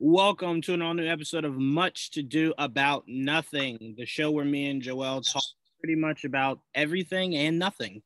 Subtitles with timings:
[0.00, 4.44] Welcome to an all new episode of Much to Do About Nothing, the show where
[4.44, 5.42] me and Joel talk
[5.80, 8.02] pretty much about everything and nothing.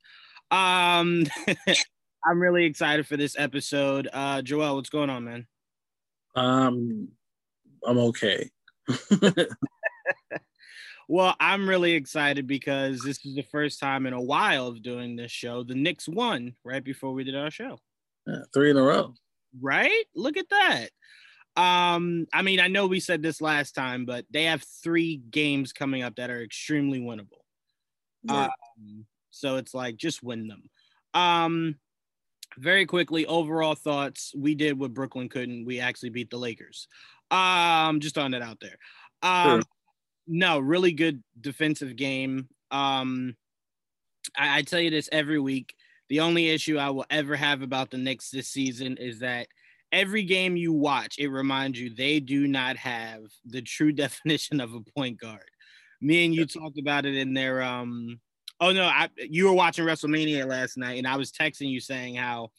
[0.51, 1.27] Um,
[2.25, 4.09] I'm really excited for this episode.
[4.11, 5.47] Uh, Joel, what's going on, man?
[6.35, 7.09] Um,
[7.87, 8.49] I'm okay.
[11.11, 15.15] well, I'm really excited because this is the first time in a while of doing
[15.15, 15.63] this show.
[15.63, 17.81] The Knicks won right before we did our show.
[18.27, 19.13] Yeah, three in a row.
[19.61, 20.05] Right?
[20.15, 20.89] Look at that.
[21.57, 25.73] Um, I mean, I know we said this last time, but they have three games
[25.73, 27.43] coming up that are extremely winnable.
[28.23, 28.45] Yeah.
[28.45, 30.71] Um, so it's like just win them.
[31.15, 31.77] Um,
[32.59, 34.33] very quickly, overall thoughts.
[34.37, 35.65] We did what Brooklyn couldn't.
[35.65, 36.89] We actually beat the Lakers.
[37.31, 38.77] Um, just throwing that out there.
[39.23, 39.63] Um, sure.
[40.27, 42.49] no, really good defensive game.
[42.71, 43.37] Um,
[44.37, 45.75] I, I tell you this every week.
[46.09, 49.49] The only issue I will ever have about the Knicks this season is that
[49.93, 54.75] every game you watch, it reminds you they do not have the true definition of
[54.75, 55.51] a point guard.
[56.01, 58.19] Me and you talked about it in their um
[58.61, 62.17] oh no, I you were watching WrestleMania last night and I was texting you saying
[62.17, 62.51] how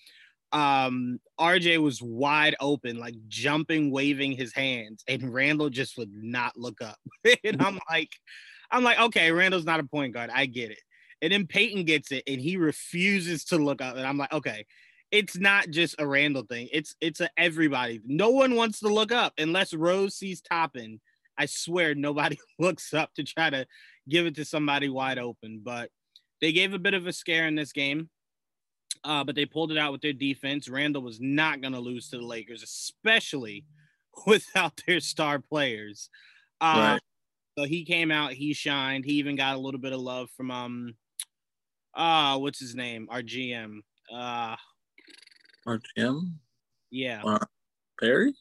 [0.54, 6.56] um RJ was wide open, like jumping, waving his hands, and Randle just would not
[6.56, 6.98] look up.
[7.44, 8.12] and I'm like,
[8.72, 10.30] I'm like, okay, Randle's not a point guard.
[10.34, 10.80] I get it.
[11.22, 13.96] And then Payton gets it and he refuses to look up.
[13.96, 14.66] And I'm like, okay,
[15.14, 16.68] it's not just a Randle thing.
[16.74, 18.02] It's it's a everybody.
[18.04, 21.00] No one wants to look up unless Rose sees Toppin.
[21.38, 23.68] I swear nobody looks up to try to
[24.10, 25.62] give it to somebody wide open.
[25.64, 25.92] But
[26.42, 28.10] they gave a bit of a scare in this game.
[29.04, 30.68] Uh, but they pulled it out with their defense.
[30.68, 33.66] Randle was not going to lose to the Lakers, especially
[34.26, 36.10] without their star players.
[36.60, 37.02] Uh, right.
[37.60, 39.06] So he came out, he shined.
[39.06, 40.96] He even got a little bit of love from um,
[41.94, 43.08] uh, what's his name?
[43.12, 43.82] Our GM.
[44.12, 44.56] Uh,
[45.66, 46.34] our GM?
[46.92, 47.22] Yeah.
[47.24, 47.40] Uh,
[48.00, 48.34] Perry?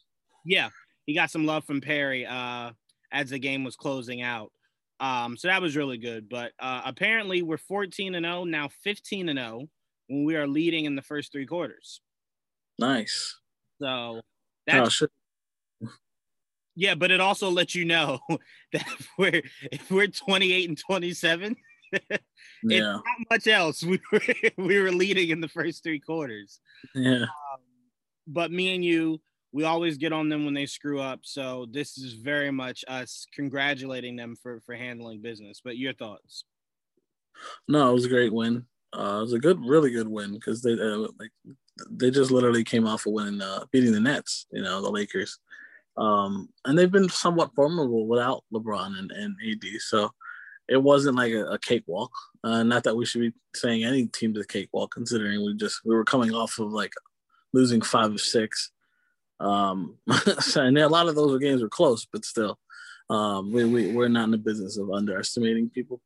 [0.45, 0.69] Yeah.
[1.05, 2.71] He got some love from Perry uh,
[3.11, 4.51] as the game was closing out.
[4.99, 6.29] Um, so that was really good.
[6.29, 9.67] But uh, apparently we're 14 and 0, now 15 and 0
[10.07, 12.01] when we are leading in the first three quarters.
[12.79, 13.37] Nice.
[13.81, 14.21] So
[14.65, 15.07] that's oh,
[16.75, 18.19] yeah, but it also lets you know
[18.73, 21.55] that if we're if we're 28 and 27,
[22.63, 22.93] yeah.
[22.93, 23.83] not much else.
[23.87, 24.21] We were
[24.57, 26.59] we were leading in the first three quarters.
[26.95, 27.23] Yeah.
[27.23, 27.61] Um,
[28.27, 29.21] but me and you,
[29.51, 31.21] we always get on them when they screw up.
[31.23, 35.61] So this is very much us congratulating them for for handling business.
[35.63, 36.45] But your thoughts?
[37.67, 38.65] No, it was a great win.
[38.95, 41.31] Uh, it was a good, really good win because they uh, like
[41.89, 44.45] they just literally came off of winning, uh, beating the Nets.
[44.51, 45.39] You know, the Lakers,
[45.97, 49.63] um, and they've been somewhat formidable without LeBron and, and AD.
[49.79, 50.11] So
[50.73, 52.11] it wasn't like a, a cakewalk.
[52.43, 55.93] Uh, not that we should be saying any team's a cakewalk, considering we just we
[55.93, 56.93] were coming off of like
[57.53, 58.71] losing five of six.
[59.39, 59.97] Um,
[60.55, 62.57] and a lot of those games were close, but still,
[63.11, 66.01] um, we, we we're not in the business of underestimating people.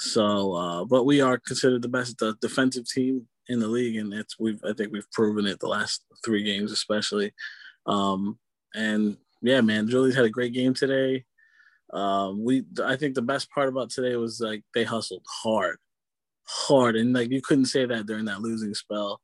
[0.00, 4.12] So, uh, but we are considered the best the defensive team in the league, and
[4.12, 7.32] it's we've I think we've proven it the last three games, especially.
[7.86, 8.40] Um,
[8.74, 11.24] and yeah, man, Julie's had a great game today.
[11.92, 15.76] Um, we I think the best part about today was like they hustled hard,
[16.44, 19.20] hard, and like you couldn't say that during that losing spell,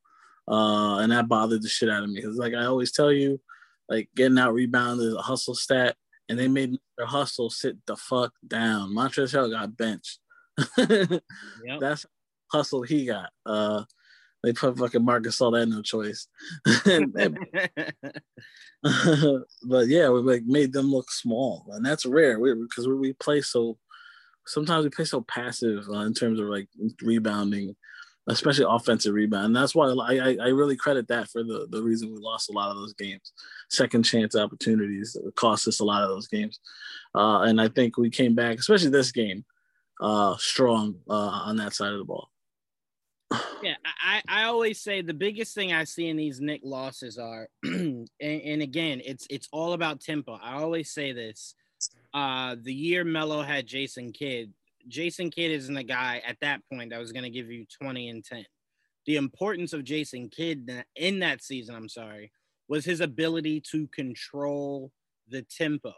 [0.46, 3.40] uh, and that bothered the shit out of me because like I always tell you,
[3.88, 5.96] like getting out rebounded is a hustle stat,
[6.28, 8.94] and they made their hustle sit the fuck down.
[8.94, 10.18] Montrezl got benched.
[10.78, 11.80] yep.
[11.80, 12.04] That's
[12.52, 13.30] hustle he got.
[13.46, 13.84] Uh,
[14.42, 16.28] they put fucking Marc Gasol that no choice.
[19.64, 23.40] but yeah, we like made them look small, and that's rare because we, we, play
[23.40, 23.78] so.
[24.46, 26.68] Sometimes we play so passive uh, in terms of like
[27.02, 27.74] rebounding,
[28.28, 29.46] especially offensive rebound.
[29.46, 32.48] And that's why I, I, I really credit that for the the reason we lost
[32.48, 33.32] a lot of those games.
[33.68, 36.60] Second chance opportunities cost us a lot of those games,
[37.16, 39.44] uh, and I think we came back, especially this game,
[40.00, 42.30] uh, strong uh, on that side of the ball
[43.62, 47.48] yeah, I, I always say the biggest thing I see in these Knick losses are,
[47.62, 50.38] and, and, again, it's it's all about tempo.
[50.42, 51.54] I always say this.
[52.14, 54.52] Uh, the year Melo had Jason Kidd,
[54.88, 58.08] Jason Kidd isn't a guy at that point that was going to give you 20
[58.08, 58.44] and 10.
[59.06, 62.32] The importance of Jason Kidd in that season, I'm sorry,
[62.68, 64.90] was his ability to control
[65.28, 65.92] the tempo.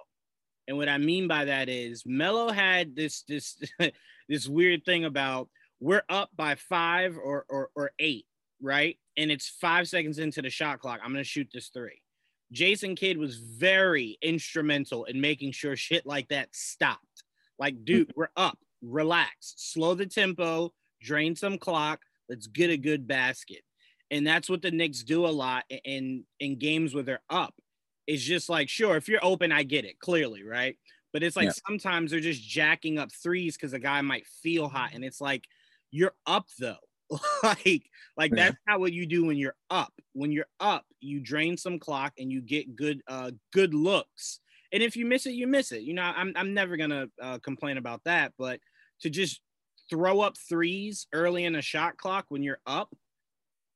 [0.69, 3.56] And what I mean by that is Melo had this this
[4.29, 5.49] this weird thing about
[5.81, 8.27] we're up by five or, or, or eight,
[8.62, 8.99] right?
[9.17, 11.00] And it's five seconds into the shot clock.
[11.03, 12.03] I'm going to shoot this three.
[12.53, 17.25] Jason Kidd was very instrumental in making sure shit like that stopped.
[17.59, 18.59] Like, dude, we're up.
[18.82, 19.55] Relax.
[19.56, 20.73] Slow the tempo.
[21.00, 22.00] Drain some clock.
[22.29, 23.62] Let's get a good basket.
[24.11, 27.55] And that's what the Knicks do a lot in in games where they're up.
[28.09, 30.76] it's just like, sure, if you're open, I get it clearly, right?
[31.12, 31.53] But it's like yeah.
[31.67, 35.47] sometimes they're just jacking up threes because a guy might feel hot, and it's like
[35.90, 36.76] you're up though.
[37.42, 37.82] like,
[38.16, 38.37] like yeah.
[38.37, 39.92] that's not what you do when you're up.
[40.12, 44.40] When you're up, you drain some clock and you get good, uh, good looks.
[44.72, 45.82] And if you miss it, you miss it.
[45.82, 48.32] You know, I'm I'm never gonna uh, complain about that.
[48.38, 48.60] But
[49.00, 49.40] to just
[49.88, 52.94] throw up threes early in a shot clock when you're up,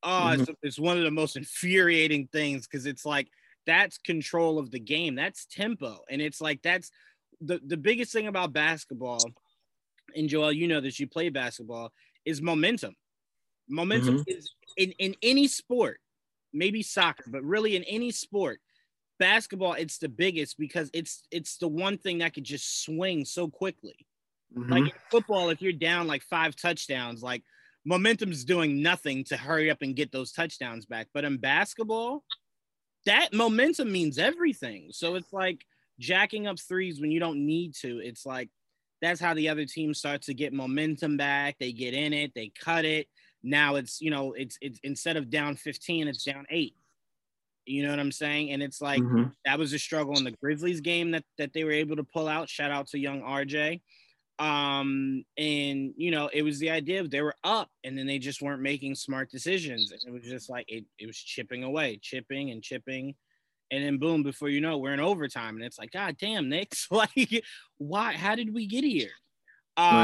[0.05, 0.43] oh, mm-hmm.
[0.43, 3.29] it's, it's one of the most infuriating things because it's like
[3.67, 5.15] that's control of the game.
[5.15, 6.01] That's tempo.
[6.09, 6.91] And it's like that's
[7.41, 9.19] the, the biggest thing about basketball,
[10.15, 11.93] and Joel, you know that you play basketball,
[12.25, 12.95] is momentum.
[13.69, 14.39] Momentum mm-hmm.
[14.39, 16.01] is in, in any sport,
[16.53, 18.61] maybe soccer, but really in any sport,
[19.19, 23.49] basketball, it's the biggest because it's it's the one thing that could just swing so
[23.49, 24.07] quickly.
[24.57, 24.73] Mm-hmm.
[24.73, 27.43] Like in football, if you're down like five touchdowns, like
[27.85, 31.09] momentum's doing nothing to hurry up and get those touchdowns back.
[31.13, 32.25] But in basketball,
[33.07, 34.89] that momentum means everything.
[34.91, 35.65] So it's like
[35.99, 37.99] jacking up threes when you don't need to.
[37.99, 38.51] It's like
[39.05, 41.57] that's how the other team starts to get momentum back.
[41.59, 43.09] They get in it, they cut it.
[43.43, 46.75] Now it's you know it's it's instead of down 15, it's down eight.
[47.67, 48.51] You know what I'm saying?
[48.51, 49.25] And it's like mm-hmm.
[49.45, 52.29] that was a struggle in the Grizzlies game that that they were able to pull
[52.29, 52.49] out.
[52.49, 53.81] Shout out to young RJ
[54.41, 58.19] um and you know it was the idea of they were up and then they
[58.19, 61.97] just weren't making smart decisions and it was just like it, it was chipping away
[62.03, 63.15] chipping and chipping
[63.71, 66.49] and then boom before you know it, we're in overtime and it's like god damn
[66.49, 67.45] Knicks like
[67.79, 69.11] why how did we get here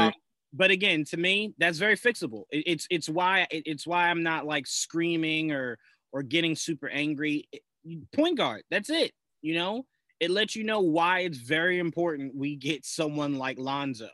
[0.05, 0.13] right.
[0.53, 4.23] but again to me that's very fixable it, it's it's why it, it's why i'm
[4.23, 5.77] not like screaming or
[6.11, 7.47] or getting super angry
[8.13, 9.11] point guard that's it
[9.41, 9.85] you know
[10.19, 14.09] it lets you know why it's very important we get someone like lonzo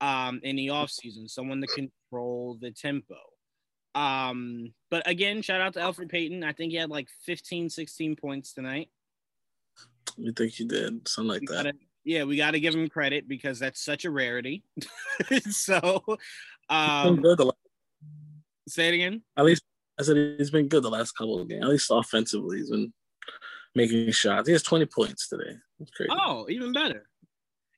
[0.00, 3.16] um, in the offseason, someone to control the tempo.
[3.98, 6.44] Um, but again, shout out to Elfrid Payton.
[6.44, 8.90] I think he had like 15, 16 points tonight.
[10.16, 11.08] You think he did?
[11.08, 11.64] Something like we that.
[11.64, 14.62] Gotta, yeah, we got to give him credit because that's such a rarity.
[15.50, 16.02] so,
[16.70, 17.24] um,
[18.68, 19.22] say it again.
[19.36, 19.64] At least
[19.98, 21.64] I said he's been good the last couple of games.
[21.64, 22.92] At least offensively, he's been
[23.74, 24.46] making shots.
[24.46, 25.56] He has 20 points today.
[25.78, 26.10] That's crazy.
[26.12, 27.08] Oh, even better.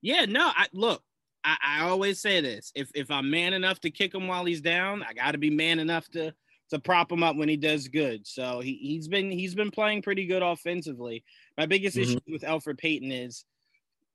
[0.03, 1.03] Yeah, no, I look,
[1.45, 4.61] I, I always say this: if if I'm man enough to kick him while he's
[4.61, 6.35] down, I got to be man enough to
[6.71, 8.27] to prop him up when he does good.
[8.27, 11.25] So he he's been he's been playing pretty good offensively.
[11.59, 12.13] My biggest mm-hmm.
[12.13, 13.45] issue with Elfrid Payton is,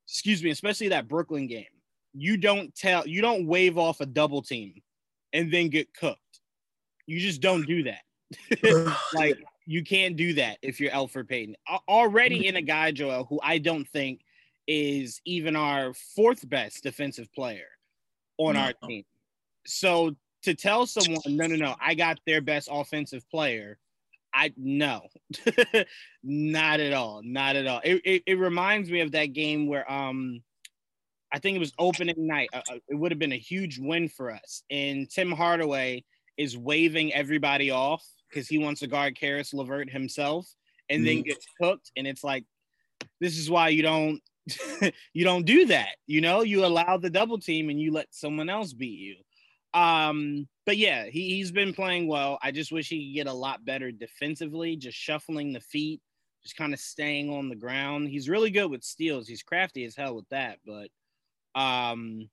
[0.07, 1.65] excuse me, especially that Brooklyn game.
[2.13, 4.81] You don't tell you don't wave off a double team
[5.33, 6.19] and then get cooked.
[7.07, 8.01] You just don't do that.
[9.13, 11.55] like you can't do that if you're Elfrid Payton.
[11.87, 14.21] Already in a guy, Joel, who I don't think
[14.67, 17.67] is even our fourth best defensive player
[18.37, 18.61] on no.
[18.61, 19.03] our team.
[19.65, 23.77] So to tell someone, no, no, no, I got their best offensive player,
[24.33, 25.07] I no,
[26.23, 27.81] not at all, not at all.
[27.83, 30.41] It, it, it, reminds me of that game where um,
[31.31, 32.49] I think it was opening night.
[32.53, 36.03] Uh, uh it would have been a huge win for us, and Tim Hardaway
[36.37, 40.47] is waving everybody off because he wants to guard Caris LeVert himself,
[40.89, 41.05] and mm.
[41.05, 42.43] then gets hooked, and it's like,
[43.21, 44.21] this is why you don't
[45.13, 45.95] you don't do that.
[46.07, 49.15] You know, you allow the double team and you let someone else beat you.
[49.79, 52.39] Um, but yeah, he, he's been playing well.
[52.41, 56.01] I just wish he could get a lot better defensively, just shuffling the feet,
[56.43, 58.07] just kind of staying on the ground.
[58.07, 59.27] He's really good with steals.
[59.27, 60.59] He's crafty as hell with that.
[60.65, 60.89] But
[61.59, 62.29] um,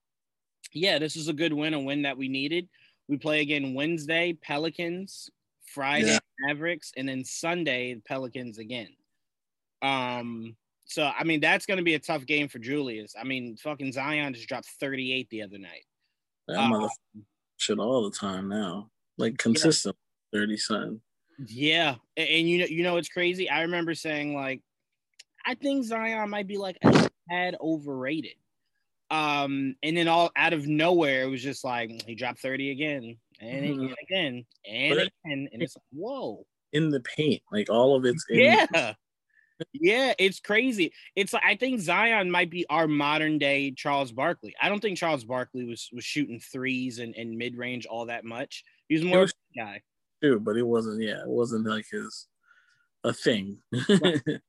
[0.72, 2.68] yeah, this is a good win, a win that we needed.
[3.08, 5.28] We play again Wednesday, Pelicans,
[5.64, 6.18] Friday, yeah.
[6.40, 8.90] Mavericks, and then Sunday, Pelicans again.
[9.82, 10.56] Um,
[10.92, 13.14] so I mean, that's going to be a tough game for Julius.
[13.18, 15.84] I mean, fucking Zion just dropped 38 the other night.
[16.48, 16.88] That um,
[17.56, 19.96] shit all the time now, like consistent
[20.32, 20.40] yeah.
[20.40, 21.00] 30 something.
[21.46, 23.48] Yeah, and, and, you know, you know, it's crazy.
[23.48, 24.60] I remember saying like,
[25.46, 28.34] I think Zion might be like a tad overrated.
[29.10, 33.16] Um, and then all out of nowhere, it was just like he dropped 30 again
[33.40, 33.94] and mm-hmm.
[34.02, 36.46] again and but again, and it's like, whoa.
[36.72, 38.94] In the paint, like all of it's yeah
[39.72, 40.92] yeah, it's crazy.
[41.16, 44.54] It's like I think Zion might be our modern day Charles Barkley.
[44.60, 48.24] I don't think Charles Barkley was was shooting threes and, and mid range all that
[48.24, 48.64] much.
[48.88, 49.82] He was more was, a guy.
[50.22, 51.02] Too, but it wasn't.
[51.02, 52.28] Yeah, it wasn't like his
[53.04, 53.58] a thing.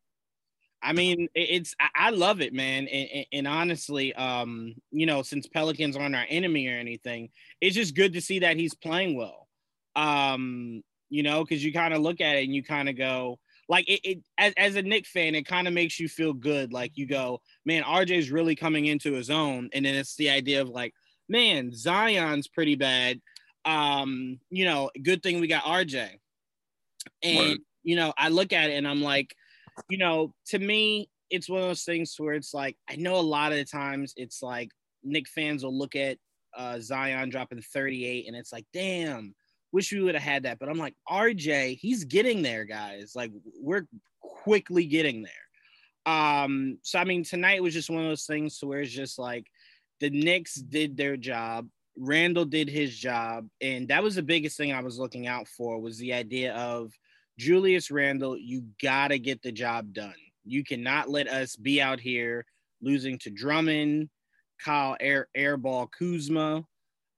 [0.84, 2.88] I mean, it's I love it, man.
[2.88, 7.30] And, and, and, honestly, um, you know, since Pelicans aren't our enemy or anything,
[7.62, 9.48] it's just good to see that he's playing well.
[9.96, 13.40] Um, you know, because you kind of look at it and you kind of go,
[13.70, 16.74] like it, it as, as a Knick fan, it kind of makes you feel good.
[16.74, 19.70] Like you go, man, RJ's really coming into his own.
[19.74, 20.94] And then it's the idea of like,
[21.30, 23.22] man, Zion's pretty bad.
[23.66, 26.10] Um, you know, good thing we got RJ.
[27.22, 29.34] And, you know, I look at it and I'm like,
[29.90, 33.22] you know, to me, it's one of those things where it's like I know a
[33.22, 34.70] lot of the times it's like
[35.04, 36.18] Knick fans will look at
[36.56, 39.34] uh, Zion dropping 38 and it's like, damn,
[39.74, 40.60] wish we would have had that.
[40.60, 43.14] But I'm like, RJ, he's getting there, guys.
[43.16, 43.88] Like we're
[44.22, 45.34] quickly getting there.
[46.06, 49.18] Um, so I mean, tonight was just one of those things to where it's just
[49.18, 49.48] like
[50.00, 51.68] the Knicks did their job.
[51.98, 55.80] Randle did his job, and that was the biggest thing I was looking out for
[55.80, 56.92] was the idea of
[57.38, 58.38] Julius Randle.
[58.38, 60.16] You gotta get the job done.
[60.46, 62.46] You cannot let us be out here
[62.82, 64.10] losing to Drummond,
[64.64, 66.66] Kyle Air Airball Kuzma,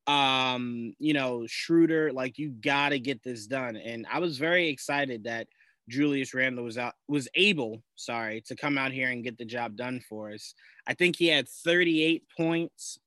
[0.08, 2.12] um, you know, Schroeder.
[2.12, 3.76] Like you gotta get this done.
[3.76, 5.48] And I was very excited that
[5.88, 9.76] Julius Randle was out was able, sorry, to come out here and get the job
[9.76, 10.54] done for us.
[10.88, 13.00] I think he had 38 points.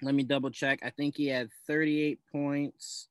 [0.00, 0.80] Let me double check.
[0.82, 3.08] I think he had 38 points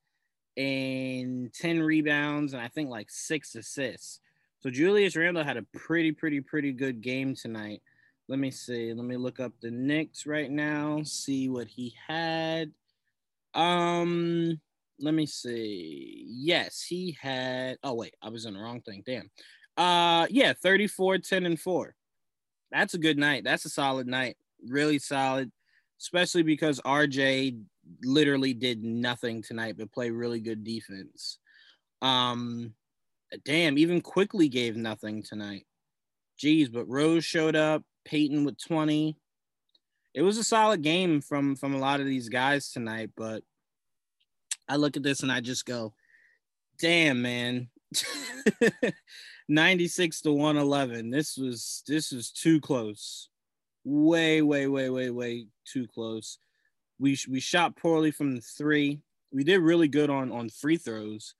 [0.58, 4.20] and 10 rebounds and I think like six assists.
[4.60, 7.81] So Julius Randle had a pretty, pretty, pretty good game tonight.
[8.27, 8.93] Let me see.
[8.93, 12.72] Let me look up the Knicks right now, see what he had.
[13.53, 14.60] Um,
[15.00, 16.25] let me see.
[16.27, 17.77] Yes, he had.
[17.84, 19.03] Oh wait, I was in the wrong thing.
[19.05, 19.29] Damn.
[19.77, 21.96] Uh, yeah, 34, 10, and 4.
[22.72, 23.43] That's a good night.
[23.43, 24.38] That's a solid night.
[24.63, 25.51] Really solid,
[26.00, 27.60] especially because RJ
[28.03, 31.39] literally did nothing tonight but play really good defense.
[32.01, 32.74] Um,
[33.46, 35.65] damn, even Quickley gave nothing tonight.
[36.39, 37.84] Jeez, but Rose showed up.
[38.03, 39.15] Payton with 20.
[40.13, 43.44] It was a solid game from from a lot of these guys tonight, but
[44.68, 45.94] I look at this and I just go,
[46.80, 47.70] damn, man.
[49.50, 51.10] 96 to 111.
[51.10, 53.30] This was this was too close.
[53.84, 56.38] Way, way, way, way, way too close.
[57.00, 59.01] We we shot poorly from the three.
[59.34, 61.36] We did really good on on free throws.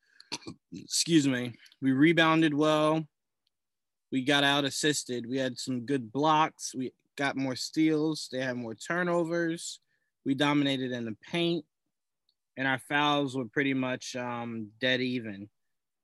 [0.74, 1.54] Excuse me.
[1.82, 3.06] We rebounded well.
[4.12, 5.25] We got out assisted.
[5.25, 6.75] We had some good blocks.
[6.75, 8.30] We got more steals.
[8.32, 9.80] They had more turnovers.
[10.25, 11.65] We dominated in the paint
[12.58, 15.50] and our fouls were pretty much um, dead even.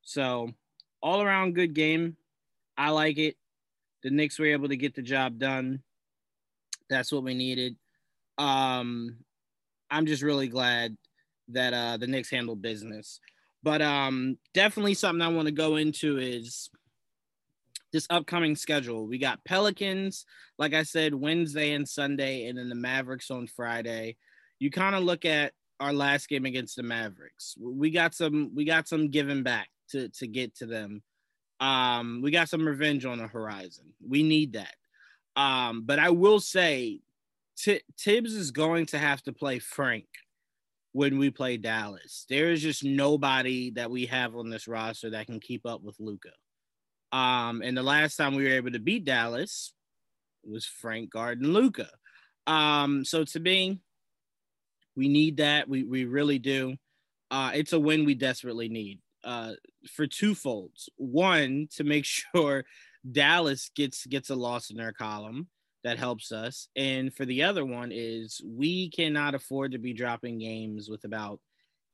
[0.02, 0.52] So,
[1.02, 2.18] all around good game.
[2.78, 3.36] I like it.
[4.04, 5.82] The Knicks were able to get the job done.
[6.90, 7.76] That's what we needed.
[8.38, 9.18] Um,
[9.90, 10.96] I'm just really glad
[11.50, 13.20] that uh, the Knicks handled business.
[13.64, 16.70] But um, definitely something I want to go into is
[17.92, 19.08] this upcoming schedule.
[19.08, 20.26] We got Pelicans,
[20.58, 24.18] like I said, Wednesday and Sunday, and then the Mavericks on Friday.
[24.60, 27.56] You kind of look at our last game against the Mavericks.
[27.60, 31.02] We got some we got some giving back to to get to them.
[31.60, 33.94] Um, we got some revenge on the horizon.
[34.08, 34.76] We need that.
[35.36, 37.00] Um, but I will say
[37.58, 40.06] T- Tibbs is going to have to play Frank
[40.92, 42.26] when we play Dallas.
[42.30, 45.96] There is just nobody that we have on this roster that can keep up with
[46.00, 46.32] Luka.
[47.12, 49.74] Um, and the last time we were able to beat Dallas
[50.44, 51.90] was Frank Garden Luka.
[52.46, 53.80] Um, so to me,
[54.96, 55.70] we need that.
[55.70, 56.76] We we really do.
[57.30, 59.54] Uh, it's a win we desperately need uh,
[59.94, 60.90] for two folds.
[60.96, 62.66] One, to make sure
[63.10, 65.48] Dallas gets gets a loss in their column
[65.84, 70.40] that helps us, and for the other one is we cannot afford to be dropping
[70.40, 71.40] games with about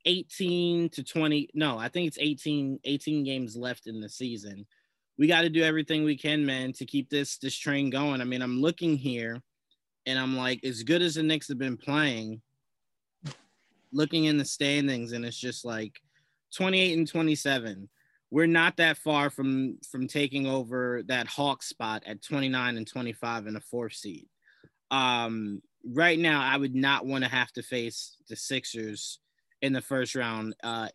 [0.06, 4.66] 18 to 20 no i think it's 18 18 games left in the season
[5.18, 8.22] we got to do everything we can man to keep this this train going.
[8.22, 9.42] I mean i'm looking here
[10.06, 12.42] and i'm like as good as the knicks have been playing
[13.92, 16.00] looking in the standings and it's just like
[16.56, 17.90] 28 and 27
[18.32, 23.46] we're not that far from from taking over that hawk spot at 29 and 25
[23.46, 24.28] in a fourth seed.
[24.90, 29.20] Um right now i would not want to have to face the sixers
[29.62, 30.88] in the first round uh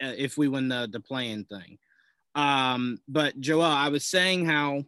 [0.00, 1.78] if we win the the playing thing
[2.34, 4.82] um but joel i was saying how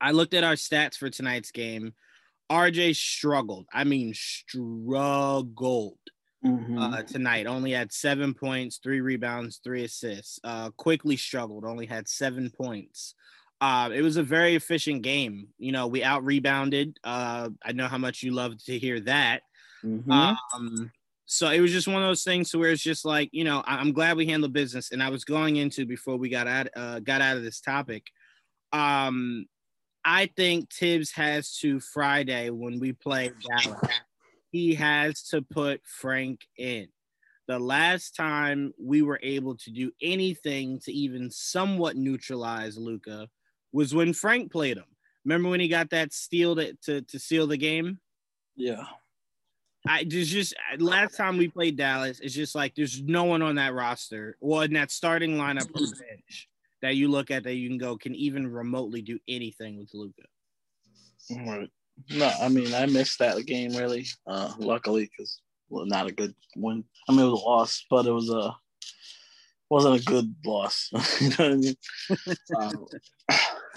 [0.00, 1.92] i looked at our stats for tonight's game
[2.50, 5.98] rj struggled i mean struggled
[6.44, 6.78] mm-hmm.
[6.78, 7.46] uh, tonight.
[7.46, 10.38] Only had seven points, three rebounds, three assists.
[10.44, 13.14] Uh, Quickley struggled, only had seven points.
[13.60, 15.48] Uh, it was a very efficient game.
[15.58, 16.98] You know, we out rebounded.
[17.02, 19.42] Uh, I know how much you love to hear that.
[19.84, 20.10] Mm-hmm.
[20.10, 20.92] Um,
[21.30, 23.92] so it was just one of those things where it's just like, you know, I'm
[23.92, 24.90] glad we handled business.
[24.90, 28.06] And I was going into before we got out, uh, got out of this topic.
[28.72, 29.46] Um,
[30.04, 33.90] I think Tibbs has to Friday when we play Dallas
[34.50, 36.88] he has to put Frank in.
[37.46, 43.28] The last time we were able to do anything to even somewhat neutralize Luka
[43.72, 44.84] was when Frank played him.
[45.24, 47.98] Remember when he got that steal to, to, to seal the game?
[48.56, 48.84] Yeah.
[49.86, 53.56] I just just last time we played Dallas, it's just like there's no one on
[53.56, 56.48] that roster, well, in that starting lineup bench
[56.82, 60.22] that you look at that you can go can even remotely do anything with Luka.
[61.30, 61.70] Right.
[62.10, 64.06] No, I mean I missed that game really.
[64.26, 66.84] Uh, luckily, because well, not a good win.
[67.08, 68.54] I mean it was a loss, but it was a
[69.70, 70.90] wasn't a good loss.
[71.20, 71.76] you know what I mean?
[72.56, 72.86] um,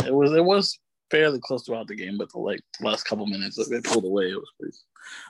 [0.06, 0.80] it was it was
[1.10, 4.30] fairly close throughout the game, but the like last couple minutes they pulled away.
[4.30, 4.78] It was pretty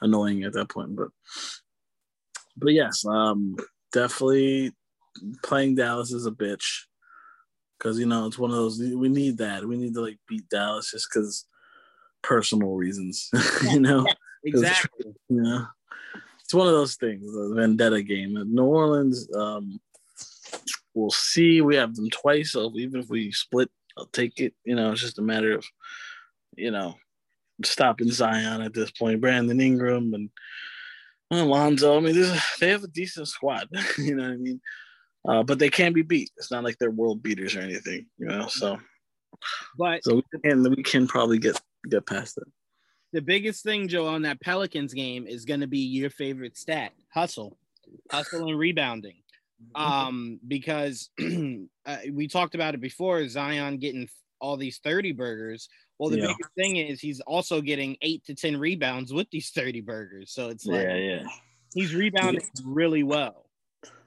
[0.02, 0.96] annoying at that point.
[0.96, 1.10] But
[2.58, 3.56] but yes, um,
[3.92, 4.74] definitely
[5.44, 6.84] playing Dallas is a bitch
[7.78, 10.48] because you know it's one of those we need that we need to like beat
[10.50, 11.46] Dallas just because
[12.22, 13.30] personal reasons,
[13.72, 14.06] you know.
[14.44, 15.06] exactly.
[15.30, 15.66] You know,
[16.44, 18.34] it's one of those things, the vendetta game.
[18.54, 19.80] New Orleans, um,
[20.94, 21.62] we'll see.
[21.62, 24.54] We have them twice, so even if we split, I'll take it.
[24.66, 25.66] You know, it's just a matter of,
[26.58, 26.96] you know,
[27.66, 29.22] stopping Zion at this point.
[29.22, 30.30] Brandon Ingram and
[31.32, 31.98] Alonzo.
[31.98, 32.16] I mean,
[32.60, 33.68] they have a decent squad.
[33.98, 34.62] you know what I mean?
[35.28, 36.32] Uh, but they can be beat.
[36.38, 38.48] It's not like they're world beaters or anything, you know.
[38.48, 38.80] So,
[39.78, 42.48] but so we can we can probably get get past it.
[43.14, 46.94] The biggest thing, Joe, on that Pelicans game is going to be your favorite stat:
[47.14, 47.58] hustle,
[48.10, 49.16] hustle, and rebounding.
[49.76, 51.12] Um, because
[51.86, 55.70] uh, we talked about it before, Zion getting all these thirty burgers.
[56.02, 56.28] Well, the yeah.
[56.28, 60.34] biggest thing is he's also getting eight to ten rebounds with these thirty burgers.
[60.34, 61.24] So it's like, yeah, yeah,
[61.76, 63.46] he's rebounding really well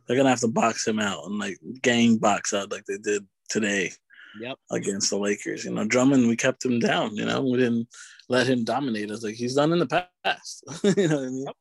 [0.06, 3.26] they're gonna have to box him out and like gang box out like they did
[3.48, 3.92] today.
[4.40, 4.58] Yep.
[4.72, 7.14] Against the Lakers, you know, Drummond, we kept him down.
[7.14, 7.86] You know, we didn't
[8.28, 10.64] let him dominate us like he's done in the past.
[10.96, 11.44] you know what I mean?
[11.46, 11.56] Yep.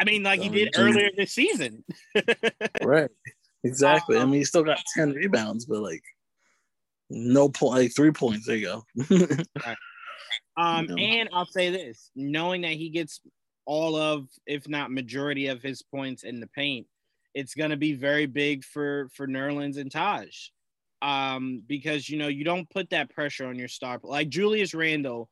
[0.00, 1.84] I mean, like he did earlier this season.
[2.82, 3.10] right.
[3.62, 4.16] Exactly.
[4.16, 6.02] Um, I mean, he still got ten rebounds, but like
[7.12, 8.46] no point, like three points.
[8.46, 8.84] There you go.
[9.66, 9.76] right.
[10.56, 10.96] Um, know.
[10.96, 13.20] and I'll say this: knowing that he gets
[13.64, 16.86] all of, if not majority of his points in the paint,
[17.34, 20.48] it's going to be very big for for Nerlens and Taj,
[21.00, 25.28] um, because you know you don't put that pressure on your star like Julius Randle.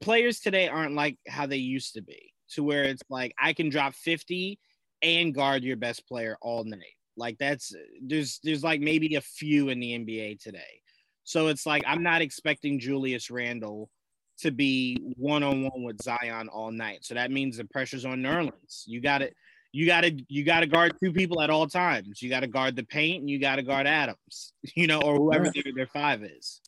[0.00, 3.68] Players today aren't like how they used to be, to where it's like I can
[3.68, 4.58] drop fifty
[5.02, 6.96] and guard your best player all night.
[7.16, 10.80] Like that's there's there's like maybe a few in the NBA today.
[11.24, 13.90] So it's like I'm not expecting Julius Randle
[14.38, 17.04] to be one on one with Zion all night.
[17.04, 18.82] So that means the pressure's on Nerlens.
[18.86, 19.34] You got it
[19.74, 22.22] you gotta you gotta guard two people at all times.
[22.22, 25.72] You gotta guard the paint and you gotta guard Adams, you know, or whoever their,
[25.74, 26.60] their five is.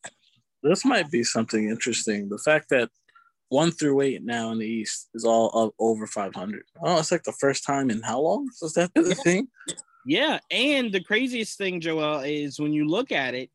[0.65, 2.29] This might be something interesting.
[2.29, 2.91] The fact that
[3.49, 6.65] one through eight now in the East is all over 500.
[6.83, 8.49] Oh, it's like the first time in how long?
[8.61, 9.47] Is that the thing?
[10.05, 13.51] Yeah, and the craziest thing, Joel, is when you look at it,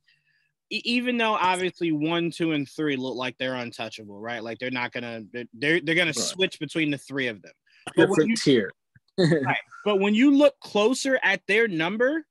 [0.71, 4.43] even though obviously one, two, and three look like they're untouchable, right?
[4.43, 6.15] Like they're not gonna they're they're, they're gonna right.
[6.15, 7.51] switch between the three of them.
[7.95, 8.71] But Different you, tier
[9.17, 9.57] right.
[9.83, 12.25] But when you look closer at their number,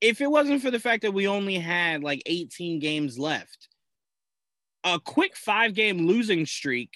[0.00, 3.68] if it wasn't for the fact that we only had like 18 games left,
[4.84, 6.90] a quick five game losing streak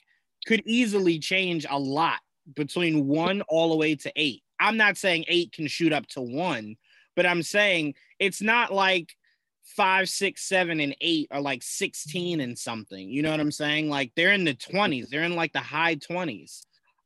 [0.47, 2.21] could easily change a lot
[2.55, 4.43] between one all the way to eight.
[4.61, 6.77] I'm not saying eight can shoot up to one,
[7.17, 9.17] but I'm saying it's not like
[9.65, 13.09] five, six, seven, and eight are like 16 and something.
[13.09, 13.89] You know what I'm saying?
[13.89, 16.63] Like they're in the 20s, they're in like the high 20s.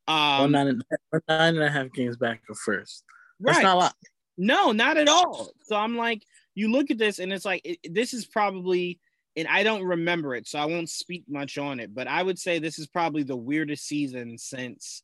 [0.08, 0.84] Um, one nine, and,
[1.28, 3.04] nine and a half games back of first.
[3.40, 3.64] That's right.
[3.64, 3.94] not a lot.
[4.38, 5.50] No, not at all.
[5.64, 6.22] So I'm like,
[6.54, 9.00] you look at this and it's like, it, this is probably,
[9.34, 12.38] and I don't remember it, so I won't speak much on it, but I would
[12.38, 15.02] say this is probably the weirdest season since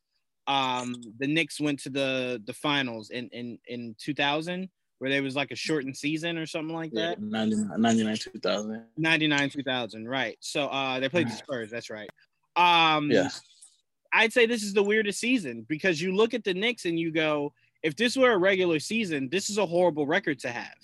[0.48, 4.68] um the Knicks went to the the finals in in in 2000
[5.02, 7.18] where there was like a shortened season or something like that.
[7.18, 8.84] Yeah, 99, 99 2000.
[8.96, 10.36] 99 2000, right.
[10.38, 12.08] So uh they played the Spurs, that's right.
[12.54, 13.28] Um yeah.
[14.12, 17.10] I'd say this is the weirdest season because you look at the Knicks and you
[17.10, 20.76] go, if this were a regular season, this is a horrible record to have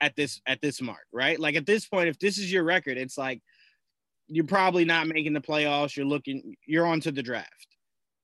[0.00, 1.38] at this at this mark, right?
[1.38, 3.40] Like at this point, if this is your record, it's like
[4.26, 5.94] you're probably not making the playoffs.
[5.94, 7.68] You're looking, you're on to the draft.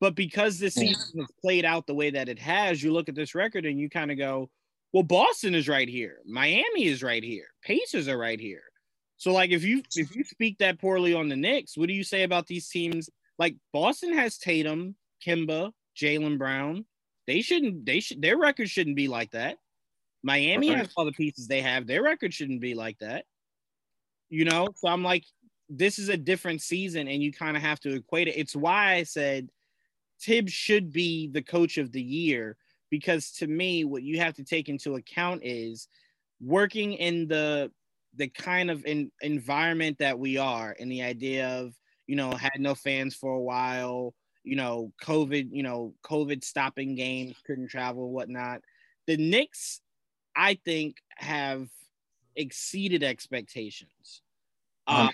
[0.01, 3.15] But because this season has played out the way that it has, you look at
[3.15, 4.51] this record and you kind of go,
[4.93, 8.63] well, Boston is right here, Miami is right here, Pacers are right here.
[9.17, 12.05] So like if you if you speak that poorly on the Knicks, what do you
[12.05, 16.85] say about these teams like Boston has Tatum, Kemba, Jaylen Brown.
[17.27, 17.87] They shouldn't.
[17.87, 18.21] They should.
[18.23, 19.59] Their record shouldn't be like that.
[20.23, 20.79] Miami right.
[20.79, 21.87] has all the pieces they have.
[21.87, 23.25] Their record shouldn't be like that.
[24.29, 24.69] You know.
[24.77, 25.25] So I'm like,
[25.69, 28.37] this is a different season, and you kind of have to equate it.
[28.37, 29.51] It's why I said
[30.21, 32.57] Tibbs should be the coach of the year
[32.91, 35.89] because to me, what you have to take into account is
[36.41, 37.71] working in the
[38.17, 41.75] the kind of in, environment that we are, and the idea of
[42.09, 46.97] you know, had no fans for a while, you know, COVID, you know, COVID stopping
[46.97, 48.63] games, couldn't travel, whatnot.
[49.07, 49.81] The Knicks,
[50.35, 51.69] I think, have
[52.35, 54.23] exceeded expectations.
[54.87, 55.11] Uh,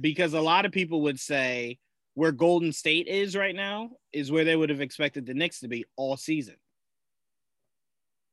[0.00, 1.78] because a lot of people would say
[2.14, 5.68] where Golden State is right now is where they would have expected the Knicks to
[5.68, 6.56] be all season.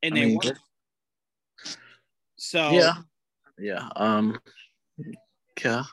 [0.04, 0.58] And I they mean, weren't.
[2.38, 2.94] So yeah,
[3.58, 4.40] yeah, um,
[5.64, 5.84] yeah,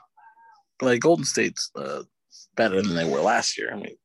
[0.82, 2.02] like Golden State's uh,
[2.54, 3.72] better than they were last year.
[3.72, 3.96] I mean,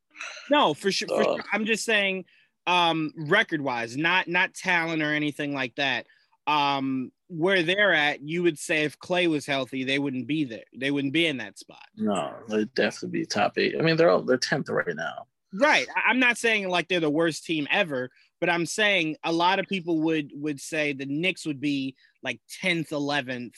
[0.50, 1.08] no, for sure.
[1.08, 1.44] For uh, sure.
[1.52, 2.26] I'm just saying,
[2.66, 6.06] um, record wise, not not talent or anything like that.
[6.48, 10.64] Um, where they're at, you would say if Clay was healthy, they wouldn't be there.
[10.76, 11.86] They wouldn't be in that spot.
[11.96, 13.76] No, they'd definitely be top eight.
[13.78, 15.28] I mean, they're all, they're tenth right now.
[15.54, 15.88] Right.
[16.08, 19.68] I'm not saying like they're the worst team ever, but I'm saying a lot of
[19.68, 23.56] people would would say the Knicks would be like 10th, 11th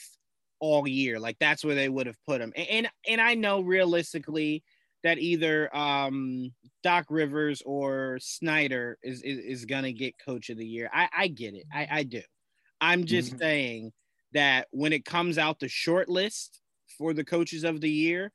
[0.60, 1.18] all year.
[1.18, 2.52] Like that's where they would have put them.
[2.56, 4.62] And and, and I know realistically
[5.02, 10.66] that either um, Doc Rivers or Snyder is is, is gonna get Coach of the
[10.66, 10.90] Year.
[10.92, 11.66] I I get it.
[11.72, 12.22] I I do.
[12.80, 13.38] I'm just mm-hmm.
[13.38, 13.92] saying
[14.32, 16.60] that when it comes out the short list
[16.98, 18.32] for the coaches of the year,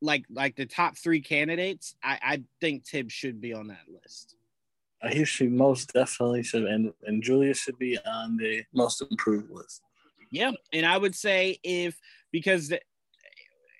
[0.00, 4.36] like like the top three candidates, I, I think Tibbs should be on that list.
[5.10, 9.82] He should most definitely should, and and Julius should be on the most improved list.
[10.30, 11.98] Yeah, and I would say if
[12.32, 12.80] because the,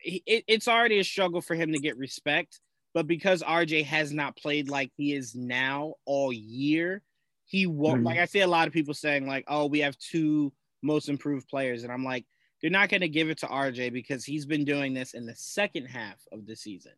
[0.04, 2.60] it, it's already a struggle for him to get respect,
[2.92, 7.02] but because RJ has not played like he is now all year,
[7.46, 7.98] he won't.
[7.98, 8.06] Mm-hmm.
[8.06, 11.48] Like I see a lot of people saying like, "Oh, we have two most improved
[11.48, 12.24] players," and I'm like,
[12.64, 15.34] they're not going to give it to RJ because he's been doing this in the
[15.36, 16.92] second half of the season.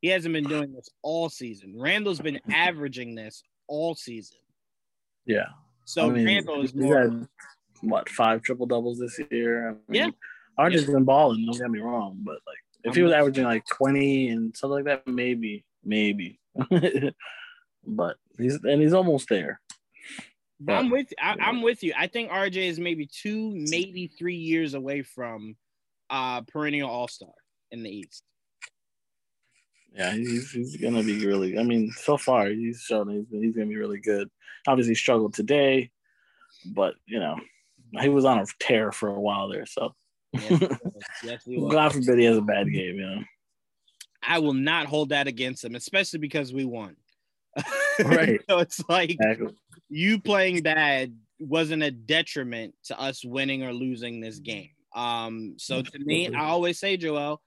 [0.00, 1.74] He hasn't been doing this all season.
[1.76, 4.38] Randle's been averaging this all season.
[5.26, 5.46] Yeah.
[5.84, 7.00] So I mean, Randle is more.
[7.00, 7.28] Had,
[7.80, 9.70] what five triple doubles this year?
[9.70, 10.10] I mean, yeah.
[10.58, 10.94] RJ's yeah.
[10.94, 11.44] been balling.
[11.46, 15.04] Don't get me wrong, but like if he was averaging like twenty and something like
[15.04, 16.40] that, maybe, maybe.
[17.86, 19.60] but he's and he's almost there.
[20.60, 21.92] But, I'm with I, am with you.
[21.96, 25.56] I think RJ is maybe two, maybe three years away from
[26.10, 27.32] uh perennial all star
[27.70, 28.24] in the East.
[29.98, 31.58] Yeah, he's, he's gonna be really.
[31.58, 34.30] I mean, so far he's shown he's he's gonna be really good.
[34.68, 35.90] Obviously, struggled today,
[36.64, 37.36] but you know,
[38.00, 39.66] he was on a tear for a while there.
[39.66, 39.94] So,
[40.32, 42.94] yes, God forbid he has a bad game.
[42.94, 43.22] You know,
[44.22, 46.96] I will not hold that against him, especially because we won.
[48.04, 48.40] Right.
[48.48, 49.56] so it's like exactly.
[49.88, 54.70] you playing bad wasn't a detriment to us winning or losing this game.
[54.94, 57.42] Um, so to me, I always say, Joel,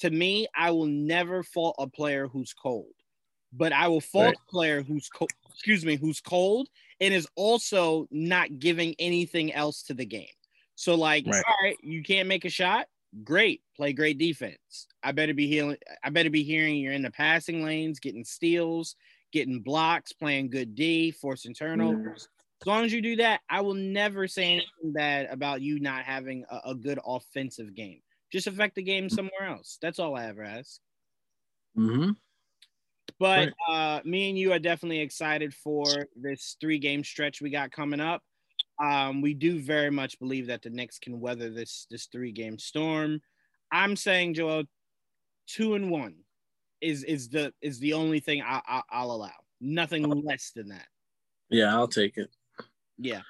[0.00, 2.92] to me, I will never fault a player who's cold,
[3.52, 4.36] but I will fault right.
[4.36, 5.30] a player who's cold.
[5.50, 6.68] Excuse me, who's cold
[7.00, 10.26] and is also not giving anything else to the game.
[10.74, 11.42] So, like, right.
[11.48, 12.86] all right, you can't make a shot.
[13.24, 14.86] Great, play great defense.
[15.02, 15.78] I better be healing.
[16.04, 18.96] I better be hearing you're in the passing lanes, getting steals,
[19.32, 22.24] getting blocks, playing good D, forcing turnovers.
[22.24, 22.62] Mm.
[22.62, 26.04] As long as you do that, I will never say anything bad about you not
[26.04, 28.00] having a, a good offensive game.
[28.32, 29.78] Just affect the game somewhere else.
[29.80, 30.80] That's all I ever ask.
[31.76, 32.10] Mm-hmm.
[33.18, 35.84] But uh, me and you are definitely excited for
[36.16, 38.22] this three game stretch we got coming up.
[38.82, 42.58] Um, we do very much believe that the Knicks can weather this this three game
[42.58, 43.20] storm.
[43.72, 44.64] I'm saying, Joel,
[45.46, 46.16] two and one
[46.80, 49.32] is is the is the only thing I, I, I'll allow.
[49.60, 50.86] Nothing less than that.
[51.48, 52.30] Yeah, I'll take it.
[52.98, 53.22] Yeah.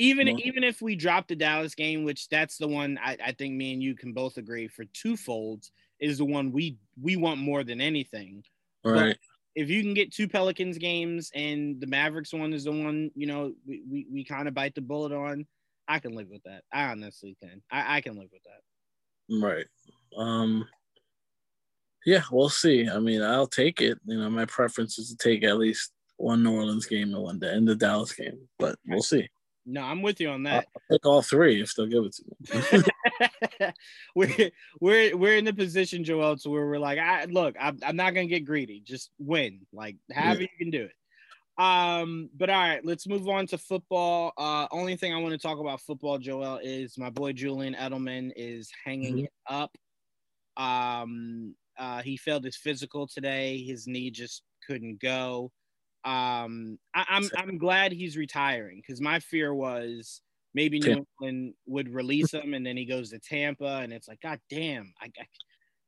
[0.00, 3.54] Even even if we drop the Dallas game, which that's the one I, I think
[3.54, 7.40] me and you can both agree for two folds is the one we we want
[7.40, 8.44] more than anything.
[8.84, 9.08] Right.
[9.08, 9.18] But
[9.56, 13.26] if you can get two Pelicans games and the Mavericks one is the one, you
[13.26, 15.48] know, we, we, we kind of bite the bullet on,
[15.88, 16.62] I can live with that.
[16.72, 17.60] I honestly can.
[17.68, 19.44] I, I can live with that.
[19.44, 19.66] Right.
[20.16, 20.64] Um
[22.06, 22.88] yeah, we'll see.
[22.88, 23.98] I mean, I'll take it.
[24.06, 27.42] You know, my preference is to take at least one New Orleans game and one
[27.42, 29.28] and the Dallas game, but we'll see.
[29.70, 30.66] No, I'm with you on that.
[30.74, 32.82] I'll take all three if they'll give it to
[33.60, 33.72] me.
[34.14, 34.50] we're
[34.80, 38.14] we're we're in the position, Joel, to where we're like, I look, I'm, I'm not
[38.14, 38.80] gonna get greedy.
[38.80, 39.66] Just win.
[39.72, 40.46] Like, however yeah.
[40.52, 40.92] you can do it.
[41.62, 44.32] Um, but all right, let's move on to football.
[44.38, 48.32] Uh, only thing I want to talk about football, Joel, is my boy Julian Edelman
[48.36, 49.24] is hanging mm-hmm.
[49.24, 49.76] it up.
[50.56, 53.62] Um, uh, he failed his physical today.
[53.62, 55.52] His knee just couldn't go.
[56.04, 60.20] Um, I, am I'm, I'm glad he's retiring because my fear was
[60.54, 64.20] maybe New England would release him and then he goes to Tampa and it's like,
[64.20, 65.26] God damn, I, I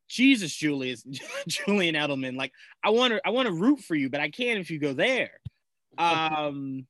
[0.08, 1.04] Jesus, Julius,
[1.48, 2.36] Julian Edelman.
[2.36, 4.78] Like, I want to, I want to root for you, but I can't if you
[4.78, 5.30] go there.
[5.98, 6.86] Um,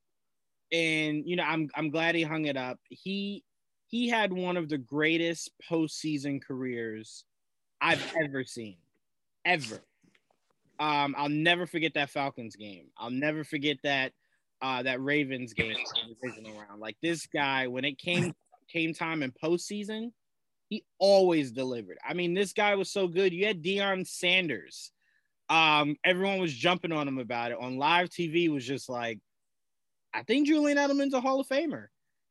[0.71, 2.79] and you know, I'm, I'm glad he hung it up.
[2.89, 3.43] He,
[3.87, 7.25] he had one of the greatest postseason careers
[7.79, 8.77] I've ever seen,
[9.45, 9.81] ever.
[10.81, 12.87] Um, I'll never forget that Falcons game.
[12.97, 14.13] I'll never forget that
[14.63, 15.77] uh, that Ravens game
[16.21, 16.81] divisional round.
[16.81, 18.33] Like this guy, when it came
[18.67, 20.11] came time in postseason,
[20.69, 21.99] he always delivered.
[22.03, 23.31] I mean, this guy was so good.
[23.31, 24.91] You had Deion Sanders.
[25.49, 27.57] Um, everyone was jumping on him about it.
[27.59, 29.19] On live TV was just like,
[30.15, 31.87] I think Julian Edelman's a Hall of Famer.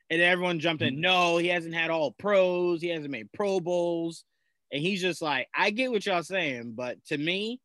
[0.09, 1.01] And everyone jumped in.
[1.01, 2.83] No, he hasn't had all pros.
[2.83, 4.25] He hasn't made Pro Bowls.
[4.73, 7.61] And he's just like, I get what y'all saying, but to me,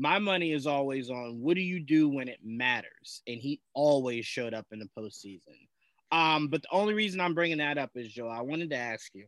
[0.00, 3.22] my money is always on what do you do when it matters?
[3.26, 5.68] And he always showed up in the postseason.
[6.10, 9.14] Um, but the only reason I'm bringing that up is Joe, I wanted to ask
[9.14, 9.26] you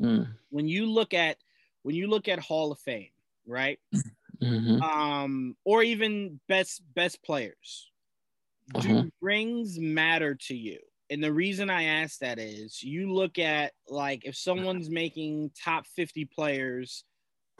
[0.00, 0.38] Mm.
[0.50, 1.38] when you look at
[1.82, 3.10] when you look at Hall of Fame,
[3.46, 3.80] right?
[4.40, 4.80] Mhm.
[4.80, 7.90] Um, or even best best players,
[8.78, 9.10] do Uh-huh.
[9.20, 10.80] rings matter to you?
[11.10, 15.86] And the reason I ask that is you look at like if someone's making top
[15.86, 17.04] 50 players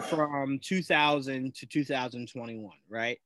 [0.08, 3.18] from 2000 to 2021, right?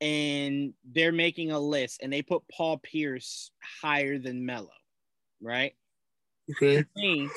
[0.00, 3.50] And they're making a list and they put Paul Pierce
[3.82, 4.70] higher than Melo,
[5.40, 5.74] right?
[6.50, 6.84] Okay.
[6.96, 7.28] me,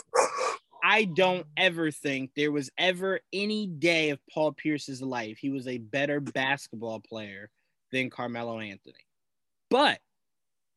[0.84, 5.68] I don't ever think there was ever any day of Paul Pierce's life he was
[5.68, 7.50] a better basketball player
[7.92, 9.06] than Carmelo Anthony.
[9.70, 10.00] But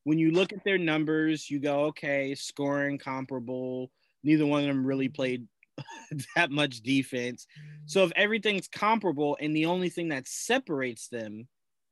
[0.05, 3.91] when you look at their numbers, you go, okay, scoring comparable.
[4.25, 5.47] Neither one of them really played
[6.37, 7.47] that much defense.
[7.87, 11.49] So if everything's comparable and the only thing that separates them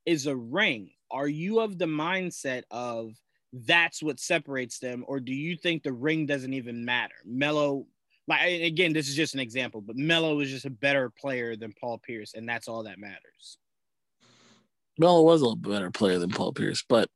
[0.06, 3.12] is a ring, are you of the mindset of
[3.52, 7.14] that's what separates them, or do you think the ring doesn't even matter?
[7.24, 7.86] Melo,
[8.28, 11.74] like again, this is just an example, but Melo is just a better player than
[11.80, 13.58] Paul Pierce, and that's all that matters.
[14.98, 17.08] Melo was a better player than Paul Pierce, but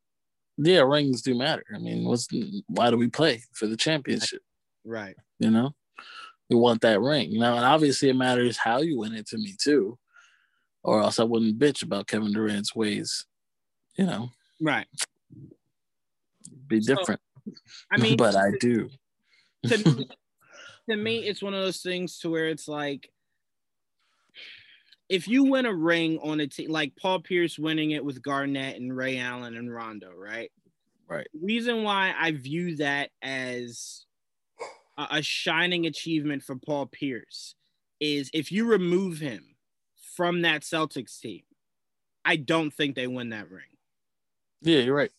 [0.57, 1.63] yeah, rings do matter.
[1.73, 2.27] I mean, what's
[2.67, 4.41] why do we play for the championship?
[4.83, 5.15] Right.
[5.39, 5.75] You know,
[6.49, 7.31] we want that ring.
[7.31, 9.97] You know, and obviously it matters how you win it to me too,
[10.83, 13.25] or else I wouldn't bitch about Kevin Durant's ways.
[13.97, 14.29] You know,
[14.61, 14.87] Right.
[16.67, 17.21] be So, different.
[17.91, 18.89] I mean, but I do.
[19.67, 20.07] to me,
[20.89, 23.09] to me, it's one of those things to where it's like,
[25.07, 28.77] if you win a ring on a team, like Paul Pierce winning it with Garnett
[28.77, 30.51] and Ray Allen and Rondo, right?
[31.07, 31.27] Right.
[31.39, 34.05] Reason why I view that as
[34.97, 37.55] a, a shining achievement for Paul Pierce
[37.99, 39.55] is if you remove him
[40.15, 41.43] from that Celtics team,
[42.25, 43.67] I don't think they win that ring
[44.61, 45.11] Yeah, you're right.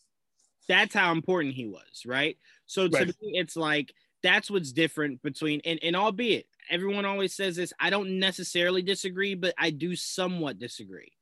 [0.69, 2.39] that's how important he was, right?
[2.67, 3.07] So to Right.
[3.07, 7.91] me, it's like that's what's different between and, and albeit everyone always says this, I
[7.91, 11.13] don't necessarily disagree, but I do somewhat disagree.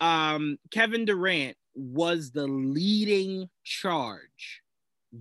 [0.00, 4.62] Um, Kevin Durant was the leading charge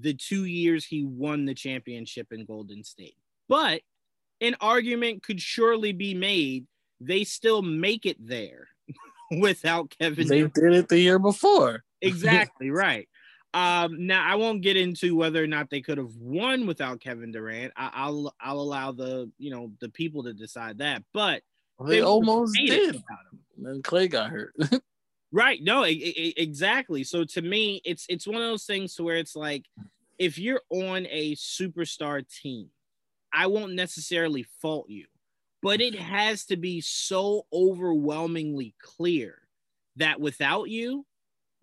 [0.02, 3.18] the two years he won the championship in Golden State.
[3.48, 3.82] But
[4.42, 6.66] an argument could surely be made
[7.02, 8.70] they still make it there
[9.40, 10.54] without Kevin They Durant.
[10.54, 11.84] did it the year before.
[12.02, 13.10] Exactly right.
[13.54, 17.32] Um, now I won't get into whether or not they could have won without Kevin
[17.32, 17.74] Durant.
[17.76, 21.04] I, I'll I'll allow the you know the people to decide that.
[21.14, 21.42] But
[21.88, 23.02] They almost did.
[23.58, 24.54] Then Clay got hurt.
[25.32, 25.62] Right.
[25.62, 27.04] No, exactly.
[27.04, 29.66] So to me, it's it's one of those things to where it's like
[30.18, 32.70] if you're on a superstar team,
[33.34, 35.08] I won't necessarily fault you,
[35.62, 39.42] but it has to be so overwhelmingly clear
[39.98, 41.06] that without you,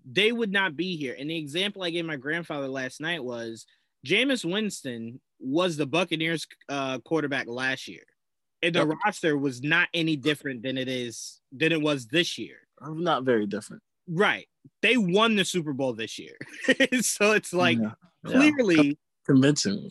[0.05, 1.17] they would not be here.
[1.19, 3.67] And the example I gave my grandfather last night was
[4.07, 8.05] Jameis Winston was the Buccaneers uh, quarterback last year.
[8.63, 8.89] And the Yep.
[9.05, 12.59] roster was not any different than it is than it was this year.
[12.83, 13.83] I'm not very different.
[14.09, 14.47] Right.
[14.83, 16.37] They won the Super Bowl this year.
[17.01, 17.93] so it's like Yeah.
[18.25, 18.33] Yeah.
[18.33, 19.91] clearly, convincing.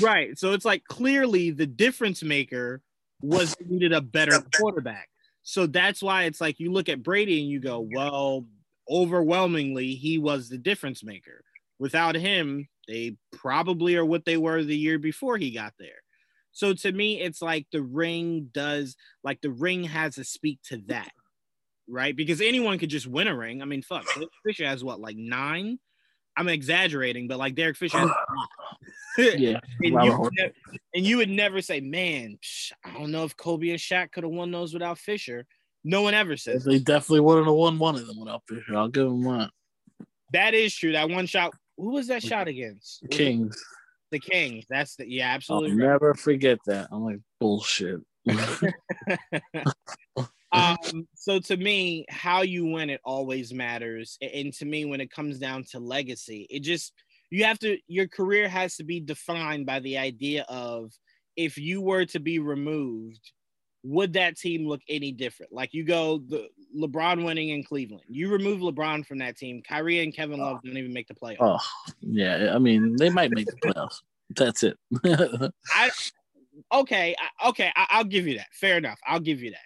[0.00, 0.38] right.
[0.38, 2.82] So it's like clearly the difference maker
[3.22, 5.08] was needed a better quarterback.
[5.42, 8.46] So that's why it's like you look at Brady and you go, well,
[8.90, 11.42] overwhelmingly, he was the difference maker.
[11.78, 16.00] Without him, they probably are what they were the year before he got there.
[16.52, 20.78] So to me, it's like the ring does, like the ring has to speak to
[20.86, 21.10] that,
[21.88, 22.14] right?
[22.14, 23.62] Because anyone could just win a ring.
[23.62, 25.78] I mean, fuck, Derek Fisher has what, like nine?
[26.36, 28.10] I'm exaggerating, but like Derek Fisher has
[29.18, 29.60] Yeah.
[29.82, 30.30] and Robert you, Horry.
[30.38, 30.52] would
[30.94, 34.24] and you would never say, man, psh, I don't know if Kobe and Shaq could
[34.24, 35.46] have won those without Fisher.
[35.84, 36.64] No one ever says.
[36.64, 38.76] They definitely wouldn't have won one of them without Fisher.
[38.76, 39.50] I'll give them that.
[40.32, 40.92] that is true.
[40.92, 43.02] That one shot, who was that shot against?
[43.02, 43.64] Was it Kings.
[44.10, 44.64] The Kings.
[44.68, 45.76] That's the yeah, I'll absolutely.
[45.76, 45.92] right.
[45.92, 46.88] never forget that.
[46.90, 48.00] I'm like bullshit.
[50.52, 54.18] um, so to me, how you win it always matters.
[54.20, 56.92] And to me, when it comes down to legacy, it just
[57.30, 60.92] you have to your career has to be defined by the idea of
[61.36, 63.32] if you were to be removed,
[63.82, 65.52] would that team look any different?
[65.52, 68.04] Like you go the LeBron winning in Cleveland.
[68.08, 71.36] You remove LeBron from that team, Kyrie and Kevin Love don't even make the playoffs.
[71.40, 72.52] oh, yeah.
[72.54, 74.00] I mean, they might make the playoffs.
[74.30, 74.76] That's it.
[75.72, 75.90] I
[76.72, 77.14] okay,
[77.46, 78.48] okay, I, I'll give you that.
[78.52, 78.98] Fair enough.
[79.06, 79.58] I'll give you that.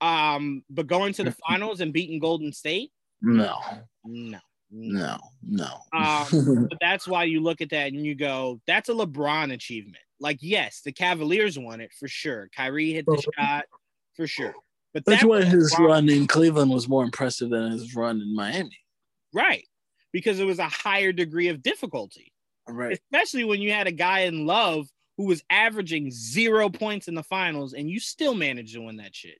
[0.00, 2.90] Um, but going to the finals and beating Golden State,
[3.22, 3.58] no,
[4.04, 4.38] no,
[4.70, 5.68] no, no.
[5.92, 9.96] Um, but that's why you look at that and you go, that's a LeBron achievement.
[10.20, 12.48] Like, yes, the Cavaliers won it for sure.
[12.56, 13.64] Kyrie hit the shot
[14.14, 14.54] for sure.
[14.92, 18.20] But That's that why his LeBron- run in Cleveland was more impressive than his run
[18.20, 18.78] in Miami.
[19.32, 19.64] right
[20.12, 22.32] because it was a higher degree of difficulty,
[22.68, 22.92] Right.
[23.12, 27.22] especially when you had a guy in love who was averaging zero points in the
[27.24, 29.38] finals and you still managed to win that shit.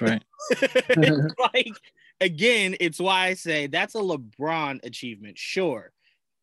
[0.00, 0.24] That's right.
[1.54, 1.76] Like
[2.20, 5.38] again, it's why I say that's a LeBron achievement.
[5.38, 5.92] Sure.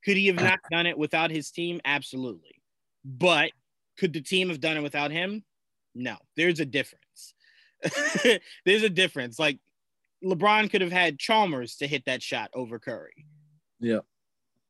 [0.04, 0.50] Could he have uh-huh.
[0.50, 1.82] not done it without his team?
[1.86, 2.62] Absolutely.
[3.04, 3.52] But
[3.98, 5.44] could the team have done it without him?
[5.96, 6.16] No.
[6.36, 7.34] There's a difference.
[8.66, 9.40] There's a difference.
[9.40, 9.60] Like
[10.24, 13.26] LeBron could have had Chalmers to hit that shot over Curry.
[13.80, 14.00] Yeah.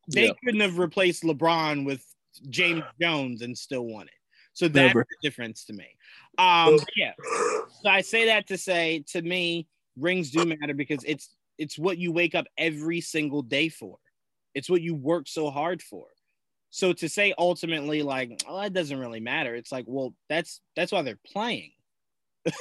[0.07, 0.33] They Yeah.
[0.43, 2.05] couldn't have replaced LeBron with
[2.49, 4.13] James Jones and still won it.
[4.59, 5.07] So that's Never.
[5.09, 5.87] the difference to me.
[6.37, 7.13] Um, yeah.
[7.81, 11.97] So I say that to say, to me, rings do matter because it's it's what
[11.97, 13.99] you wake up every single day for.
[14.53, 16.07] It's what you work so hard for.
[16.71, 19.55] So to say ultimately, like, oh, that doesn't really matter.
[19.55, 21.71] It's like, well, that's that's why they're playing.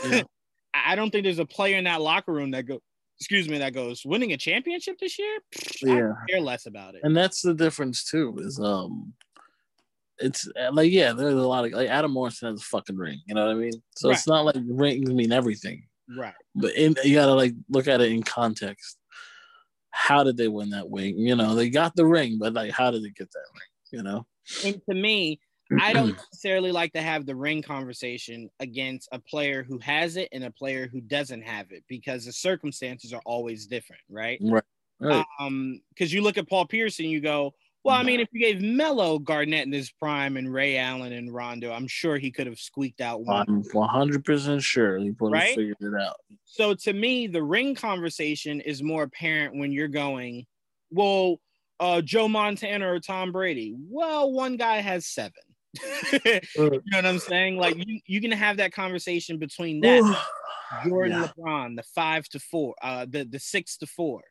[0.09, 0.23] Yeah.
[0.75, 2.79] I don't think there's a player in that locker room that go,
[3.19, 5.39] excuse me, that goes winning a championship this year.
[5.85, 6.13] I Yeah.
[6.29, 7.01] care less about it.
[7.03, 8.37] And that's the difference too.
[8.39, 9.15] Is um,
[10.21, 13.21] it's uh, like yeah, there's a lot of like Adam Morrison has a fucking ring.
[13.27, 13.73] You know what I mean?
[13.97, 15.85] So it's not like rings mean everything,
[16.17, 16.35] Right.
[16.55, 18.99] but in, you gotta like look at it in context.
[19.91, 21.19] How did they win that ring?
[21.19, 23.93] You know, they got the ring, but like, how did they get that ring?
[23.93, 24.27] You know?
[24.65, 25.41] And to me,
[25.81, 30.29] I don't necessarily like to have the ring conversation against a player who has it
[30.33, 34.39] and a player who doesn't have it because the circumstances are always different, right?
[34.43, 34.65] Right.
[35.01, 35.25] Right.
[35.39, 37.55] Um, because you look at Paul Pierce and you go,
[37.89, 41.33] well, I mean, if you gave Melo Garnett in his prime and Ray Allen and
[41.33, 43.47] Rondo, I'm sure he could have squeaked out one.
[43.49, 45.55] I'm 100 percent sure he would have Right?
[45.55, 46.17] figured it out.
[46.45, 50.47] So to me, the ring conversation is more apparent when you're going,
[50.91, 51.41] well,
[51.81, 53.75] uh, Joe Montana or Tom Brady.
[53.79, 55.33] Well, one guy has seven.
[56.13, 56.41] you
[56.91, 57.57] know what I'm saying?
[57.57, 60.03] Like you, you can have that conversation between that
[60.87, 61.29] Jordan Yeah.
[61.39, 64.23] LeBron, the five to four, uh, the the six to four.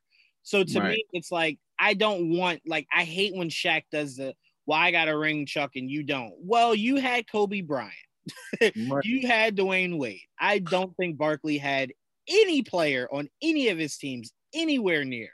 [0.43, 0.89] So to Right.
[0.91, 4.33] me, it's like I don't want like I hate when Shaq does the
[4.65, 6.33] well, I got a ring, Chuck, and you don't.
[6.39, 7.93] Well, you had Kobe Bryant,
[9.03, 10.19] you had Dwyane Wade.
[10.39, 11.93] I don't think Barkley had
[12.27, 15.29] any player on any of his teams anywhere near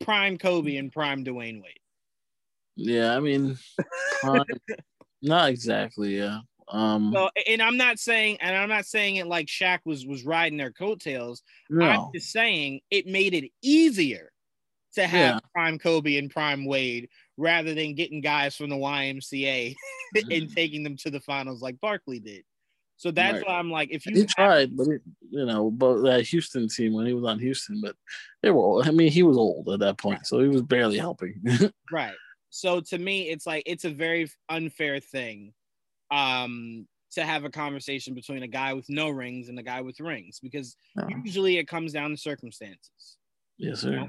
[0.00, 1.80] prime Kobe and prime Dwyane Wade.
[2.76, 3.58] Yeah, I mean,
[5.22, 6.18] not exactly.
[6.18, 6.40] Yeah.
[6.70, 10.24] Um, So, and I'm not saying, and I'm not saying it like Shaq was was
[10.24, 11.42] riding their coattails.
[11.80, 14.30] I'm just saying it made it easier
[14.98, 15.40] to have Yeah.
[15.54, 19.74] prime Kobe and prime Wade rather than getting guys from the YMCA
[20.30, 22.44] and taking them to the finals like Barkley did.
[22.96, 23.46] So that's Right.
[23.46, 26.94] why I'm like, if you He tried, but it, you know, but that Houston team
[26.94, 27.94] when he was on Houston, but
[28.42, 28.60] they were.
[28.60, 28.88] Old.
[28.88, 31.40] I mean, he was old at that point, so he was barely helping.
[31.92, 32.16] right.
[32.50, 35.52] So to me, it's like it's a very unfair thing
[36.10, 40.00] um to have a conversation between a guy with no rings and a guy with
[40.00, 40.76] rings because
[41.24, 43.16] usually it comes down to circumstances.
[43.58, 43.96] yes, you sir.
[44.00, 44.08] know?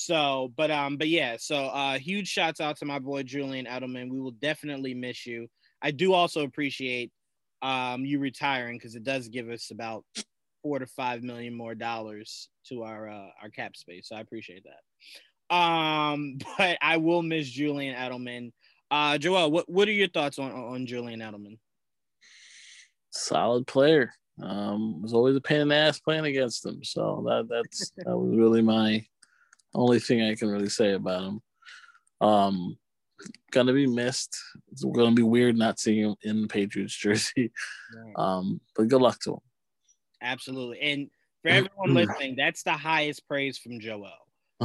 [0.00, 4.08] So, but um, but yeah, so uh huge shouts out to my boy Julian Edelman.
[4.08, 5.48] We will definitely miss you.
[5.82, 7.10] I do also appreciate
[7.62, 10.04] um you retiring because it does give us about
[10.62, 14.06] four to five million more dollars to our uh, our cap space.
[14.08, 15.56] So I appreciate that.
[15.56, 18.52] Um, but I will miss Julian Edelman.
[18.92, 21.58] Uh Joel, what, what are your thoughts on, on Julian Edelman?
[23.10, 24.12] Solid player.
[24.40, 26.84] Um, was always a pain in the ass playing against him.
[26.84, 29.04] So that that's that was really my
[29.78, 31.42] only thing I can really say about him.
[32.20, 32.78] Um,
[33.52, 34.36] gonna be missed.
[34.72, 37.52] It's gonna be weird not seeing him in the Patriots jersey.
[38.16, 39.40] Um, but good luck to him.
[40.20, 40.80] Absolutely.
[40.80, 41.10] And
[41.42, 44.12] for everyone listening, that's the highest praise from Joel.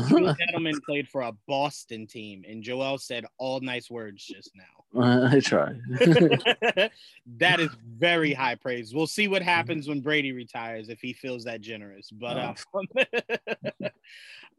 [0.08, 4.64] Julian Edelman played for a Boston team, and Joel said all nice words just now.
[5.32, 5.74] I try.
[7.38, 8.94] that is very high praise.
[8.94, 12.10] We'll see what happens when Brady retires if he feels that generous.
[12.12, 13.90] But uh,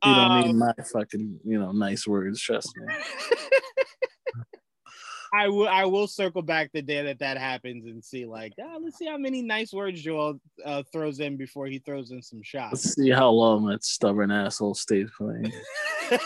[0.06, 2.40] you don't um, need my fucking, you know, nice words.
[2.40, 2.94] Trust me.
[5.34, 8.76] I will I will circle back the day that that happens and see like ah,
[8.80, 12.40] let's see how many nice words Joel uh, throws in before he throws in some
[12.40, 12.72] shots.
[12.84, 15.52] Let's see how long that stubborn asshole stays playing.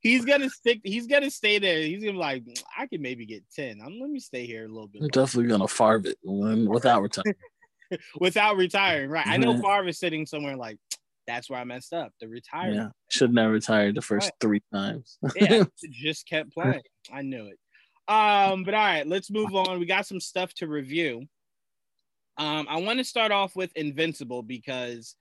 [0.00, 0.80] he's gonna stick.
[0.82, 1.80] He's gonna stay there.
[1.80, 2.42] He's gonna be like,
[2.76, 3.78] I can maybe get ten.
[3.84, 7.02] I'm let me stay here a little bit I'm longer." definitely gonna Favre it without
[7.02, 7.36] retirement.
[8.20, 9.10] without retiring.
[9.10, 9.26] Right?
[9.28, 9.62] I know Mhm.
[9.62, 10.78] Favre is sitting somewhere like,
[11.30, 12.12] that's where I messed up.
[12.20, 12.76] The retirement.
[12.76, 15.18] Yeah, should never retired the first three times.
[15.36, 16.82] yeah, just kept playing.
[17.12, 17.58] I knew it.
[18.12, 19.78] Um, but all right, let's move on.
[19.78, 21.26] We got some stuff to review.
[22.36, 25.14] Um, I want to start off with Invincible because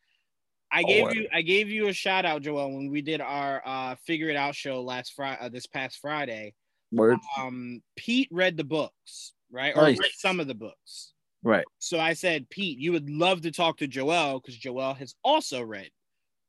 [0.71, 3.61] I gave oh, you I gave you a shout out, Joel, when we did our
[3.65, 6.55] uh, figure it out show last Friday, uh, this past Friday.
[6.91, 7.19] Word.
[7.37, 9.75] Um, Pete read the books, right?
[9.75, 9.99] Or nice.
[9.99, 11.13] read some of the books.
[11.43, 11.65] Right.
[11.77, 15.61] So I said, Pete, you would love to talk to Joel because Joel has also
[15.61, 15.89] read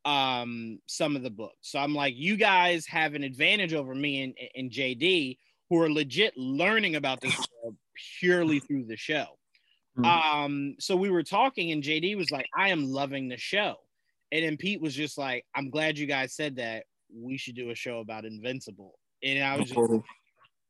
[0.05, 1.57] um some of the books.
[1.62, 5.36] So I'm like, you guys have an advantage over me and, and JD
[5.68, 7.36] who are legit learning about this
[8.18, 9.26] purely through the show.
[9.98, 10.05] Mm-hmm.
[10.05, 13.76] Um, so we were talking, and JD was like, I am loving the show.
[14.32, 16.84] And then Pete was just like, I'm glad you guys said that.
[17.14, 18.98] We should do a show about Invincible.
[19.22, 20.03] And I was just like,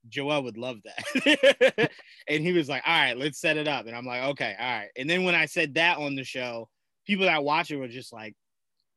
[0.09, 1.91] Joel would love that.
[2.29, 3.87] and he was like, All right, let's set it up.
[3.87, 4.89] And I'm like, Okay, all right.
[4.97, 6.69] And then when I said that on the show,
[7.07, 8.35] people that watch it were just like,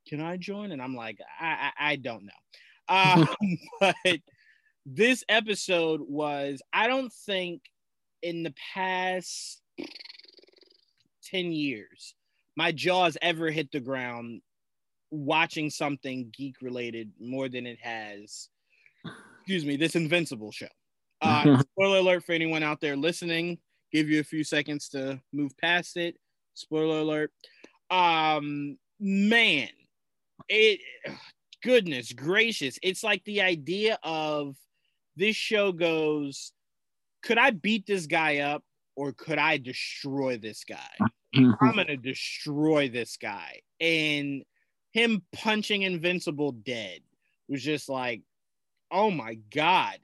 [0.08, 0.72] Can I join?
[0.72, 2.32] And I'm like, I, I, I don't know.
[2.90, 3.28] Um,
[3.80, 4.20] but
[4.86, 7.62] this episode was, I don't think
[8.22, 9.62] in the past
[11.26, 12.16] 10 years,
[12.56, 14.42] my jaws ever hit the ground
[15.12, 18.50] watching something geek related more than it has,
[19.40, 20.68] excuse me, this Invincible show.
[21.26, 23.58] Uh, spoiler alert for anyone out there listening,
[23.94, 26.18] give you a few seconds to move past it.
[26.54, 27.32] Spoiler alert.
[27.90, 29.70] Um, man,
[30.50, 30.80] it,
[31.64, 34.56] goodness gracious, it's like the idea of
[35.16, 36.52] this show goes,
[37.24, 38.64] could I beat this guy up
[38.96, 41.08] or could I destroy this guy?
[41.36, 43.62] I'm gonna destroy this guy.
[43.80, 44.44] And
[44.92, 47.00] him punching Invincible dead
[47.50, 48.22] was just like,
[48.92, 49.98] oh my god.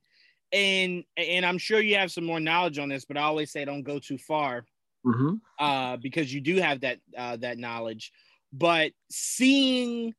[0.51, 3.63] And and I'm sure you have some more knowledge on this, but I always say
[3.65, 4.65] don't go too far,
[5.05, 5.35] mm-hmm.
[5.59, 8.11] uh, because you do have that uh, that knowledge.
[8.51, 10.13] But seeing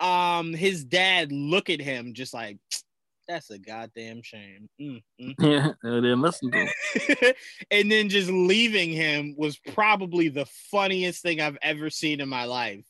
[0.00, 2.58] um his dad look at him just like
[3.30, 4.68] that's a goddamn shame.
[4.80, 5.34] Mm, mm.
[5.38, 7.34] Yeah, I didn't listen to him.
[7.70, 12.44] and then just leaving him was probably the funniest thing I've ever seen in my
[12.44, 12.84] life.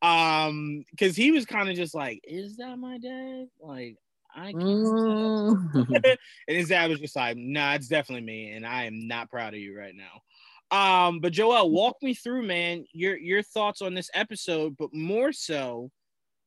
[0.00, 3.96] Um, because he was kind of just like, "Is that my dad?" Like,
[4.34, 4.62] I can't.
[4.62, 5.94] Mm.
[6.48, 9.54] and his dad was just like, "Nah, it's definitely me, and I am not proud
[9.54, 10.22] of you right now."
[10.70, 15.32] Um, but Joel, walk me through, man, your your thoughts on this episode, but more
[15.32, 15.90] so,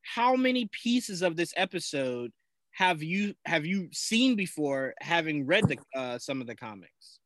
[0.02, 2.30] how many pieces of this episode
[2.72, 7.20] have you have you seen before having read the uh, some of the comics?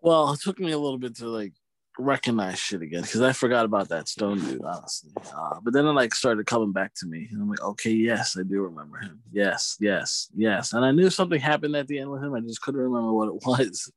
[0.00, 1.52] Well, it took me a little bit to like
[1.98, 5.12] recognize shit again because I forgot about that stone dude, honestly.
[5.34, 8.36] Uh, but then it like started coming back to me, and I'm like, okay, yes,
[8.38, 9.20] I do remember him.
[9.32, 10.72] Yes, yes, yes.
[10.72, 12.34] And I knew something happened at the end with him.
[12.34, 13.90] I just couldn't remember what it was.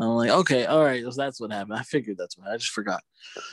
[0.00, 1.76] I'm like, okay, all right, so that's what happened.
[1.76, 3.02] I figured that's what I just forgot.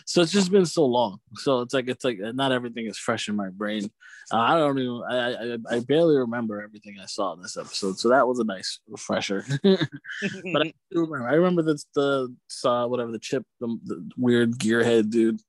[0.06, 1.20] So it's just been so long.
[1.38, 3.89] So it's like it's like not everything is fresh in my brain.
[4.32, 7.98] Uh, I don't even I, I, I barely remember everything I saw in this episode.
[7.98, 9.43] So that was a nice refresher.
[9.64, 11.28] but I remember.
[11.28, 15.41] I remember the the saw whatever the chip the, the weird gearhead dude.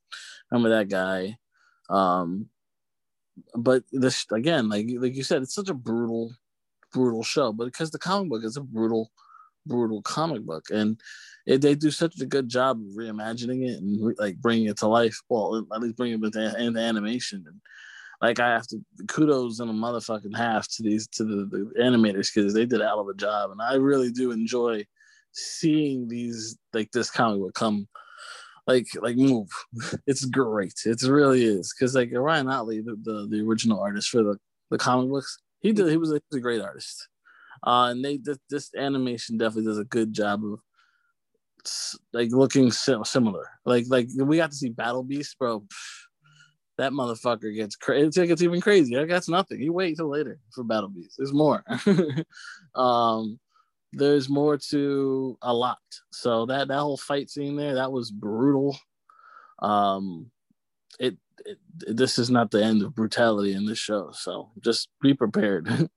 [0.50, 1.36] Remember that guy.
[1.90, 2.48] Um,
[3.54, 6.32] but this again, like like you said, it's such a brutal,
[6.90, 7.52] brutal show.
[7.52, 9.10] But because the comic book is a brutal
[9.66, 11.00] brutal comic book, and
[11.46, 14.78] it, they do such a good job of reimagining it and re, like bringing it
[14.78, 15.18] to life.
[15.28, 17.44] Well, at least bringing it into, animation.
[17.46, 17.60] And
[18.20, 22.32] like I have to kudos in a motherfucking half to these to the, the animators
[22.34, 24.84] because they did a hell of a job, and I really do enjoy
[25.32, 27.86] seeing these like this comic book come
[28.66, 29.48] like like move.
[30.06, 30.74] It's great.
[30.84, 34.36] It really is because like Ryan Ottley, the, the, the original artist for the
[34.70, 37.08] the comic books, he did he was a, he was a great artist.
[37.64, 40.60] Uh, and they this, this animation definitely does a good job of
[42.12, 43.48] like looking similar.
[43.64, 45.64] Like like we got to see Battle Beast, bro.
[46.78, 48.20] That motherfucker gets crazy.
[48.20, 49.06] It gets even crazier.
[49.06, 49.62] That's nothing.
[49.62, 51.14] You wait till later for Battle Beast.
[51.16, 51.64] There's more.
[52.74, 53.40] um,
[53.94, 55.78] there's more to a lot.
[56.12, 58.76] So that that whole fight scene there, that was brutal.
[59.60, 60.30] Um,
[61.00, 64.10] it, it this is not the end of brutality in this show.
[64.12, 65.88] So just be prepared.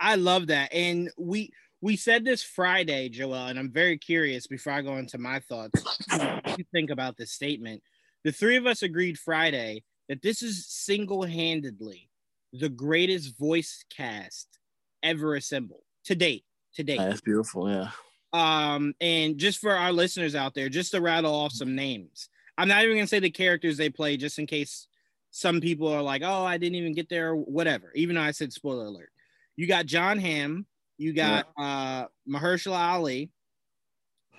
[0.00, 0.72] I love that.
[0.72, 5.18] And we we said this Friday, Joel, and I'm very curious before I go into
[5.18, 5.84] my thoughts.
[6.16, 7.82] what you think about this statement?
[8.24, 12.08] The three of us agreed Friday that this is single-handedly
[12.54, 14.58] the greatest voice cast
[15.02, 16.44] ever assembled to date.
[16.76, 16.98] To date.
[16.98, 17.90] That's beautiful, yeah.
[18.32, 22.28] Um, and just for our listeners out there, just to rattle off some names.
[22.56, 24.86] I'm not even gonna say the characters they play, just in case
[25.30, 27.92] some people are like, "Oh, I didn't even get there," whatever.
[27.94, 29.10] Even though I said spoiler alert.
[29.56, 30.66] You got John Hamm,
[30.98, 31.64] you got yeah.
[31.64, 33.30] uh, Mahershala Ali,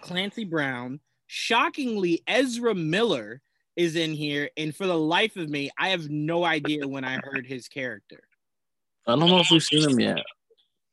[0.01, 3.41] Clancy Brown, shockingly Ezra Miller,
[3.75, 7.19] is in here, and for the life of me, I have no idea when I
[7.23, 8.23] heard his character.
[9.07, 10.23] I don't know if we've seen him yet.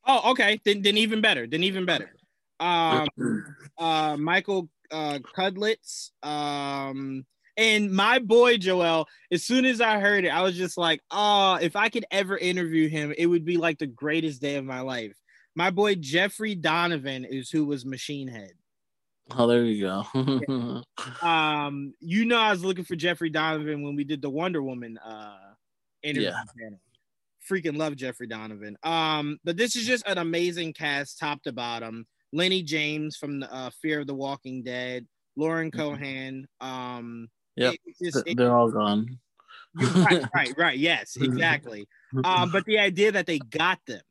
[0.06, 0.60] Oh, okay.
[0.64, 1.46] Then, then even better.
[1.46, 2.10] Then even better.
[2.60, 3.06] Um,
[3.78, 6.10] uh, Michael uh, Cudlitz.
[6.22, 7.24] Um,
[7.56, 11.54] and my boy Joel, as soon as I heard it, I was just like, oh,
[11.60, 14.80] if I could ever interview him, it would be like the greatest day of my
[14.80, 15.14] life.
[15.54, 18.52] My boy Jeffrey Donovan is who was Machine Head.
[19.36, 20.82] Oh, there you go.
[21.26, 24.98] um, you know, I was looking for Jeffrey Donovan when we did the Wonder Woman
[24.98, 25.36] uh
[26.02, 26.42] interview Yeah.
[26.58, 26.80] panel.
[27.48, 28.76] Freaking love Jeffrey Donovan.
[28.82, 32.06] Um, but this is just an amazing cast, top to bottom.
[32.32, 35.76] Lenny James from the uh, Fear of the Walking Dead, Lauren Mhm.
[35.76, 36.46] Cohan.
[36.60, 39.18] Um, It's Th- They're all gone.
[39.74, 40.78] right, right, right.
[40.78, 41.86] Yes, exactly.
[42.24, 44.02] Um, but the idea that they got them.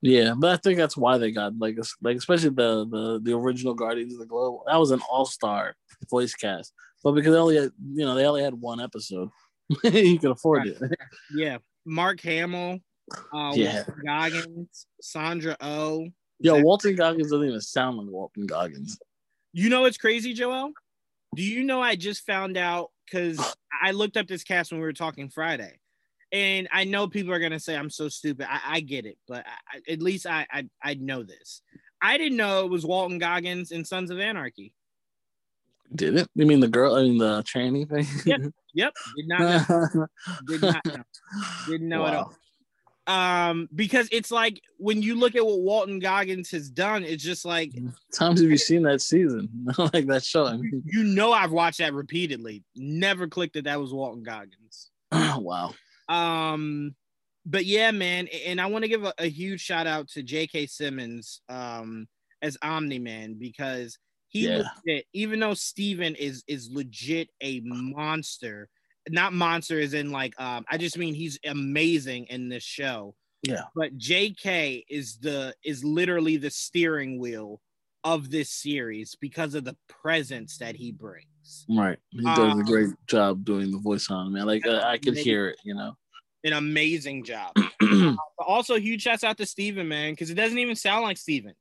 [0.00, 3.74] yeah, but I think that's why they got like like especially the the the original
[3.74, 4.60] Guardians of the Globe.
[4.66, 5.74] That was an all star
[6.10, 6.72] voice cast,
[7.02, 9.28] but because they only had, you know they only had one episode,
[9.84, 10.90] you could afford Right.
[10.90, 10.98] it.
[11.34, 12.78] Yeah, Mark Hamill,
[13.34, 13.84] uh, Yeah.
[13.86, 16.06] Walton Goggins, Sandra Oh.
[16.40, 18.98] Yo, Zach- Walton Goggins doesn't even sound like Walton Goggins.
[19.52, 20.72] You know what's crazy, Joel?
[21.34, 23.40] Do you know I just found out because
[23.82, 25.78] I looked up this cast when we were talking Friday,
[26.30, 28.46] and I know people are gonna say I'm so stupid.
[28.50, 31.62] I, I get it, but I, at least I, I I know this.
[32.00, 34.74] I didn't know it was Walton Goggins in Sons of Anarchy.
[35.94, 36.28] Did it?
[36.34, 36.94] You mean the girl?
[36.94, 38.06] I mean the tranny thing?
[38.24, 38.94] Yep, Yep.
[39.16, 40.06] did not know.
[40.46, 41.02] Did not know.
[41.68, 42.34] Didn't know at all.
[43.06, 47.44] Um, because it's like when you look at what Walton Goggins has done, it's just
[47.44, 47.72] like
[48.12, 49.48] Times have you seen that season?
[49.78, 50.60] like that show?
[50.84, 52.62] You know I've watched that repeatedly.
[52.76, 54.90] Never clicked that that was Walton Goggins.
[55.10, 55.74] Oh, wow.
[56.08, 56.94] Um,
[57.44, 60.66] but yeah, man, and I want to give a, a huge shout out to J.K.
[60.66, 62.06] Simmons um
[62.40, 63.98] as Omni Man because
[64.28, 64.62] he Yeah.
[64.86, 68.68] legit, even though Steven is is legit a monster,
[69.08, 73.14] not monster is in like um, I just mean he's amazing in this show.
[73.42, 73.64] Yeah.
[73.74, 74.84] But J.K.
[74.88, 77.60] is the is literally the steering wheel
[78.04, 81.66] of this series because of the presence that he brings.
[81.68, 81.98] Right.
[82.10, 84.46] He does Um, a great job doing the voice Omni Man.
[84.46, 85.96] Like I, I could hear it, you know.
[86.44, 87.52] An amazing job.
[87.54, 91.54] But also, huge shouts out to Steven, man, because it doesn't even sound like Steven.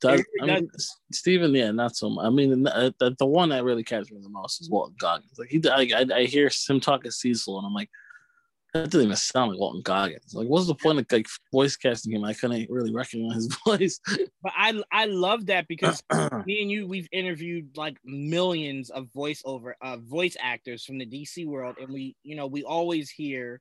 [0.00, 0.70] Does, I mean,
[1.12, 2.26] Steven, yeah, not so much.
[2.26, 5.38] I mean, the, the, the one that really catches me the most is Walton Goggins.
[5.38, 7.90] Like he, I, I, I hear him talk as Cecil, and I'm like,
[8.72, 10.32] that doesn't even sound like Walton Goggins.
[10.32, 12.24] Like, what's the point of like voice casting him?
[12.24, 14.00] I couldn't really recognize his voice.
[14.42, 16.02] But I I love that because
[16.46, 21.46] me and you we've interviewed like millions of voiceover uh voice actors from the DC
[21.46, 23.60] world, and we you know we always hear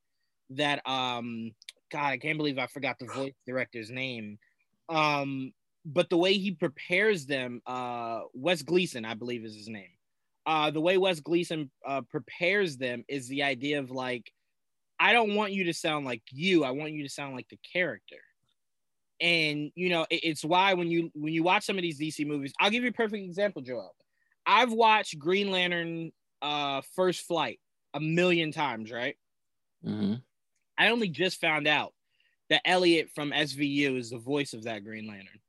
[0.52, 1.52] that um
[1.92, 4.38] God I can't believe I forgot the voice director's name.
[4.90, 5.54] Um,
[5.94, 9.92] but the way he prepares them, uh, Wes Gleason I believe is his name.
[10.46, 14.32] Uh, the way Wes Gleason uh, prepares them is the idea of like,
[15.00, 16.64] I don't want you to sound like you.
[16.64, 18.18] I want you to sound like the character
[19.22, 22.26] and you know it- it's why when you when you watch some of these DC
[22.26, 23.96] movies, I'll give you a perfect example, Joel.
[24.46, 26.12] I've watched Green Lantern
[26.42, 27.60] uh First Flight
[27.94, 29.18] a million times, right?
[29.84, 30.16] hmm
[30.78, 31.94] I only just found out
[32.50, 35.40] that Elliot from SVU is the voice of that Green Lantern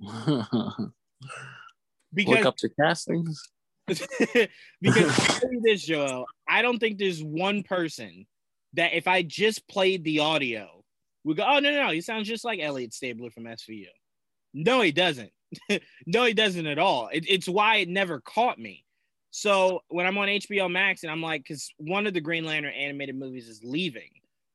[0.00, 0.46] Look
[2.14, 3.42] because up to castings.
[3.86, 4.48] because
[4.84, 8.26] I'll tell you this, Joel, I don't think there's one person
[8.74, 10.80] that if I just played the audio
[11.24, 13.86] we go, oh no no no, he sounds just like Elliot Stabler from SVU.
[14.54, 15.30] No, he doesn't.
[16.06, 17.08] no, he doesn't at all.
[17.12, 18.84] It, it's why it never caught me.
[19.30, 22.72] So when I'm on HBO Max and I'm like, because one of the Green Lantern
[22.72, 24.10] animated movies is leaving.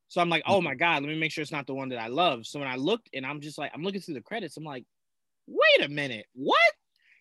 [0.10, 0.66] So I'm like, oh mm-hmm.
[0.66, 2.46] my God, let me make sure it's not the one that I love.
[2.46, 4.86] So when I looked and I'm just like, I'm looking through the credits, I'm like,
[5.48, 6.58] wait a minute, what?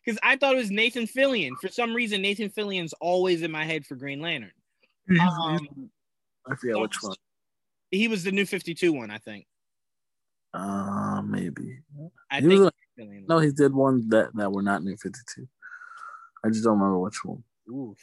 [0.04, 1.52] Because I thought it was Nathan Fillion.
[1.60, 4.52] For some reason, Nathan Fillion's always in my head for Green Lantern.
[5.20, 5.90] Um,
[6.46, 7.16] I forget which one.
[7.90, 9.46] he was the new 52 one, I think.
[10.52, 11.80] Uh, maybe.
[12.30, 12.70] I He think a-.
[13.28, 15.48] No, he did one that that were not new 52.
[16.44, 17.42] I just don't remember which one.
[17.68, 17.98] Oof.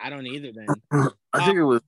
[0.00, 0.66] I don't either then.
[1.32, 1.80] I think it was.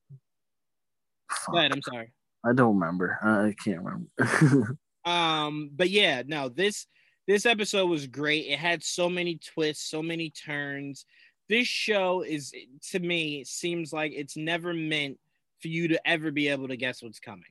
[1.51, 2.13] Go ahead, I'm sorry.
[2.45, 3.19] I don't remember.
[3.23, 4.79] I I can't remember.
[5.05, 6.87] Um, but yeah, no, this
[7.29, 8.47] this episode was great.
[8.47, 11.05] It had so many twists, so many turns.
[11.49, 12.53] This show is
[12.91, 15.19] to me seems like it's never meant
[15.61, 17.45] for you to ever be able to guess what's coming.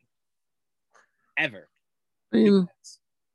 [1.37, 1.69] Ever.
[2.33, 2.67] I mean,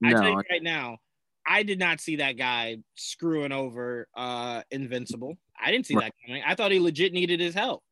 [0.04, 0.98] I tell you no, right now,
[1.46, 5.38] I did not see that guy screwing over uh Invincible.
[5.64, 6.42] I didn't see that coming.
[6.44, 7.84] I thought he legit needed his help.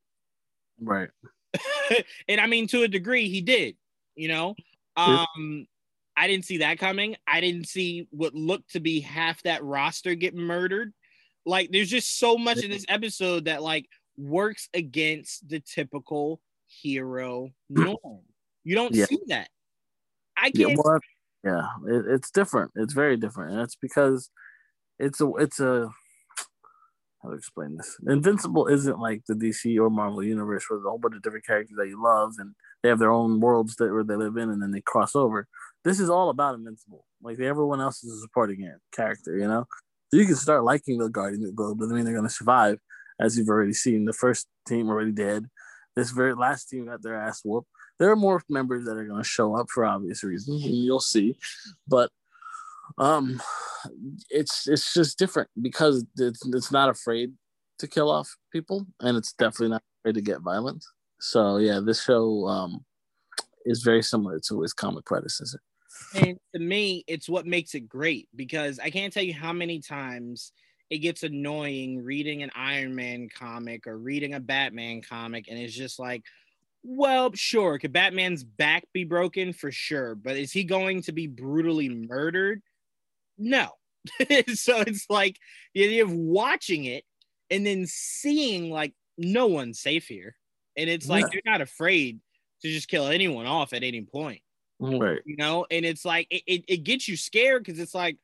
[0.82, 1.08] right.
[2.28, 3.76] and I mean to a degree he did,
[4.16, 4.56] you know.
[4.96, 5.66] Um
[6.20, 7.16] I didn't see that coming.
[7.26, 10.92] I didn't see what looked to be half that roster get murdered.
[11.46, 17.48] Like there's just so much in this episode that like works against the typical hero
[17.70, 17.96] norm.
[18.64, 19.06] You don't Yeah.
[19.06, 19.48] see that.
[20.36, 20.80] I Yeah, can't.
[20.84, 21.00] well,
[21.42, 22.72] yeah, it, it's different.
[22.74, 24.28] It's very different, and it's because
[24.98, 25.88] it's a it's a
[27.22, 27.96] how to explain this.
[28.06, 31.76] Invincible isn't like the DC or Marvel universe with a whole bunch of different characters
[31.78, 34.62] that you love and they have their own worlds that where they live in and
[34.62, 35.46] then they cross over.
[35.84, 37.04] This is all about Invincible.
[37.22, 39.66] Like everyone else is a supporting character, you know.
[40.10, 42.78] So you can start liking the Guardian of the Globe, doesn't mean they're to survive,
[43.20, 44.04] as you've already seen.
[44.06, 45.46] The first team already dead.
[45.94, 47.68] This very last team got their ass whooped.
[47.98, 51.36] There are more members that are to show up for obvious reasons, and you'll see.
[51.86, 52.10] But
[52.98, 53.42] um,
[54.30, 57.32] it's it's just different because it's it's not afraid
[57.78, 60.84] to kill off people, and it's definitely not afraid to get violent.
[61.20, 62.84] So yeah, this show um
[63.64, 65.60] is very similar to its comic predecessor.
[66.14, 69.80] And to me, it's what makes it great because I can't tell you how many
[69.80, 70.52] times
[70.88, 75.74] it gets annoying reading an Iron Man comic or reading a Batman comic, and it's
[75.74, 76.24] just like,
[76.82, 79.52] well, sure, could Batman's back be broken?
[79.52, 80.14] For sure.
[80.14, 82.62] But is he going to be brutally murdered?
[83.38, 83.68] No.
[84.54, 85.36] so it's like
[85.74, 87.04] the idea of watching it
[87.50, 90.34] and then seeing like no one's safe here.
[90.76, 91.28] And it's like Yeah.
[91.32, 92.20] they're not afraid
[92.62, 94.42] to just kill anyone off at any point
[94.78, 95.20] Right.
[95.26, 98.16] you know and it's like it, it, it gets you scared because it's like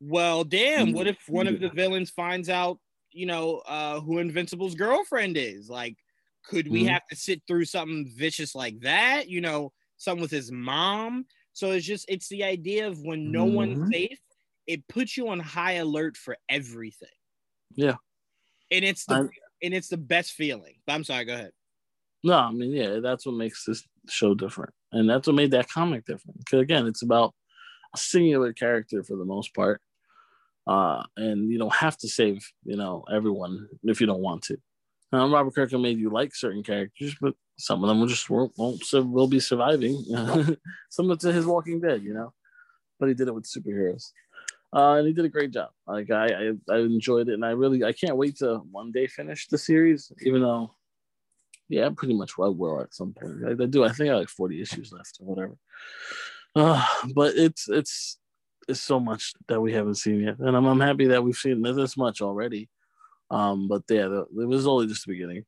[0.00, 2.78] well damn what if one of the villains finds out
[3.12, 5.96] you know uh who invincible's girlfriend is like
[6.44, 6.88] could we Mhm.
[6.88, 11.70] have to sit through something vicious like that you know something with his mom so
[11.70, 13.92] it's just it's the idea of when no one's Mhm.
[13.92, 14.18] safe
[14.66, 17.08] it puts you on high alert for everything
[17.76, 17.96] Yeah.
[18.72, 19.30] and it's the I'm-
[19.62, 21.52] and it's the best feeling but i'm sorry go ahead
[22.24, 25.68] No, I mean, yeah, that's what makes this show different, and that's what made that
[25.68, 26.38] comic different.
[26.38, 27.34] Because again, it's about
[27.94, 29.80] a singular character for the most part,
[30.66, 34.56] uh, and you don't have to save, you know, everyone if you don't want to.
[35.10, 38.52] Now, Robert Kirkman made you like certain characters, but some of them will just won't,
[38.56, 40.02] won't will be surviving.
[40.90, 42.32] Similar to his Walking Dead, you know,
[42.98, 44.10] but he did it with superheroes.
[44.74, 45.68] Uh, and he did a great job.
[45.86, 49.06] Like I, I, I enjoyed it, and I really, I can't wait to one day
[49.06, 50.10] finish the series.
[50.22, 50.74] Even though
[51.68, 53.44] yeah, I'm pretty much well will at some point.
[53.46, 53.84] I, I do.
[53.84, 55.56] I think I have like 40 issues left or whatever.
[56.54, 56.84] Uh,
[57.14, 58.18] but it's it's
[58.68, 61.62] it's so much that we haven't seen yet, and I'm I'm happy that we've seen
[61.62, 62.68] this much already.
[63.30, 65.44] Um, but yeah, the, it was only just the beginning.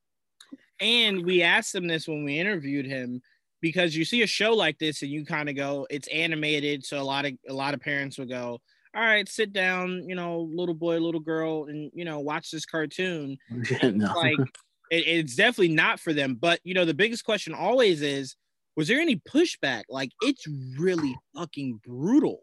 [0.80, 3.20] And we asked him this when we interviewed him
[3.60, 6.84] because you see a show like this and you kind of go, it's animated.
[6.84, 8.60] So a lot of a lot of parents would go,
[8.94, 12.66] All right, sit down, you know, little boy, little girl, and you know, watch this
[12.66, 13.38] cartoon.
[13.70, 14.14] Yeah, no.
[14.14, 14.38] Like
[14.94, 16.36] it, it's definitely not for them.
[16.40, 18.36] But you know, the biggest question always is,
[18.76, 19.84] was there any pushback?
[19.88, 20.46] Like it's
[20.78, 22.40] really fucking brutal.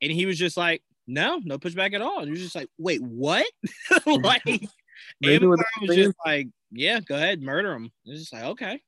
[0.00, 2.18] And he was just like, No, no pushback at all.
[2.18, 3.46] And he was just like, Wait, what?
[4.06, 4.42] like
[5.24, 7.90] Amazon was were just like, yeah, go ahead, murder him.
[8.04, 8.80] It's just like, okay.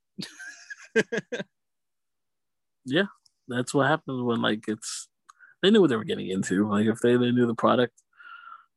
[2.85, 3.05] yeah,
[3.49, 5.09] that's what happens when like it's
[5.63, 6.69] they knew what they were getting into.
[6.69, 7.95] Like if they, they knew the product,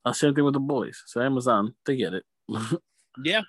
[0.06, 1.02] uh, same thing with the boys.
[1.06, 2.24] So Amazon, they get it.
[3.24, 3.42] Yeah.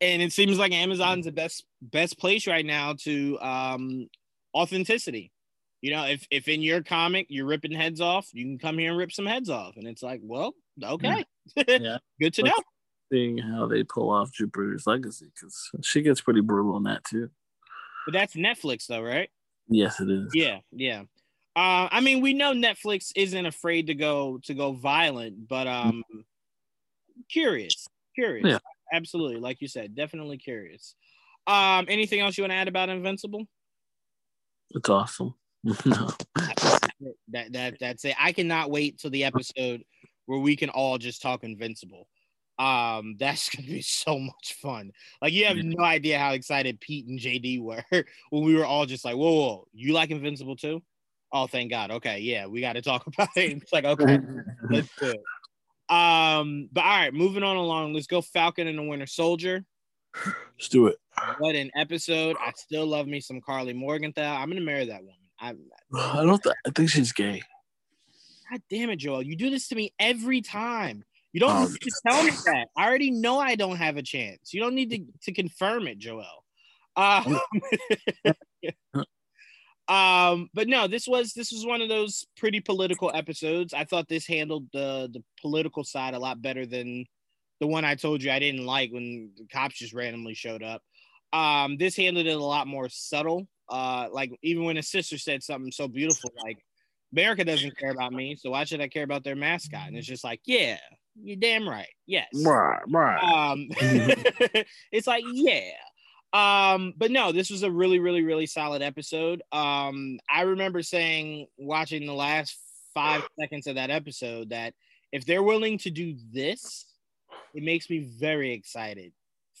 [0.00, 4.08] And it seems like Amazon's the best best place right now to um
[4.54, 5.32] authenticity.
[5.80, 8.90] You know, if if in your comic you're ripping heads off, you can come here
[8.90, 9.76] and rip some heads off.
[9.76, 11.24] And it's like, well, okay.
[11.66, 11.98] Yeah.
[12.20, 12.62] Good to But- know.
[13.10, 17.30] Seeing how they pull off Jupiter's legacy because she gets pretty brutal on that too.
[18.04, 19.30] But that's Netflix though, right?
[19.68, 20.30] Yes, it is.
[20.34, 21.04] Yeah, yeah.
[21.56, 26.04] Uh, I mean, we know Netflix isn't afraid to go to go violent, but um,
[27.30, 28.46] curious, curious.
[28.46, 28.58] Yeah.
[28.92, 30.94] Absolutely, like you said, definitely curious.
[31.46, 33.46] Um, anything else you want to add about Invincible?
[34.70, 35.34] It's awesome.
[35.64, 36.10] no.
[37.28, 38.14] That that that's it.
[38.18, 39.82] I cannot wait till the episode
[40.26, 42.08] where we can all just talk Invincible.
[42.58, 44.92] Um, that's gonna be so much fun.
[45.22, 47.84] Like you have no idea how excited Pete and JD were
[48.30, 50.82] when we were all just like, "Whoa, whoa, you like Invincible too?"
[51.30, 51.90] Oh, thank God.
[51.90, 53.62] Okay, yeah, we got to talk about it.
[53.62, 54.18] It's like, okay,
[54.70, 55.20] let's do it.
[55.88, 57.94] Um, but all right, moving on along.
[57.94, 59.64] Let's go Falcon and the Winter Soldier.
[60.24, 60.96] Let's do it.
[61.38, 62.36] What an episode!
[62.40, 64.22] I still love me some Karli Morgenthau.
[64.36, 65.14] I'm gonna marry that woman.
[65.40, 65.50] I,
[66.20, 66.42] I don't.
[66.42, 67.42] Th- I think she's gay.
[68.50, 69.22] God damn it, Joel!
[69.22, 71.04] You do this to me every time.
[71.32, 71.68] You don't Oh.
[71.68, 72.68] need to tell me that.
[72.76, 74.52] I already know I don't have a chance.
[74.54, 76.44] You don't need to, to confirm it, Joel.
[76.96, 77.38] Um,
[79.88, 83.72] um, but no, this was this was one of those pretty political episodes.
[83.72, 87.06] I thought this handled the the political side a lot better than
[87.60, 90.82] the one I told you I didn't like when the cops just randomly showed up.
[91.32, 93.48] Um, this handled it a lot more subtle.
[93.68, 96.58] Uh, like even when his sister said something so beautiful, like
[97.12, 99.88] America doesn't care about me, so why should I care about their mascot?
[99.88, 100.78] And it's just like, yeah,
[101.20, 101.88] you're damn right.
[102.06, 102.28] Yes.
[102.34, 103.22] Right, right.
[103.22, 103.68] Um,
[104.92, 105.70] it's like, yeah.
[106.32, 109.42] Um, but no, this was a really, really, really solid episode.
[109.52, 112.58] Um, I remember saying, watching the last
[112.94, 114.74] five seconds of that episode, that
[115.12, 116.86] if they're willing to do this,
[117.54, 119.12] it makes me very excited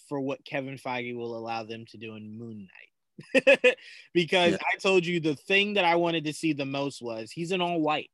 [0.08, 3.76] for what Kevin Feige will allow them to do in Moon Knight.
[4.14, 4.58] because Yeah.
[4.72, 7.60] I told you the thing that I wanted to see the most was he's an
[7.60, 8.10] all white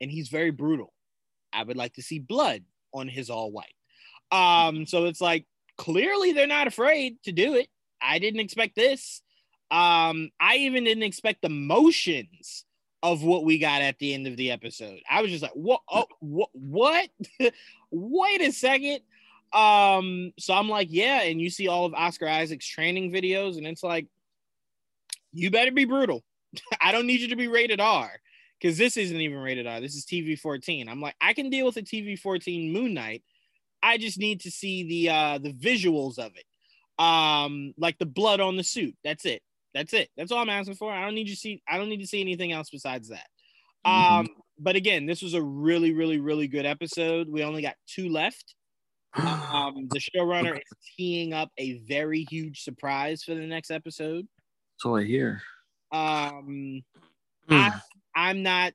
[0.00, 0.92] and he's very brutal.
[1.52, 2.62] I would like to see blood
[2.94, 3.74] on his all white.
[4.32, 7.68] Um, so it's like clearly they're not afraid to do it.
[8.02, 9.22] I didn't expect this.
[9.70, 12.64] Um, I even didn't expect the motions
[13.02, 15.00] of what we got at the end of the episode.
[15.08, 15.80] I was just like, what?
[15.90, 16.50] Oh, what?
[16.52, 17.08] What?
[17.90, 19.00] Wait a second.
[19.52, 23.66] Um, so I'm like, yeah, and you see all of Oscar Isaac's training videos, and
[23.66, 24.06] it's like,
[25.32, 26.24] you better be brutal.
[26.80, 28.10] I don't need you to be rated R
[28.60, 29.80] because this isn't even rated R.
[29.80, 30.88] This is TV 14.
[30.88, 33.22] I'm like, I can deal with a TV 14 Moon Knight.
[33.82, 36.44] I just need to see the uh the visuals of it.
[37.02, 38.94] Um, like the blood on the suit.
[39.04, 39.42] That's it.
[39.74, 40.10] That's it.
[40.16, 40.92] That's all I'm asking for.
[40.92, 41.62] I don't need you to see.
[41.68, 43.26] I don't need to see anything else besides that.
[43.84, 44.28] Um,
[44.58, 47.28] but again, this was a really, really, really good episode.
[47.28, 48.54] We only got two left.
[49.16, 50.62] Um, the showrunner is
[50.96, 54.28] teeing up a very huge surprise for the next episode.
[54.78, 55.42] so I hear.
[55.92, 56.82] Um,
[57.48, 57.54] Hmm.
[57.54, 57.80] I,
[58.14, 58.72] I'm not.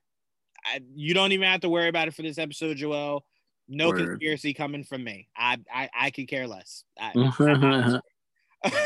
[0.64, 3.24] I, you don't even have to worry about it for this episode, Joel.
[3.68, 3.98] No Word.
[3.98, 5.28] conspiracy coming from me.
[5.36, 6.84] I I, I could care less.
[7.00, 7.12] I,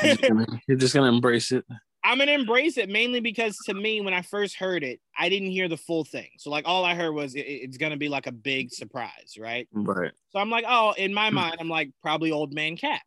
[0.02, 1.64] you're, just gonna, you're just gonna embrace it.
[2.02, 5.50] I'm gonna embrace it mainly because to me, when I first heard it, I didn't
[5.50, 6.28] hear the full thing.
[6.38, 9.68] So like all I heard was it, it's gonna be like a big surprise, right?
[9.72, 10.12] Right.
[10.30, 13.02] So I'm like, oh, in my mind, I'm like probably old man cat.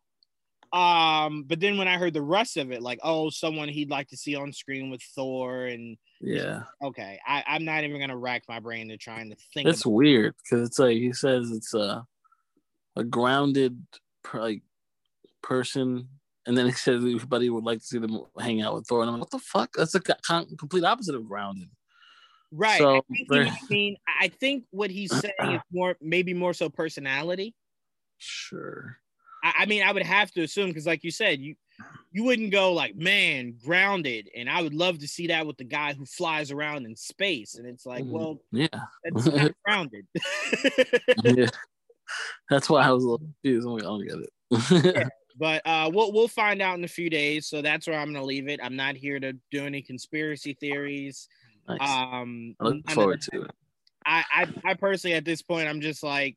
[0.72, 4.08] Um, but then when I heard the rest of it, like, oh, someone he'd like
[4.08, 6.62] to see on screen with Thor, and Yeah.
[6.82, 9.68] okay, I, I'm not even gonna rack my brain to trying to think.
[9.68, 12.04] About weird because it's like he says it's a
[12.96, 13.80] a grounded
[14.32, 14.62] like
[15.42, 16.08] person,
[16.46, 19.08] and then he says everybody would like to see them hang out with Thor, and
[19.10, 19.70] I'm like, what the fuck?
[19.76, 21.68] That's a con- complete opposite of grounded.
[22.52, 22.78] right.
[22.78, 26.68] so I think might mean I think what he's saying is more maybe more so
[26.68, 27.54] personality.
[28.18, 28.98] Sure.
[29.42, 31.54] I, I mean, I would have to assume because, like you said, you
[32.12, 35.64] you wouldn't go like, man, grounded, and I would love to see that with the
[35.64, 38.10] guy who flies around in space, and it's like, Mhm.
[38.10, 38.68] well, Yeah.
[39.02, 40.06] that's not grounded.
[41.24, 41.46] yeah.
[42.48, 43.66] That's why I was a little confused.
[43.66, 44.18] I'm like, I don't get
[45.00, 45.08] it.
[45.36, 47.46] but uh, we'll we'll find out in a few days.
[47.46, 48.60] So that's where I'm gonna leave it.
[48.62, 51.28] I'm not here to do any conspiracy theories.
[51.68, 51.80] nice.
[51.80, 53.50] Um, I look forward to it.
[54.06, 56.36] I, I I personally at this point I'm just like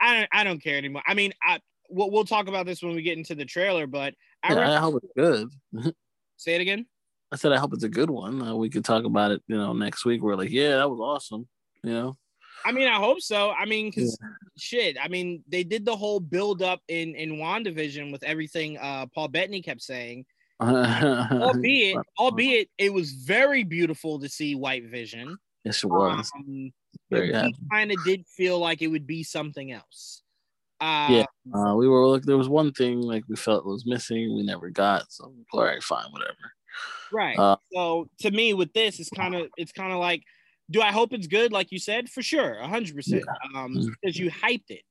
[0.00, 1.02] I don't I don't care anymore.
[1.06, 4.14] I mean I we'll, we'll talk about this when we get into the trailer, but
[4.42, 5.48] I Yeah, re- I hope it's good.
[6.36, 6.86] say it again.
[7.32, 8.42] I said I hope it's a good one.
[8.42, 10.22] Uh, we could talk about it, you know, next week.
[10.22, 11.46] We're like, yeah, that was awesome.
[11.84, 12.16] You know,
[12.64, 13.50] I mean I hope so.
[13.50, 14.18] I mean because
[14.58, 14.96] shit.
[15.02, 19.28] I mean they did the whole build up in in Wandavision with everything uh Paul
[19.28, 20.24] Bettany kept saying.
[20.60, 25.38] Albeit albeit it was very beautiful to see White Vision.
[25.64, 26.72] yes, it was Um,
[27.10, 27.54] very happy.
[27.70, 30.22] kind of did feel like it would be something else.
[30.80, 31.24] Uh, Yeah.
[31.54, 34.70] Uh, we were like, there was one thing like we felt was missing, we never
[34.70, 35.10] got.
[35.10, 36.52] So all right, fine, whatever.
[37.12, 37.38] Right.
[37.38, 40.22] Uh, so to me, with this, it's kind of it's kind of like,
[40.70, 41.52] do I hope it's good?
[41.52, 43.24] Like you said, for sure, hundred percent.
[43.54, 43.94] Um, Mhm.
[44.00, 44.82] because you hyped it.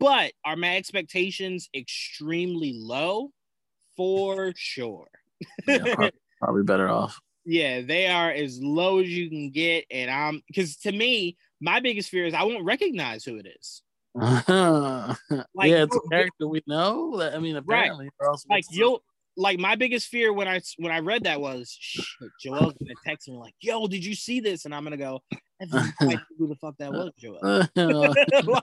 [0.00, 3.32] But are my expectations extremely low?
[3.96, 5.08] For sure.
[5.66, 6.10] Yeah, probably,
[6.40, 7.20] probably better off.
[7.44, 11.80] Yeah, they are as low as you can get, and I'm because to me, my
[11.80, 13.82] biggest fear is I won't recognize who it is.
[15.54, 17.20] Like, yeah, it's a character we know.
[17.20, 19.02] I mean, apparently, else like you'll
[19.38, 22.06] like my biggest fear when I when I read that was shit,
[22.40, 25.38] Joel's gonna text me like, "Yo, did you see this?" And I'm gonna go, "I
[25.60, 27.66] have no idea who the fuck that was, Joel."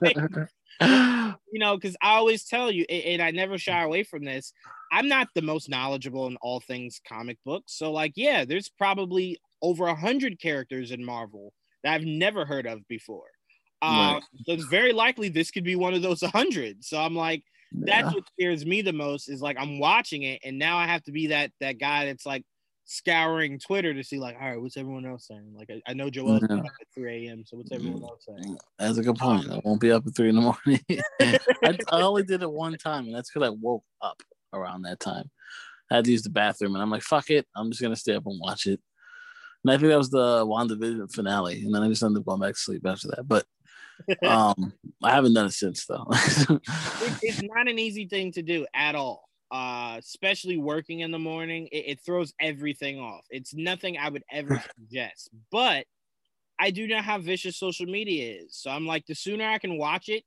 [0.80, 4.52] Like, you know, because I always tell you, and I never shy away from this.
[4.92, 9.38] I'm not the most knowledgeable in all things comic books, so like, yeah, there's probably
[9.62, 11.52] over a hundred characters in Marvel
[11.82, 13.24] that I've never heard of before.
[13.82, 14.22] Uh, Right.
[14.44, 16.84] so it's very likely this could be one of those hundred.
[16.84, 17.42] So I'm like,
[17.72, 18.14] that's Yeah.
[18.14, 21.12] what scares me the most is like I'm watching it and now I have to
[21.12, 22.44] be that that guy that's like
[22.84, 26.08] scouring Twitter to see like all right what's everyone else saying like I, I know
[26.08, 26.58] Joel's Yeah.
[26.58, 27.44] up at 3 a.m.
[27.44, 29.46] so what's everyone else saying mm, That's a good point.
[29.46, 30.80] Um, I won't be up at three in the morning.
[31.64, 35.00] I, I only did it one time, and that's because I woke up around that
[35.00, 35.30] time.
[35.90, 38.14] I had to use the bathroom, and I'm like, "Fuck it, I'm just gonna stay
[38.14, 38.80] up and watch it."
[39.64, 42.40] And I think that was the WandaVision finale, and then I just ended up going
[42.40, 43.26] back to sleep after that.
[43.26, 43.44] But
[44.26, 44.72] um,
[45.02, 46.06] I haven't done it since though.
[46.10, 46.62] it,
[47.22, 51.68] it's not an easy thing to do at all uh especially working in the morning
[51.70, 55.86] it, it throws everything off it's nothing I would ever suggest but
[56.58, 59.78] I do know how vicious social media is so I'm like the sooner I can
[59.78, 60.24] watch it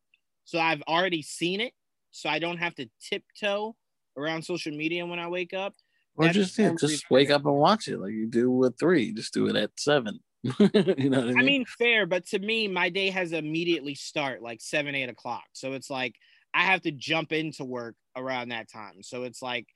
[0.50, 1.74] so I've already seen it,
[2.10, 3.76] so I don't have to tiptoe
[4.18, 5.76] around social media when I wake up.
[6.16, 9.14] Or just yeah, just wake up and watch it like you do with three.
[9.14, 10.20] Just do it at seven.
[10.98, 11.38] you know I mean?
[11.40, 15.46] I mean, fair, but to me, my day has immediately start like seven, eight o'clock.
[15.54, 16.16] So it's like
[16.54, 19.04] I have to jump into work around that time.
[19.04, 19.68] So it's like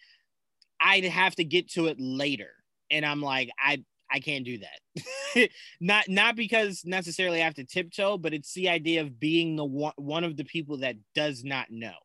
[0.82, 2.52] I'd have to get to it later,
[2.92, 5.50] and I'm like, I I can't do that.
[5.82, 9.66] not not because necessarily I have to tiptoe, but it's the idea of being the
[9.66, 11.96] one one of the people that does not know.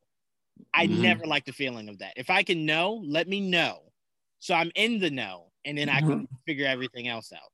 [0.75, 0.87] I Mhm.
[0.87, 2.15] never like the feeling of that.
[2.17, 3.93] If I can know, let me know,
[4.41, 7.53] so I'm in the know, and then I can figure everything else out.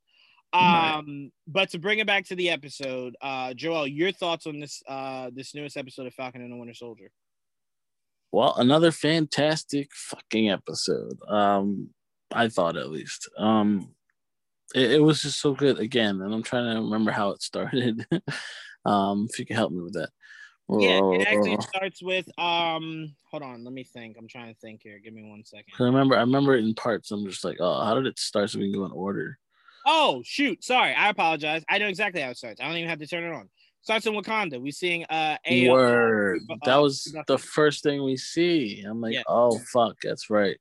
[0.55, 4.83] Um, but to bring it back to the episode, uh, Joel, your thoughts on this
[4.89, 7.11] uh this newest episode of Falcon and the Winter Soldier?
[8.31, 11.19] Well, another fantastic fucking episode.
[11.29, 11.91] Um,
[12.33, 13.29] I thought at least.
[13.39, 13.95] Um,
[14.75, 18.07] it, it was just so good again, and I'm trying to remember how it started.
[18.85, 20.11] um, if you can help me with that.
[20.69, 23.15] Yeah, it actually starts with um.
[23.31, 24.17] Hold on, let me think.
[24.19, 24.99] I'm trying to think here.
[24.99, 25.75] Give me one second.
[25.79, 27.11] I remember, I remember it in parts.
[27.11, 28.51] I'm just like, oh, how did it start?
[28.51, 29.39] So we can go in order.
[29.87, 31.63] Oh shoot, sorry, I apologize.
[31.69, 32.61] I know exactly how it starts.
[32.61, 33.49] I don't even have to turn it on.
[33.83, 34.61] Starts in Wakanda.
[34.61, 35.71] We seeing uh Ayo.
[35.71, 36.41] Word.
[36.51, 38.83] uh, That was the first thing we see.
[38.89, 39.23] I'm like, Yeah.
[39.29, 40.57] oh fuck, that's right.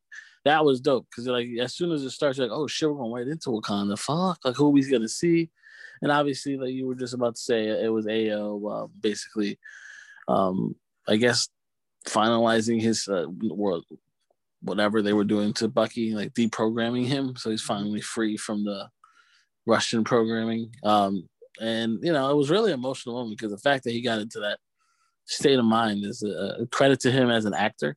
[0.45, 2.97] That was dope because like as soon as it starts, you're like, oh shit, we're
[2.97, 3.97] going right into Wakanda.
[3.97, 5.49] Fuck, like who we gonna see?
[6.01, 9.57] And obviously, like you were just about to say, it was Ayo uh, basically,
[10.28, 10.76] um,
[11.07, 11.47] I guess,
[12.05, 13.86] finalizing his uh, world,
[14.61, 18.89] whatever they were doing to Bucky, like deprogramming him, so he's finally free from the
[19.66, 20.72] Russian programming.
[20.84, 21.28] Um,
[21.59, 24.39] and you know, it was really emotional moment because the fact that he got into
[24.39, 24.59] that
[25.26, 27.95] state of mind is a, a credit to him as an actor.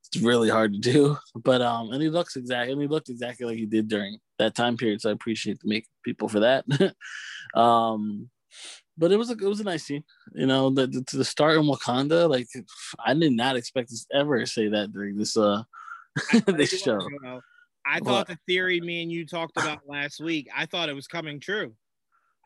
[0.00, 3.46] It's really hard to do, but um, and he looks exactly, and he looked exactly
[3.46, 5.00] like he did during that time period.
[5.00, 6.64] So I appreciate the make people for that.
[7.54, 8.30] um,
[8.96, 10.04] but it was a it was a nice scene,
[10.34, 10.70] you know.
[10.70, 12.48] The, the to the start in Wakanda, like
[13.04, 15.62] I did not expect to ever say that during this uh
[16.46, 17.00] this show.
[17.88, 20.48] I thought the theory me and you talked about last week.
[20.54, 21.74] I thought it was coming true.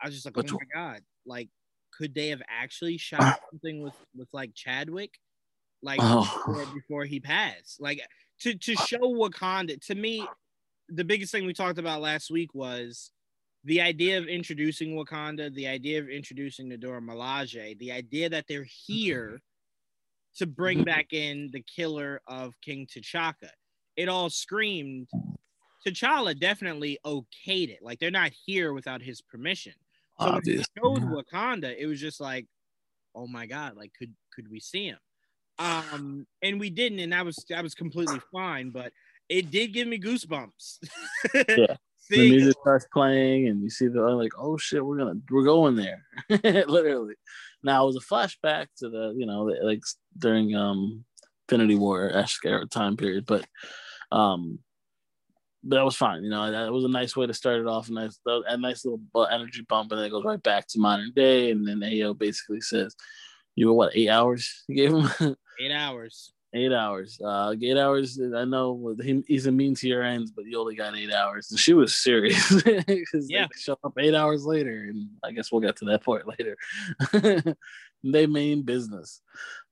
[0.01, 1.49] I was just like, oh my god, like
[1.97, 5.19] could they have actually shot something with with like Chadwick,
[5.81, 6.21] like Oh.
[6.47, 7.79] before, before he passed?
[7.81, 8.01] Like
[8.41, 9.79] to to show Wakanda.
[9.87, 10.25] To me,
[10.89, 13.11] the biggest thing we talked about last week was
[13.65, 18.45] the idea of introducing Wakanda, the idea of introducing the Dora Milaje, the idea that
[18.47, 19.41] they're here
[20.35, 20.85] to bring Mhm.
[20.85, 23.51] back in the killer of King T'Chaka.
[23.95, 25.07] It all screamed
[25.85, 27.79] T'Challa definitely okayed it.
[27.81, 29.73] Like they're not here without his permission.
[30.19, 32.47] So when they showed Wakanda, it was just like,
[33.15, 34.99] oh my god, like could could we see him?
[35.59, 38.91] Um, and we didn't, and that was that was completely fine, but
[39.29, 40.79] it did give me goosebumps.
[41.33, 42.17] Yeah.
[42.17, 45.77] the music starts playing and you see the like oh shit we're gonna we're going
[45.77, 46.05] there
[46.43, 47.15] literally
[47.63, 49.81] now it was a flashback to the you know the, like
[50.17, 51.05] during um
[51.53, 53.45] infinity war esque era time period but
[54.11, 54.59] um
[55.63, 57.89] but that was fine you know that was a nice way to start it off
[57.89, 58.99] a nice a nice little
[59.31, 62.59] energy bump and then it goes right back to modern day and then Ayo basically
[62.61, 62.95] says
[63.55, 66.33] you were what eight hours you gave him eight hours.
[66.55, 67.19] Eight hours.
[67.19, 68.19] Uh, eight hours.
[68.21, 68.95] I know
[69.25, 71.49] he's a mean to your ends, but you only got eight hours.
[71.49, 73.47] And she was serious because Yeah.
[73.51, 76.55] they show up eight hours later, and I guess we'll get to that point later.
[78.03, 79.19] they mean business.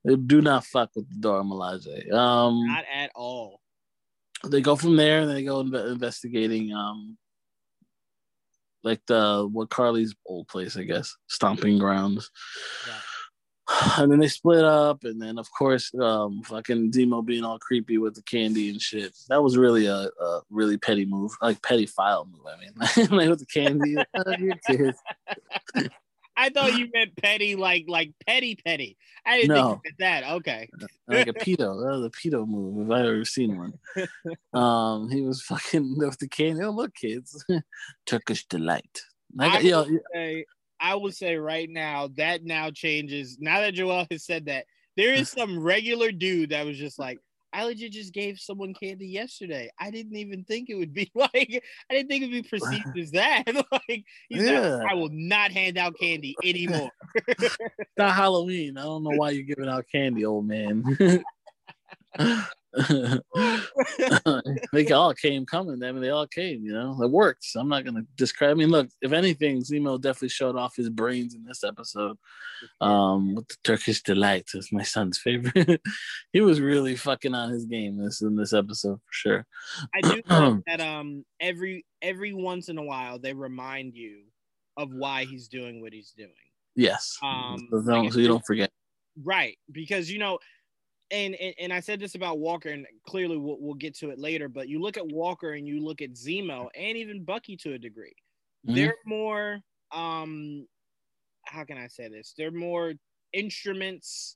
[0.03, 2.11] They do not fuck with the Dora Milaje.
[2.11, 3.59] Um, Not at all.
[4.47, 7.17] they go from there, and they go inve- investigating, um,
[8.83, 12.31] like the what Karli's old place, I guess, stomping grounds.
[12.87, 12.93] Yeah.
[13.97, 17.97] And then they split up, and then of course, um, fucking Zemo being all creepy
[17.99, 19.15] with the candy and shit.
[19.29, 22.41] That was really a, a really petty move, like petty file move.
[22.45, 24.97] I mean, like with the candy, oh, your kids.
[26.37, 28.97] I thought you meant petty, like like petty petty.
[29.25, 29.55] I didn't No.
[29.55, 30.33] think you meant that.
[30.35, 30.69] Okay.
[31.07, 31.83] like a pedo.
[31.83, 33.73] That was a pedo move if I ever seen one.
[34.53, 36.63] Um, he was fucking with the candy.
[36.63, 37.45] Oh look, kids,
[38.05, 39.01] Turkish delight.
[39.33, 40.45] Like, I yo, will say,
[40.79, 43.37] I will say right now that now changes.
[43.39, 44.65] Now that Joel has said that,
[44.97, 47.19] there is some regular dude that was just like,
[47.53, 49.69] I legit just gave someone candy yesterday.
[49.79, 52.97] I didn't even think it would be like, I didn't think it would be perceived
[52.99, 53.43] as that.
[53.71, 54.75] like, he's Yeah.
[54.77, 56.89] like, I will not hand out candy anymore.
[57.27, 57.57] It's
[57.97, 58.77] not Halloween.
[58.77, 60.83] I don't know why you're giving out candy, old man.
[64.73, 65.83] they all came coming.
[65.83, 66.63] I mean, they all came.
[66.63, 67.43] You know, it worked.
[67.43, 68.51] So I'm not gonna describe.
[68.51, 72.17] I mean, look, if anything, Zemo definitely showed off his brains in this episode.
[72.79, 75.81] Um, with the Turkish delight is my son's favorite.
[76.33, 79.45] he was really fucking on his game this in this episode for sure.
[79.93, 84.21] I do love that um every every once in a while they remind you
[84.77, 86.29] of why he's doing what he's doing.
[86.75, 87.17] Yes.
[87.21, 88.71] Um, so, so you don't forget.
[89.21, 90.39] Right, because you know,
[91.11, 94.19] and, and and I said this about Walker, and clearly we'll, we'll get to it
[94.19, 94.47] later.
[94.47, 97.77] But you look at Walker and you look at Zemo and even Bucky to a
[97.77, 98.15] degree.
[98.65, 98.75] Mm-hmm.
[98.75, 99.59] They're more
[99.91, 100.67] um,
[101.45, 102.33] how can I say this?
[102.37, 102.93] They're more
[103.33, 104.35] instruments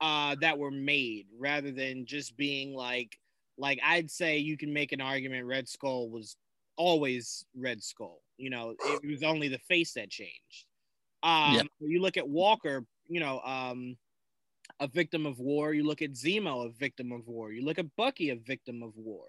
[0.00, 3.18] uh that were made rather than just being like
[3.58, 6.36] like I'd say you can make an argument Red Skull was
[6.76, 8.22] always Red Skull.
[8.38, 10.66] You know, it was only the face that changed.
[11.22, 11.62] Um, yeah.
[11.80, 13.96] you look at Walker, you know, um,
[14.80, 15.74] a victim of war.
[15.74, 17.52] You look at Zemo, a victim of war.
[17.52, 19.26] You look at Bucky, a victim of war.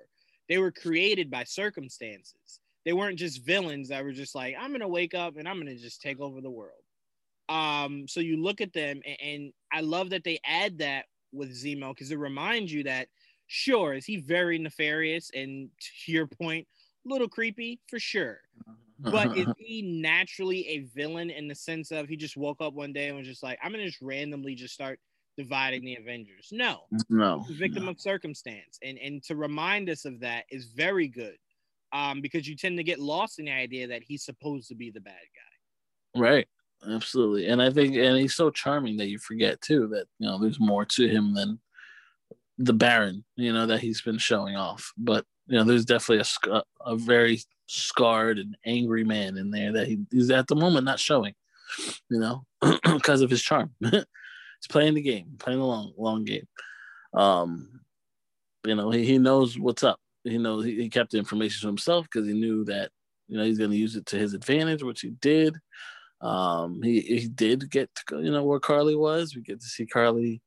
[0.49, 2.59] They were created by circumstances.
[2.85, 5.75] They weren't just villains that were just like, I'm gonna wake up and I'm gonna
[5.75, 6.81] just take over the world.
[7.49, 11.51] Um, so you look at them, and, and I love that they add that with
[11.51, 13.07] Zemo because it reminds you that
[13.47, 15.69] sure is he very nefarious and
[16.05, 16.65] to your point,
[17.05, 18.39] a little creepy for sure.
[18.99, 22.93] But is he naturally a villain in the sense of he just woke up one
[22.93, 24.99] day and was just like, I'm gonna just randomly just start
[25.37, 26.49] dividing the Avengers.
[26.51, 27.91] No, no, victim no.
[27.91, 31.37] of circumstance, and and to remind us of that is very good,
[31.93, 34.91] um, because you tend to get lost in the idea that he's supposed to be
[34.91, 36.19] the bad guy.
[36.19, 36.47] Right,
[36.89, 40.39] absolutely, and I think, and he's so charming that you forget too that you know
[40.39, 41.59] there's more to him than
[42.57, 44.93] the Baron, you know, that he's been showing off.
[44.97, 49.87] But you know, there's definitely a a very scarred and angry man in there that
[49.87, 51.33] he, he's at the moment not showing,
[52.09, 52.45] you know,
[52.83, 53.73] because of his charm.
[54.61, 56.47] he's playing the game, playing the long long game.
[57.13, 57.81] Um,
[58.65, 59.99] you know, he, he knows what's up.
[60.23, 62.91] He knows he, he kept the information to himself because he knew that
[63.27, 65.57] you know he's going to use it to his advantage, which he did.
[66.21, 69.35] Um, he he did get to go, you know where Karli was.
[69.35, 70.41] We get to see Karli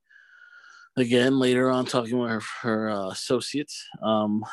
[0.97, 3.85] again later on talking with her, her uh, associates.
[4.01, 4.45] Um,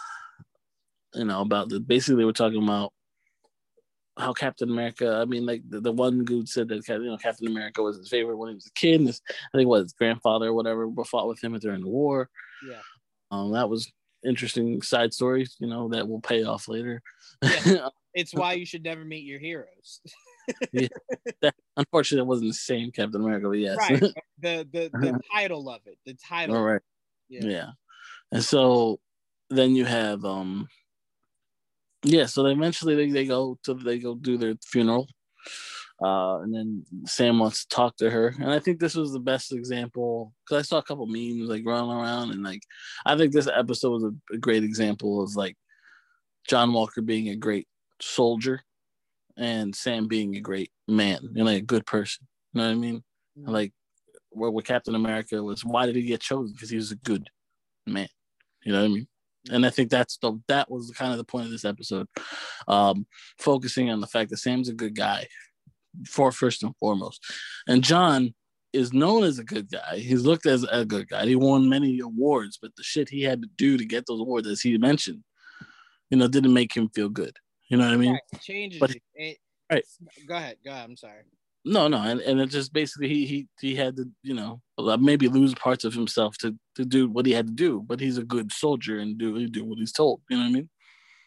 [1.14, 2.94] you know about the basically they were talking about
[4.18, 5.20] how Captain America.
[5.22, 8.10] I mean, like the, the one dude said that you know Captain America was his
[8.10, 9.02] favorite when he was a kid.
[9.02, 12.30] His, I think what his grandfather or whatever fought with him during the war.
[12.68, 12.82] Yeah,
[13.32, 13.92] um, that was
[14.24, 15.56] interesting side stories.
[15.60, 17.02] You know that will pay off later.
[17.42, 17.90] Yeah.
[18.14, 20.02] it's why you should never meet your heroes.
[20.74, 20.88] yeah,
[21.42, 24.02] that, unfortunately, it wasn't the same Captain America, but yes, right.
[24.40, 26.58] The the the title of it, the title.
[26.58, 26.82] All right.
[27.30, 27.44] Yeah.
[27.44, 27.70] yeah,
[28.32, 29.00] and so
[29.50, 30.68] then you have um
[32.04, 35.08] yeah, so they eventually they, they go to they go do their funeral.
[36.04, 39.20] Uh, and then Sam wants to talk to her, and I think this was the
[39.20, 42.64] best example because I saw a couple memes like running around, and like
[43.06, 45.56] I think this episode was a, a great example of like
[46.48, 47.68] John Walker being a great
[48.02, 48.64] soldier,
[49.38, 52.28] and Sam being a great man and like a good person.
[52.54, 53.04] You know what I mean?
[53.38, 53.52] Mm-hmm.
[53.52, 53.74] Like
[54.32, 56.54] where with Captain America was, why did he get chosen?
[56.54, 57.30] Because he was a good
[57.86, 58.08] man.
[58.64, 59.08] You know what I mean?
[59.50, 62.08] And I think that's the that was kind of the point of this episode,
[62.68, 63.08] um,
[63.40, 65.28] focusing on the fact that Sam's a good guy,
[66.08, 67.24] for first and foremost,
[67.68, 68.34] and John
[68.74, 69.98] is known as a good guy.
[69.98, 71.26] He's looked as a good guy.
[71.26, 74.48] He won many awards, but the shit he had to do to get those awards,
[74.48, 75.24] as he mentioned,
[76.10, 77.36] you know, didn't make him feel good.
[77.70, 78.14] You know what I mean?
[78.14, 78.42] Right.
[78.42, 78.80] Changes.
[78.80, 79.38] But, it,
[79.72, 79.84] right.
[80.28, 80.58] Go ahead.
[80.64, 80.90] Go ahead.
[80.90, 81.24] I'm sorry.
[81.64, 84.62] No, no, and, and it just basically he he he had to you know
[85.00, 88.18] maybe lose parts of himself to to do what he had to do, but he's
[88.18, 90.22] a good soldier and do do what he's told.
[90.30, 90.70] You know what I mean?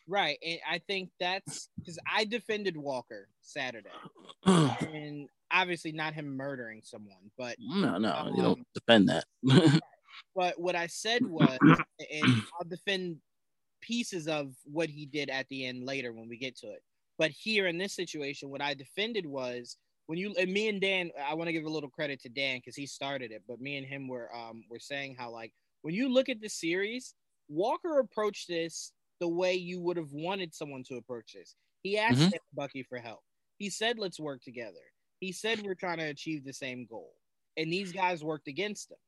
[0.08, 3.90] Right, and I think that's because I defended Walker Saturday,
[4.44, 9.24] and obviously not him murdering someone, but no, no, um, you don't um, defend that.
[10.34, 13.18] but what I said was, and I'll defend
[13.80, 16.82] pieces of what he did at the end later when we get to it.
[17.18, 19.76] But here in this situation, what I defended was
[20.06, 22.58] when you and me and Dan, I want to give a little credit to Dan
[22.58, 25.52] because he started it, but me and him were um were saying how like
[25.82, 27.14] when you look at the series,
[27.48, 31.54] Walker approached this the way you would have wanted someone to approach this.
[31.82, 32.36] He asked mm-hmm.
[32.54, 33.20] Bucky for help.
[33.58, 34.80] He said, "Let's work together."
[35.20, 37.14] He said, "We're trying to achieve the same goal,"
[37.56, 38.98] and these guys worked against him.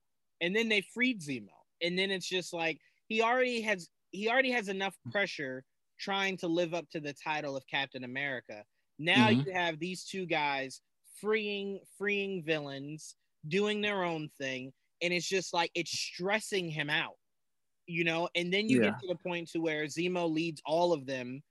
[0.40, 1.49] And then they freed Zemo,
[1.82, 2.78] and then it's just like
[3.09, 5.64] he already has he already has enough pressure
[5.99, 8.64] trying to live up to the title of Captain America
[8.99, 9.47] now mm-hmm.
[9.47, 10.80] you have these two guys
[11.20, 13.16] freeing freeing villains,
[13.49, 14.72] doing their own thing,
[15.03, 17.16] and it's just like it's stressing him out,
[17.86, 18.28] you know.
[18.34, 18.90] And then you yeah.
[18.90, 21.42] get to the point to where Zemo leads all of them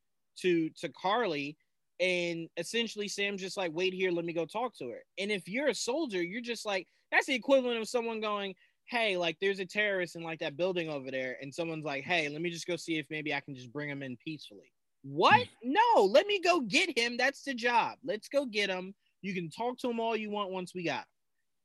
[0.42, 1.58] to to Karli,
[2.00, 5.48] and essentially Sam's just like, "Wait here, let me go talk to her." And if
[5.48, 8.56] you're a soldier, you're just like, that's the equivalent of someone going,
[8.88, 12.30] hey, like there's a terrorist in like that building over there, and someone's like, hey,
[12.30, 14.72] let me just go see if maybe I can just bring him in peacefully.
[15.06, 15.48] What?
[15.64, 15.74] Hmm.
[15.74, 17.16] No, let me go get him.
[17.16, 17.98] That's the job.
[18.04, 18.96] Let's go get him.
[19.22, 21.06] You can talk to him all you want once we got him.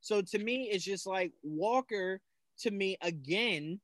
[0.02, 2.20] So to me, it's just like Walker.
[2.60, 3.80] To me, again,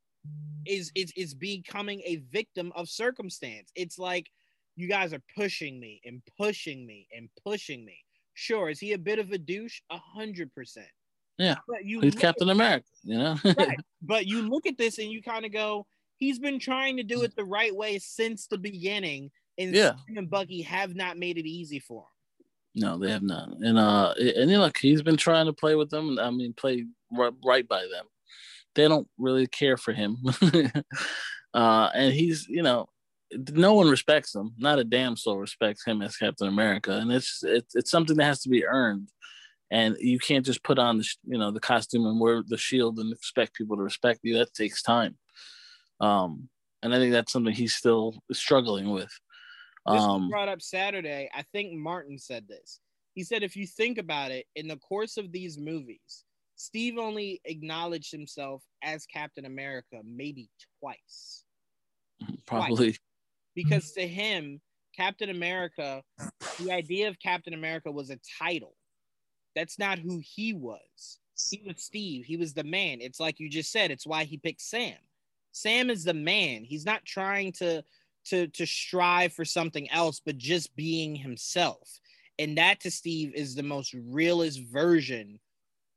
[0.66, 3.70] is is is becoming a victim of circumstance.
[3.74, 4.30] It's like
[4.76, 7.96] you guys are pushing me and pushing me and pushing me.
[8.34, 9.80] Sure, is he a bit of a douche?
[9.90, 10.88] A hundred percent.
[11.38, 12.86] Yeah, but you he's Captain America.
[13.02, 13.78] You know, right?
[14.02, 15.86] But you look at this and you kind of go,
[16.18, 17.24] he's been trying to do hmm.
[17.24, 19.92] it the right way since the beginning, and yeah.
[20.06, 22.06] Sam and Bucky have not made it easy for him.
[22.78, 23.48] No, they have not.
[23.60, 26.18] And uh, and you know, look, he's been trying to play with them.
[26.18, 28.04] I mean, play right by them.
[28.74, 30.18] They don't really care for him.
[31.54, 32.90] uh, and he's, you know,
[33.50, 34.52] no one respects him.
[34.58, 38.24] Not a damn soul respects him as Captain America, and it's it's, it's something that
[38.24, 39.08] has to be earned.
[39.70, 42.98] And you can't just put on the you know the costume and wear the shield
[42.98, 44.36] and expect people to respect you.
[44.36, 45.16] That takes time.
[46.00, 46.50] Um,
[46.82, 49.10] and I think that's something he's still struggling with.
[49.86, 51.30] This um, brought up Saturday.
[51.34, 52.80] I think Martin said this.
[53.14, 56.24] He said, if you think about it, in the course of these movies,
[56.56, 61.44] Steve only acknowledged himself as Captain America maybe twice.
[62.46, 62.92] Probably.
[62.92, 62.98] Twice
[63.56, 64.60] because to him,
[64.96, 66.02] Captain America,
[66.60, 68.76] the idea of Captain America was a title.
[69.56, 71.18] That's not who he was.
[71.50, 72.24] He was Steve.
[72.24, 72.98] He was the man.
[73.00, 73.90] It's like you just said.
[73.90, 74.96] It's why he picked Sam.
[75.52, 76.64] Sam is the man.
[76.64, 77.82] He's not trying to
[78.30, 82.00] to to strive for something else, but just being himself.
[82.38, 85.40] And that to Steve is the most realist version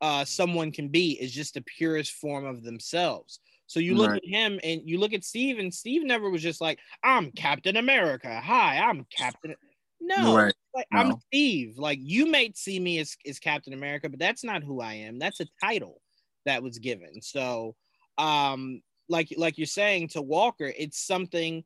[0.02, 1.22] uh, someone can be.
[1.22, 3.40] Is just the purest form of themselves.
[3.68, 4.22] So you look right.
[4.24, 7.78] at him and you look at Steve, and Steve never was just like, I'm Captain
[7.78, 8.42] America.
[8.44, 9.56] Hi, I'm Captain.
[10.02, 10.54] No, right.
[10.74, 11.00] like, no.
[11.00, 11.78] I'm Steve.
[11.78, 15.20] Like you may see me as, as Captain America, but that's not who I am.
[15.20, 16.02] That's a title
[16.46, 17.22] that was given.
[17.22, 17.76] So
[18.18, 21.64] um like like you're saying to Walker, it's something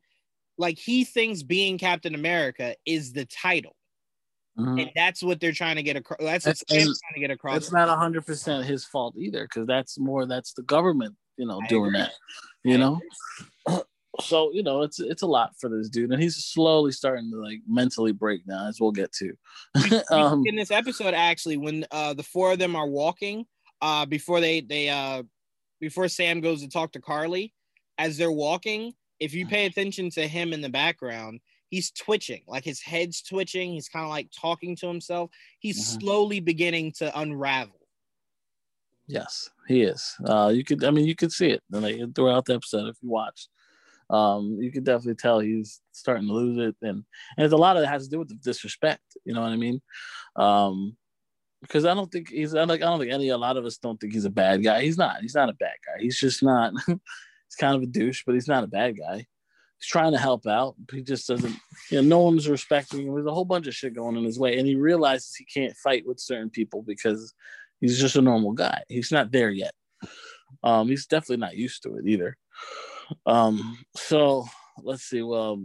[0.58, 3.76] like he thinks being Captain America is the title.
[4.58, 4.78] Mm-hmm.
[4.78, 6.20] And that's what they're trying to get across.
[6.20, 7.56] That's what Sam's trying to get across.
[7.56, 11.60] It's not hundred percent his fault either, because that's more that's the government you know,
[11.62, 12.00] I doing agree.
[12.00, 12.12] that.
[12.62, 13.00] You know,
[14.20, 17.36] so you know, it's it's a lot for this dude, and he's slowly starting to
[17.36, 19.34] like mentally break down, as we'll get to.
[20.10, 23.44] um, in this episode, actually, when uh, the four of them are walking,
[23.82, 25.22] uh, before they they uh,
[25.80, 27.52] before Sam goes to talk to Karli,
[27.98, 28.94] as they're walking,
[29.24, 33.72] if you pay attention to him in the background, he's twitching, like his head's twitching.
[33.72, 35.30] He's kind of like talking to himself.
[35.60, 36.00] He's mm-hmm.
[36.00, 37.80] slowly beginning to unravel.
[39.06, 40.14] Yes, he is.
[40.24, 43.10] Uh, you could, I mean, you could see it like throughout the episode if you
[43.10, 43.48] watch.
[44.10, 47.04] Um, you could definitely tell he's starting to lose it, and
[47.38, 49.02] and a lot of it has to do with the disrespect.
[49.24, 49.80] You know what I mean?
[50.36, 50.96] Um,
[51.62, 53.78] because I don't think he's I like I don't think any a lot of us
[53.78, 54.82] don't think he's a bad guy.
[54.82, 55.22] He's not.
[55.22, 56.02] He's not a bad guy.
[56.02, 56.74] He's just not.
[57.54, 59.26] he's kind of a douche, but he's not a bad guy.
[59.78, 60.76] He's trying to help out.
[60.92, 61.56] He just doesn't.
[61.90, 63.14] You know, no one's respecting him.
[63.14, 65.76] There's a whole bunch of shit going in his way, and he realizes he can't
[65.76, 67.34] fight with certain people because
[67.84, 68.82] He's just a normal guy.
[68.88, 69.74] He's not there yet.
[70.62, 72.34] Um, he's definitely not used to it either.
[73.26, 74.46] Um, so
[74.82, 75.22] let's see.
[75.22, 75.62] Well,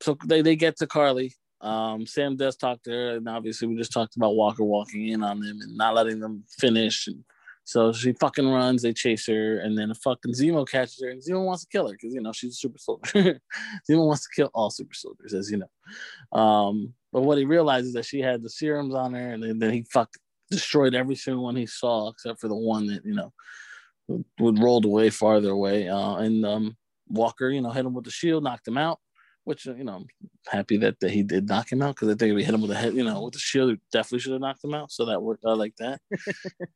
[0.00, 1.34] so they, they get to Karli.
[1.60, 5.22] Um, Sam does talk to her, and obviously we just talked about Walker walking in
[5.22, 7.06] on them and not letting them finish.
[7.06, 7.22] And
[7.68, 8.80] so she fucking runs.
[8.80, 11.86] They chase her, and then a fucking Zemo catches her, and Zemo wants to kill
[11.86, 13.42] her because you know she's a super soldier.
[13.90, 16.38] Zemo wants to kill all super soldiers, as you know.
[16.40, 19.58] Um, but what he realizes is that she had the serums on her, and then,
[19.58, 20.16] then he fucked
[20.50, 23.34] destroyed every single one he saw except for the one that you know
[24.40, 25.90] would rolled away farther away.
[25.90, 26.74] Uh, and um,
[27.08, 28.98] Walker, you know, hit him with the shield, knocked him out.
[29.48, 30.06] Which you know, I'm
[30.46, 32.60] happy that, that he did knock him out because I think if we hit him
[32.60, 34.92] with the head, you know, with the shield, definitely should have knocked him out.
[34.92, 36.02] So that worked out like that.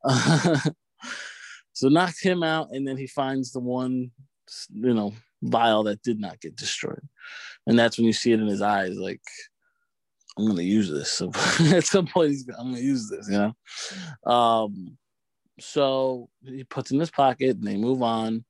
[0.02, 0.56] uh,
[1.74, 4.10] so knocked him out, and then he finds the one,
[4.72, 5.12] you know,
[5.42, 7.06] vial that did not get destroyed,
[7.66, 9.20] and that's when you see it in his eyes, like
[10.38, 11.10] I'm gonna use this.
[11.18, 11.30] So
[11.76, 13.28] at some point, I'm gonna use this.
[13.28, 13.52] You
[14.24, 14.32] know.
[14.32, 14.96] Um,
[15.60, 18.46] so he puts in his pocket, and they move on.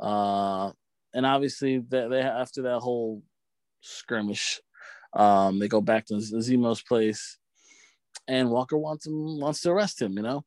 [0.00, 0.72] Uh,
[1.14, 3.22] and obviously, that they after that whole
[3.84, 4.60] skirmish,
[5.12, 7.38] um, they go back to Zemo's place,
[8.26, 10.16] and Walker wants him wants to arrest him.
[10.16, 10.44] You know.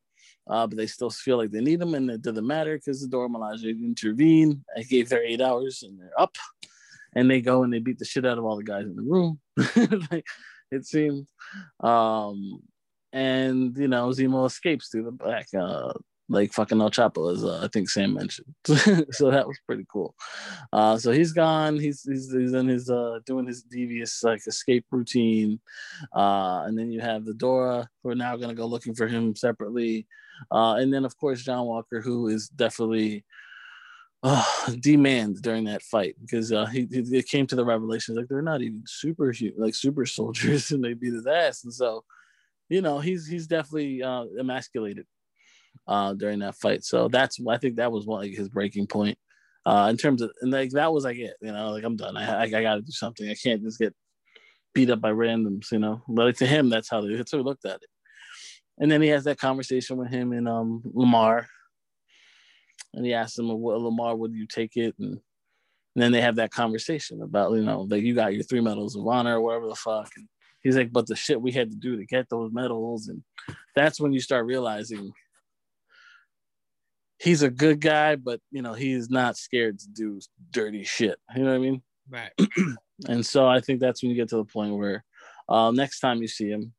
[0.50, 3.08] Uh, but they still feel like they need him, and it doesn't matter because the
[3.08, 4.64] Dora Milaje intervened.
[4.78, 6.38] I gave their eight hours, and they're up
[7.18, 9.02] and they go and they beat the shit out of all the guys in the
[9.02, 9.40] room.
[10.72, 11.28] it seemed.
[11.80, 12.62] Um,
[13.12, 15.94] and you know, Zemo escapes through the back, uh,
[16.30, 18.54] like fucking El Chapo, as uh, I think Sam mentioned.
[18.66, 20.16] so that was pretty cool.
[20.74, 21.80] Uh, so he's gone.
[21.80, 25.60] He's he's, he's in his uh, doing his devious like escape routine.
[26.14, 29.08] Uh, and then you have the Dora who are now going to go looking for
[29.08, 30.08] him separately.
[30.52, 33.24] Uh, and then of course John Walker, who is definitely
[34.24, 38.42] uh, demand during that fight because uh, he, he came to the revelation like they're
[38.42, 42.04] not even super like super soldiers and they beat his ass and so
[42.68, 45.06] you know he's he's definitely uh, emasculated
[45.88, 46.84] uh, during that fight.
[46.84, 49.18] So that's I think that was one like his breaking point.
[49.66, 52.16] Uh, in terms of and like that was like it you know like I'm done.
[52.16, 53.30] I I, I got to do something.
[53.30, 53.94] I can't just get
[54.74, 56.04] beat up by randoms you know?
[56.08, 57.90] But like, to him that's how they that's how he looked at it.
[58.80, 61.48] And then he has that conversation with him and um Lamar,
[62.94, 64.16] and he asks him, "Well, Lamar?
[64.16, 68.04] Would you take it?" And, and then they have that conversation about you know like
[68.04, 70.10] you got your three medals of honor or whatever the fuck.
[70.16, 70.28] And
[70.62, 73.24] he's like, "But the shit we had to do to get those medals," and
[73.76, 75.12] that's when you start realizing
[77.20, 80.20] he's a good guy, but you know he's not scared to do
[80.52, 81.18] dirty shit.
[81.36, 81.82] You know what I mean?
[82.10, 82.32] Right.
[83.08, 85.04] and so I think that's when you get to the point where
[85.50, 86.74] uh, next time you see him,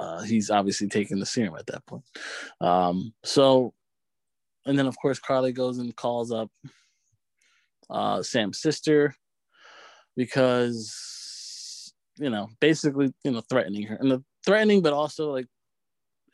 [0.00, 2.04] uh, he's obviously taking the serum at that point.
[2.60, 3.74] Um, so,
[4.66, 6.50] and then of course Karli goes and calls up
[7.90, 9.14] uh, Sam's sister
[10.16, 15.46] because you know basically you know threatening her and the threatening, but also like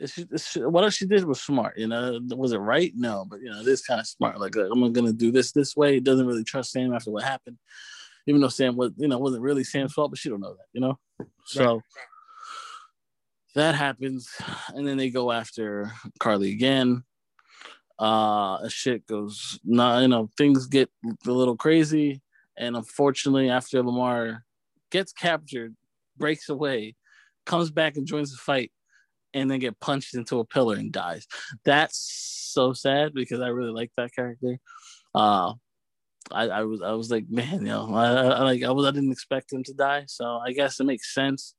[0.07, 1.79] she, she, what she did was smart.
[1.79, 2.93] You know, was it right?
[2.95, 4.41] No, but you know, this kind of smart.
[4.41, 5.97] Like, I'm gonna do this this way.
[5.97, 7.59] It doesn't really trust Sam after what happened,
[8.27, 10.67] even though Sam was, you know, wasn't really Sam's fault, but she don't know that.
[10.73, 10.99] You know,
[11.47, 11.75] so.
[11.75, 11.83] Right.
[13.55, 14.29] That happens,
[14.75, 17.05] and then they go after Karli again.
[18.01, 20.91] Uh, shit goes, not you know, things get
[21.25, 22.21] a little crazy,
[22.59, 24.45] and unfortunately, after Lamar
[24.91, 25.77] gets captured,
[26.17, 26.97] breaks away,
[27.47, 28.73] comes back and joins the fight,
[29.35, 31.27] and then get punched into a pillar and dies.
[31.65, 31.99] That's
[32.53, 34.59] so sad because I really like that character.
[35.15, 35.55] Uh,
[36.31, 38.93] I, I was I was like, man, you know, I, I like I was I
[38.93, 41.55] didn't expect him to die, so I guess it makes sense.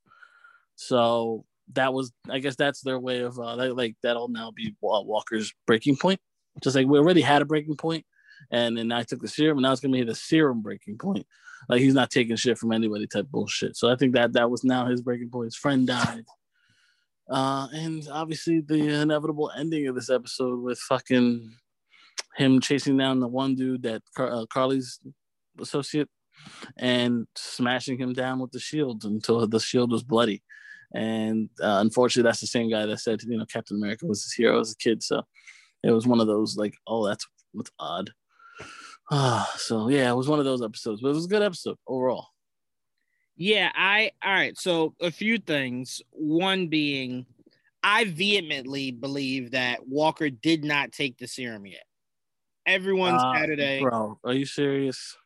[0.74, 1.44] So
[1.74, 5.96] that was I guess that's their way of uh, like that'll now be Walker's breaking
[5.96, 6.20] point.
[6.62, 8.04] Just like we already had a breaking point,
[8.50, 11.26] and then I took the serum, and now it's gonna be the serum breaking point.
[11.68, 13.76] Like he's not taking shit from anybody type bullshit.
[13.76, 15.46] So I think that that was now his breaking point.
[15.46, 16.24] His friend died
[17.28, 21.54] uh, and obviously the inevitable ending of this episode with fucking
[22.36, 25.00] him chasing down the one dude that Car- uh, Karli's
[25.60, 26.08] associate
[26.76, 30.42] and smashing him down with the shield until the shield was bloody.
[30.94, 34.34] And uh, unfortunately, that's the same guy that said, you know, Captain America was his
[34.34, 35.02] hero as a kid.
[35.02, 35.22] So
[35.82, 38.10] it was one of those like, oh, that's that's odd.
[39.10, 41.76] Ah, so yeah, it was one of those episodes, but it was a good episode
[41.86, 42.28] overall.
[43.36, 44.56] Yeah, I all right.
[44.56, 46.00] So a few things.
[46.10, 47.26] One being,
[47.82, 51.84] I vehemently believe that Walker did not take the serum yet.
[52.66, 53.82] Everyone uh, Saturday.
[53.82, 55.16] Bro, are you serious?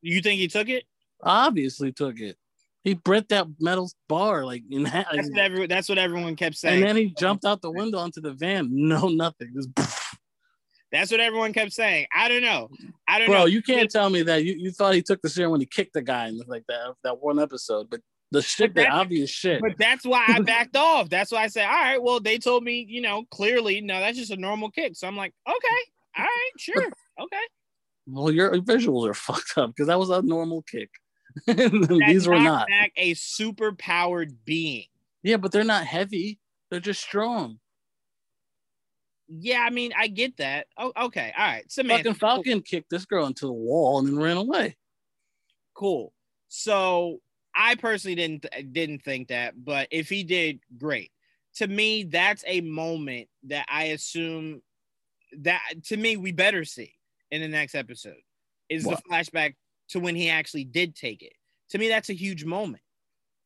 [0.00, 0.84] You think he took it?
[1.22, 2.36] Obviously took it.
[2.84, 5.06] He brent that metal bar like in that.
[5.12, 6.76] That's what, every, that's what everyone kept saying.
[6.76, 8.68] And then he jumped out the window onto the van.
[8.70, 9.52] No, nothing.
[9.54, 9.70] Just
[10.94, 12.06] that's what everyone kept saying.
[12.14, 12.70] I don't know.
[13.08, 13.44] I don't Bro, know.
[13.46, 15.94] you can't tell me that you, you thought he took the serum when he kicked
[15.94, 18.00] the guy and like that that one episode, but
[18.30, 19.60] the shit, the obvious shit.
[19.60, 21.08] But that's why I backed off.
[21.08, 24.18] That's why I said, all right, well, they told me, you know, clearly, no, that's
[24.18, 24.96] just a normal kick.
[24.96, 25.82] So I'm like, okay,
[26.18, 26.90] all right, sure,
[27.20, 27.42] okay.
[28.06, 30.90] Well, your visuals are fucked up because that was a normal kick.
[31.46, 32.68] These were not.
[32.68, 34.86] Back a super powered being.
[35.22, 36.38] Yeah, but they're not heavy.
[36.70, 37.58] They're just strong.
[39.28, 40.66] Yeah, I mean, I get that.
[40.76, 41.64] Oh, okay, all right.
[41.70, 44.76] So, Samantha, fucking Falcon kicked this girl into the wall and then ran away.
[45.74, 46.12] Cool.
[46.48, 47.20] So
[47.54, 51.10] I personally didn't didn't think that, but if he did, great.
[51.56, 54.62] To me, that's a moment that I assume
[55.38, 56.92] that to me we better see
[57.32, 58.22] in the next episode
[58.68, 59.02] is what?
[59.02, 59.54] the flashback
[59.88, 61.32] to when he actually did take it.
[61.70, 62.83] To me, that's a huge moment.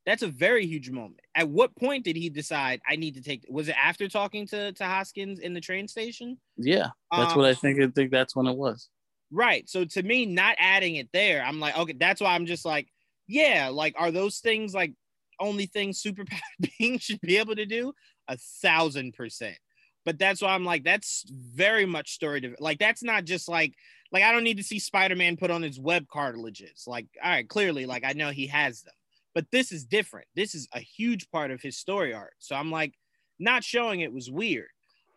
[0.08, 1.20] That's a very huge moment.
[1.34, 3.44] At what point did he decide I need to take?
[3.50, 6.38] Was it after talking to to Hoskins in the train station?
[6.56, 7.78] Yeah, that's um, what I um, think.
[7.78, 8.88] I think that's when it was.
[9.30, 9.68] Right.
[9.68, 12.88] So to me, not adding it there, I'm like, okay, that's why I'm just like,
[13.26, 14.94] yeah, like, are those things like
[15.38, 16.40] only things superpower
[16.78, 17.92] beings should be able to do?
[18.28, 19.58] A thousand percent.
[20.06, 22.78] But that's why I'm like, that's very much story to like.
[22.78, 23.74] That's not just like
[24.10, 26.84] like I don't need to see Spider-Man put on his web cartilages.
[26.86, 28.94] Like, all right, clearly, like I know he has them.
[29.34, 30.26] But this is different.
[30.34, 32.34] This is a huge part of his story arc.
[32.38, 32.94] So I'm like,
[33.38, 34.68] not showing it was weird.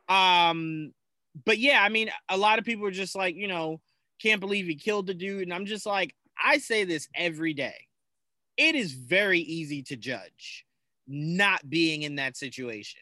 [0.10, 0.94] Um,
[1.46, 3.80] but yeah, I mean, a lot of people are just like, you know,
[4.22, 5.44] can't believe he killed the dude.
[5.44, 7.88] And I'm just like, I say this every day.
[8.58, 10.66] It is very easy to judge
[11.08, 13.02] not being in that situation.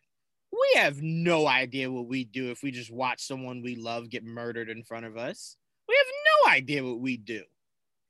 [0.52, 4.24] We have no idea what we'd do if we just watch someone we love get
[4.24, 5.58] murdered in front of us.
[5.88, 7.44] We have no idea what we'd do.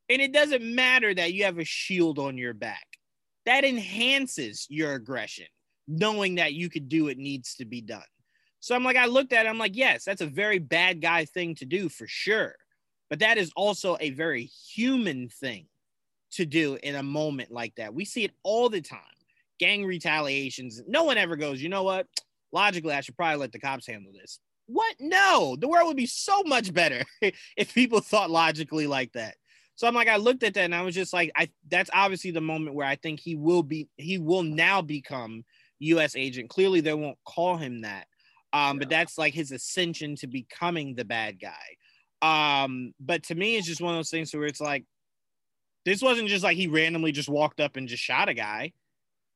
[0.10, 2.86] And it doesn't matter that you have a shield on your back
[3.46, 5.48] that enhances your aggression,
[5.88, 8.04] knowing that you could do what needs to be done.
[8.60, 11.26] So I'm like, I looked at it, I'm like, yes, that's a very bad guy
[11.26, 12.54] thing to do for sure.
[13.10, 15.66] But that is also a very human thing
[16.34, 17.94] to do in a moment like that.
[17.94, 19.00] We see it all the time.
[19.60, 20.82] Gang retaliations.
[20.88, 22.06] No one ever goes, you know what?
[22.52, 24.40] Logically, I should probably let the cops handle this.
[24.68, 24.96] What?
[25.00, 27.04] No, the world would be so much better
[27.58, 29.36] if people thought logically like that.
[29.80, 32.32] So I'm like, I looked at that and I was just like, I that's obviously
[32.32, 35.46] the moment where I think he will be, he will now become
[35.80, 36.18] U.S.
[36.18, 36.50] agent.
[36.50, 38.08] Clearly, they won't call him that,
[38.52, 41.78] um, but that's like his ascension to becoming the bad guy.
[42.22, 44.84] Um, but to me, it's just one of those things where it's like,
[45.86, 48.74] this wasn't just like he randomly just walked up and just shot a guy.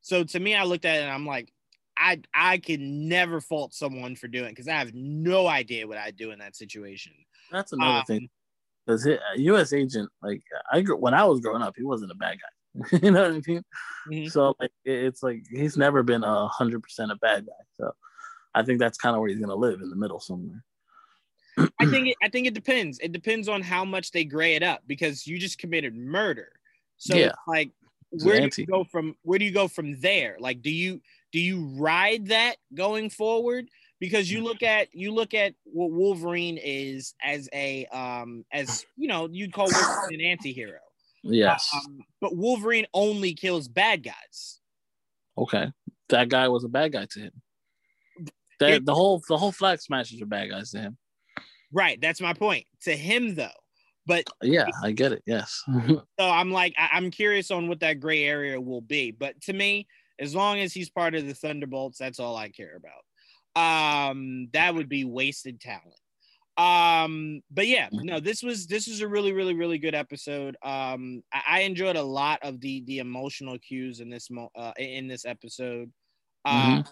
[0.01, 1.53] So to me, I looked at it and I'm like,
[1.97, 6.17] I I can never fault someone for doing because I have no idea what I'd
[6.17, 7.13] do in that situation.
[7.49, 8.29] That's another Um, thing.
[8.85, 9.71] Because a U.S.
[9.73, 10.41] agent, like
[10.71, 12.97] I grew, when I was growing up, he wasn't a bad guy.
[13.03, 13.63] you know what I mean?
[14.11, 14.31] Mhm.
[14.31, 17.51] So like it's like he's never been a hundred percent a bad guy.
[17.75, 17.91] So
[18.55, 20.63] I think that's kind of where he's gonna live in the middle somewhere.
[21.79, 22.99] I think it, I think it depends.
[22.99, 26.51] It depends on how much they gray it up because you just committed murder.
[26.97, 27.33] So Yeah.
[27.47, 27.71] like
[28.09, 30.37] where do you go from where do you go from there?
[30.39, 30.99] Like do you
[31.31, 33.69] do you ride that going forward?
[34.03, 39.07] Because you look at you look at what Wolverine is as a um as you
[39.07, 40.79] know, you'd call Wolverine an anti-hero.
[41.23, 41.69] Yes.
[41.73, 44.59] Um, but Wolverine only kills bad guys.
[45.37, 45.71] okay.
[46.09, 47.31] That guy was a bad guy to him.
[48.59, 50.97] The, It- the whole the whole flag smashers are bad guys to him.
[51.71, 52.65] Right, that's my point.
[52.83, 53.59] To him though.
[54.05, 55.23] But Yeah, I get it.
[55.25, 55.63] Yes.
[56.19, 59.11] So I'm like, I- I'm curious on what that gray area will be.
[59.11, 59.87] But to me,
[60.19, 63.01] as long as he's part of the Thunderbolts, that's all I care about.
[63.55, 65.95] Um, that would be wasted talent.
[66.55, 70.55] Um, but yeah, no, this was this was a really, really, really good episode.
[70.61, 74.73] Um, I, I enjoyed a lot of the the emotional cues in this mo- uh,
[74.77, 75.91] in this episode.
[76.45, 76.83] Uh,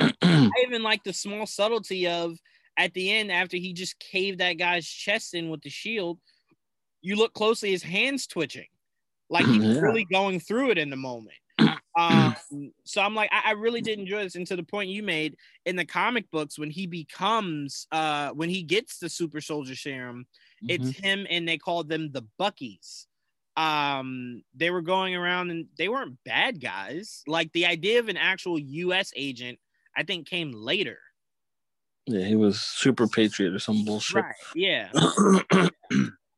[0.00, 2.36] I even like the small subtlety of
[2.76, 6.18] at the end after he just caved that guy's chest in with the shield.
[7.00, 8.68] You look closely, his hands twitching,
[9.30, 9.80] like he's Yeah.
[9.80, 11.36] really going through it in the moment.
[11.98, 12.34] Um,
[12.84, 14.34] so I'm like, I, I really did enjoy this.
[14.34, 15.36] And to the point you made
[15.66, 20.26] in the comic books, when he becomes, uh, when he gets the super soldier serum,
[20.68, 21.04] it's Mhm.
[21.04, 23.06] him and they called them the Buckies.
[23.56, 27.22] Um, they were going around and they weren't bad guys.
[27.26, 29.58] Like the idea of an actual US agent,
[29.96, 30.98] I think came later.
[32.06, 34.24] yeah, he was super patriot or some bullshit.
[34.24, 34.34] Right.
[34.54, 34.90] Yeah.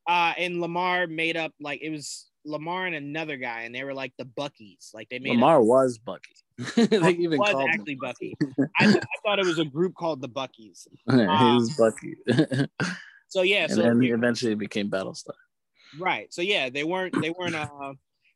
[0.07, 3.95] Uh, and Lamar made up like it was Lamar and another guy, and they were
[3.95, 4.93] like the Buckies.
[4.93, 6.31] Like they made Lamar up, was Bucky.
[6.77, 8.37] they even was called actually Bucky.
[8.79, 10.87] I, I thought it was a group called the Buckies.
[11.11, 12.17] he was Bucky.
[13.35, 15.33] So yeah, so then he eventually became Battlestar.
[15.99, 16.33] right.
[16.33, 17.95] So yeah, they weren't they weren't uh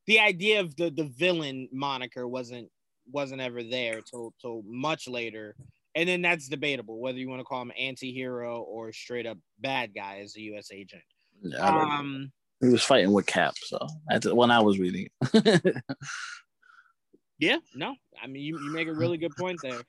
[0.09, 2.69] the idea of the the villain moniker wasn't
[3.13, 5.55] wasn't ever there till till much later.
[5.95, 9.95] And then that's debatable whether you want to call him anti-hero or straight up bad
[9.95, 11.03] guy as a US agent.
[11.43, 11.95] Yeah, I don't know.
[11.95, 13.79] Um He was fighting with Cap, so
[14.09, 15.09] that's when I was reading.
[17.39, 19.81] Yeah, no, I mean you, you make a really good point there.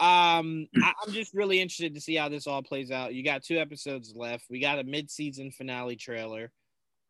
[0.00, 3.14] Um, I, I'm just really interested to see how this all plays out.
[3.14, 4.46] You got two episodes left.
[4.50, 6.50] We got a mid-season finale trailer,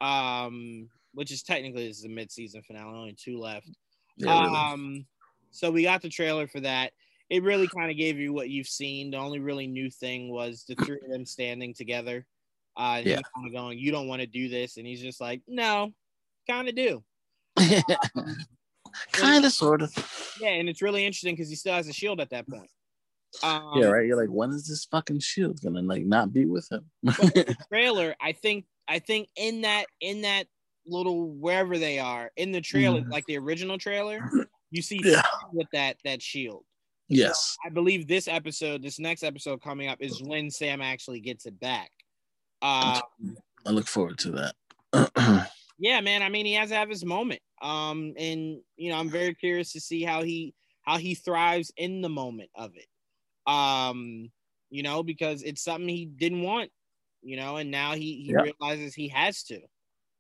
[0.01, 3.71] um, which is technically this is a mid-season finale, only two left.
[4.17, 4.57] yeah, really.
[4.57, 5.07] Um,
[5.51, 6.93] so we got the trailer for that.
[7.31, 9.13] It really kind of gave you what you've seen.
[9.13, 12.27] The only really new thing was the three of them standing together.
[12.77, 13.17] Uh, Yeah.
[13.17, 15.93] he's kind of going, "You don't want to do this," and he's just like, "No,
[16.49, 17.05] kind of do."
[19.13, 19.93] kind of, sort of.
[20.41, 22.71] Yeah, and it's really interesting because he still has a shield at that point.
[23.43, 24.07] Um, yeah, right.
[24.07, 26.91] You're like, when is this fucking shield gonna like not be with him?
[27.69, 30.47] trailer, I think I think in that in that
[30.87, 33.11] little wherever they are in the trailer, Mhm.
[33.11, 34.21] like the original trailer,
[34.71, 35.23] you see Yeah.
[35.53, 36.65] With that that shield.
[37.09, 37.57] yes.
[37.65, 41.59] I believe this episode, this next episode coming up, is when Sam actually gets it
[41.59, 41.91] back.
[42.65, 42.99] Uh,
[43.67, 44.31] I look forward to
[44.93, 45.51] that.
[45.79, 46.23] yeah, man.
[46.23, 47.41] I mean, he has to have his moment.
[47.61, 52.01] Um, and you know, I'm very curious to see how he how he thrives in
[52.01, 52.87] the moment of it.
[53.51, 54.31] Um,
[54.71, 56.71] you know, because it's something he didn't want,
[57.23, 59.61] you know, and now he, he realizes he has to.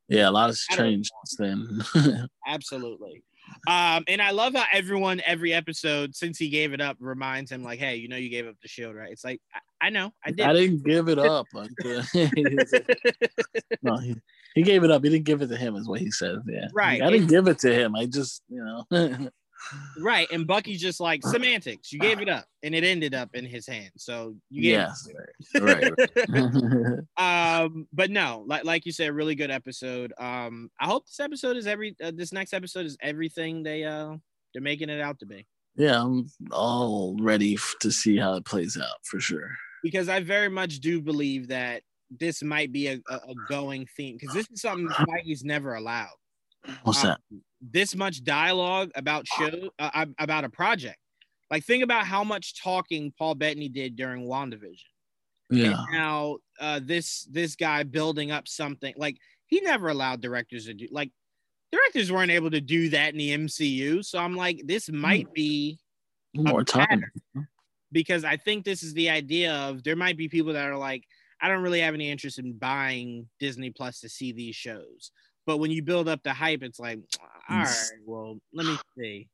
[0.08, 2.28] yeah, a lot has changed since then.
[2.46, 3.24] Absolutely.
[3.66, 7.62] Um, and I love how everyone every episode since he gave it up reminds him
[7.62, 9.10] like, hey, you know, you gave up the shield, right?
[9.10, 10.46] It's like I, I know, I did.
[10.46, 11.46] I didn't give it up.
[11.52, 11.70] Like,
[12.12, 12.98] he's like,
[13.82, 14.16] no, he,
[14.54, 15.02] he gave it up.
[15.04, 16.38] He didn't give it to him, is what he says.
[16.46, 17.02] Yeah, Right.
[17.02, 17.94] I didn't give it to him.
[17.94, 18.84] I just, you know,
[19.98, 20.28] right.
[20.32, 21.92] And Bucky's just like semantics.
[21.92, 23.90] You gave it up, and it ended up in his hand.
[23.96, 24.90] So you it.
[25.60, 25.92] right,
[26.28, 26.98] right.
[27.64, 31.56] um but no like like you said really good episode um i hope this episode
[31.56, 34.14] is every uh, this next episode is everything they uh
[34.52, 35.46] they're making it out to be
[35.76, 39.50] yeah, I'm all ready to see how it plays out for sure.
[39.82, 44.16] because i very much do believe that this might be a, a, a going theme
[44.18, 46.14] because this is something Mikey's never allowed
[46.82, 47.20] What's Um, that?
[47.60, 50.98] this much dialogue about show uh, about a project
[51.50, 54.84] like think about how much talking paul bettany did during wandavision
[55.50, 59.16] Yeah, and now uh, this this guy building up something like
[59.46, 61.10] he never allowed directors to do like
[61.72, 64.04] directors weren't able to do that in the MCU.
[64.04, 65.80] So I'm like, this might be
[66.32, 67.02] More time.
[67.90, 71.02] because I think this is the idea of there might be people that are like,
[71.40, 75.10] I don't really have any interest in buying Disney Plus to see these shows.
[75.46, 76.98] But when you build up the hype, it's like,
[77.50, 79.28] all right, well, let me see.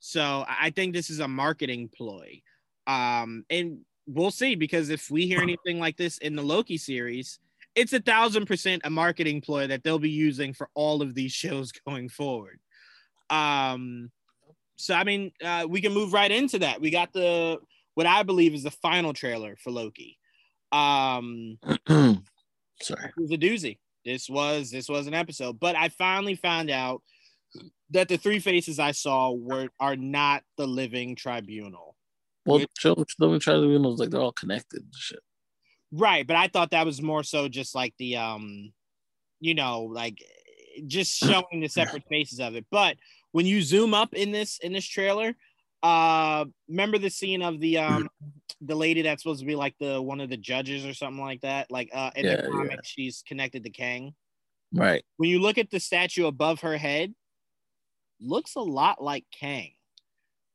[0.00, 2.42] So I think this is a marketing ploy.
[2.86, 7.38] Um, and we'll see because if we hear anything like this in the Loki series,
[7.74, 11.32] it's a thousand percent a marketing ploy that they'll be using for all of these
[11.44, 12.60] shows going forward.
[13.30, 14.10] Um,
[14.76, 16.80] so I mean, uh, we can move right into that.
[16.80, 17.58] We got the
[17.94, 20.18] what I believe is the final trailer for Loki.
[20.72, 21.58] Um,
[22.82, 23.06] Sorry.
[23.06, 23.78] it was a doozy.
[24.04, 27.02] This was this was an episode, but I finally found out
[27.90, 31.96] that the three faces I saw were are not the living tribunal.
[32.46, 34.82] Well, let me try to be like they're all connected.
[34.82, 35.20] and Shit.
[35.92, 38.72] Right, but I thought that was more so just like the um,
[39.40, 40.22] you know, like
[40.86, 42.66] just showing the separate faces of it.
[42.70, 42.96] But
[43.32, 45.34] when you zoom up in this in this trailer,
[45.84, 48.08] uh, remember the scene of the um
[48.62, 51.42] the lady that's supposed to be like the one of the judges or something like
[51.42, 51.70] that.
[51.70, 52.76] Like uh, in Yeah, the yeah.
[52.82, 54.14] she's connected to Kang.
[54.72, 55.04] Right.
[55.18, 57.14] When you look at the statue above her head,
[58.18, 59.72] looks a lot like Kang.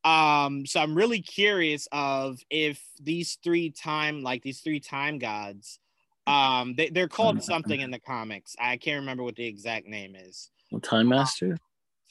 [0.04, 5.80] Um, so I'm really curious of if these three time, like these three time gods,
[6.26, 8.56] um, they, they're called something in the comics.
[8.60, 10.50] I can't remember what the exact name is.
[10.72, 11.58] Well, Time Master.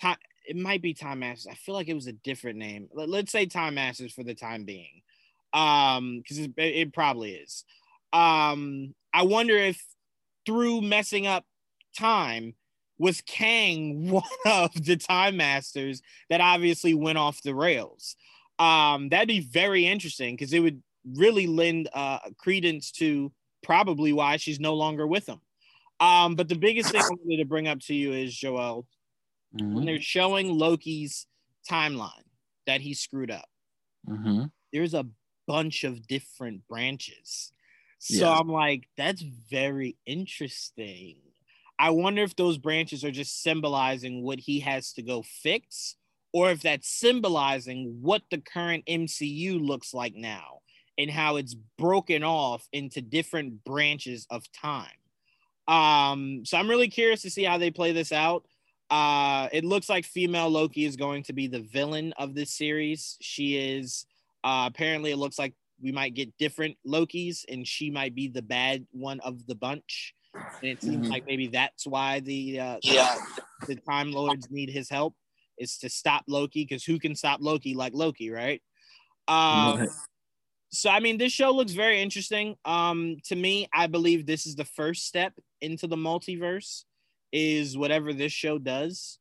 [0.00, 0.16] Time,
[0.48, 1.46] it might be Time Masters.
[1.50, 2.88] I feel like it was a different name.
[2.94, 5.02] Let, let's say Time Masters for the time being,
[5.52, 7.64] um, because it, it probably is.
[8.14, 9.80] Um, I wonder if
[10.46, 11.44] through messing up
[11.96, 12.54] time
[12.98, 16.00] was Kang one of the Time Masters
[16.30, 18.16] that obviously went off the rails.
[18.58, 20.82] Um, that'd be very interesting because it would
[21.14, 23.30] really lend uh, credence to
[23.62, 25.40] probably why she's no longer with him.
[26.00, 28.86] Um, but the biggest thing I wanted to bring up to you is Joel
[29.72, 29.86] when Mhm.
[29.86, 31.26] they're showing Loki's
[31.68, 32.24] timeline
[32.66, 33.48] that he screwed up.
[34.06, 34.50] Mhm.
[34.72, 35.06] There's a
[35.46, 37.52] bunch of different branches.
[37.98, 38.38] So Yeah.
[38.38, 41.22] I'm like, that's very interesting.
[41.78, 45.96] I wonder if those branches are just symbolizing what he has to go fix,
[46.32, 50.60] or if that's symbolizing what the current MCU looks like now
[50.98, 54.96] and how it's broken off into different branches of time.
[55.68, 58.46] Um, so I'm really curious to see how they play this out.
[58.90, 63.16] Uh, it looks like female Loki is going to be the villain of this series.
[63.20, 64.06] She is
[64.44, 68.42] uh, apparently it looks like we might get different Lokis, and she might be the
[68.42, 70.14] bad one of the bunch.
[70.62, 71.10] And it seems Mhm.
[71.10, 73.16] like maybe that's why the uh, Yeah.
[73.66, 75.14] the Time Lords need his help
[75.58, 78.62] is to stop Loki because who can stop Loki like Loki, right?
[79.26, 79.90] Um, Right.
[80.70, 82.56] so I mean, this show looks very interesting.
[82.64, 86.84] Um, to me, I believe this is the first step into the multiverse.
[87.32, 89.18] Is whatever this show does.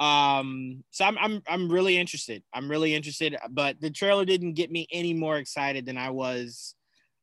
[0.00, 2.42] Um, so I'm I'm I'm really interested.
[2.52, 3.36] I'm really interested.
[3.50, 6.74] But the trailer didn't get me any more excited than I was,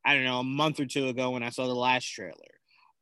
[0.05, 2.33] I don't know, a month or two ago when I saw the last trailer.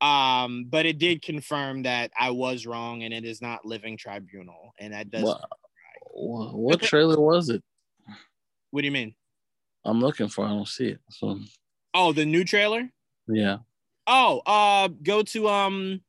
[0.01, 4.73] Um, but it did confirm that I was wrong, and it is not Living Tribunal,
[4.79, 5.23] and that does.
[5.23, 5.41] What,
[6.11, 7.61] what, what trailer was it?
[8.71, 9.13] What do you mean?
[9.83, 10.45] I'm looking for.
[10.45, 10.99] I don't see it.
[11.09, 11.39] So
[11.93, 12.89] Oh, the new trailer.
[13.27, 13.57] yeah.
[14.07, 16.01] Oh, uh, go to um,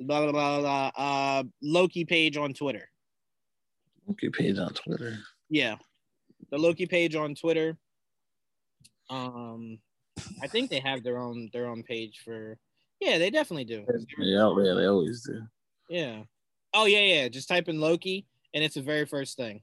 [0.00, 2.88] blah blah blah, blah uh, Loki page on Twitter.
[4.06, 5.18] Loki page on Twitter.
[5.48, 5.76] Yeah,
[6.50, 7.76] the Loki page on Twitter.
[9.08, 9.78] Um,
[10.42, 12.56] I think they have their own their own page for.
[13.00, 13.86] Yeah, they definitely do.
[14.18, 15.42] Yeah, yeah, they always do.
[15.88, 16.22] Yeah.
[16.74, 17.28] Oh yeah, yeah.
[17.28, 19.62] Just type in Loki, and it's the very first thing.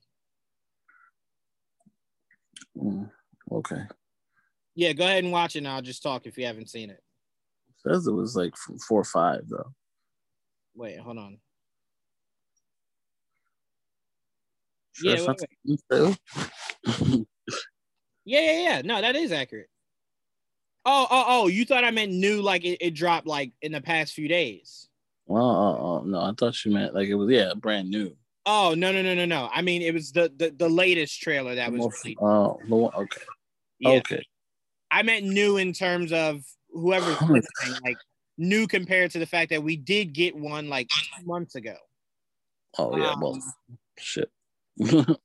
[2.77, 3.09] Mm,
[3.51, 3.83] okay.
[4.75, 7.01] Yeah, go ahead and watch it, and I'll just talk if you haven't seen it.
[7.77, 8.55] Says it was like
[8.87, 9.71] four or five though.
[10.77, 11.39] Wait, hold on.
[14.93, 15.43] Sure, Yeah, it's
[15.89, 17.25] wait.
[18.25, 18.81] Yeah, yeah, yeah.
[18.83, 19.69] No, that is accurate.
[20.85, 21.47] Oh, oh, oh!
[21.47, 24.87] You thought I meant new, like it, it dropped like in the past few days.
[25.25, 28.15] well, oh, oh, no, I thought you meant like it was yeah, brand new.
[28.45, 29.49] Oh no, no, no, no, no!
[29.51, 31.79] I mean, it was the the, the latest trailer that was.
[32.03, 32.21] Released.
[32.21, 33.21] Oh, okay,
[33.79, 34.23] Yeah, okay.
[34.91, 37.19] I meant new in terms of whoever's
[37.83, 37.97] like
[38.37, 40.89] new compared to the fact that we did get one like
[41.25, 41.75] months ago.
[42.77, 44.29] Oh yeah, well, Um, shit.
[44.77, 45.17] the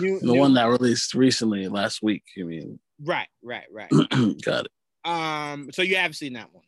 [0.00, 2.24] New, new- one that released recently last week.
[2.36, 2.78] You mean?
[3.04, 3.90] right, right, right.
[4.42, 4.72] Got it.
[5.08, 6.64] Um, so you have seen that one.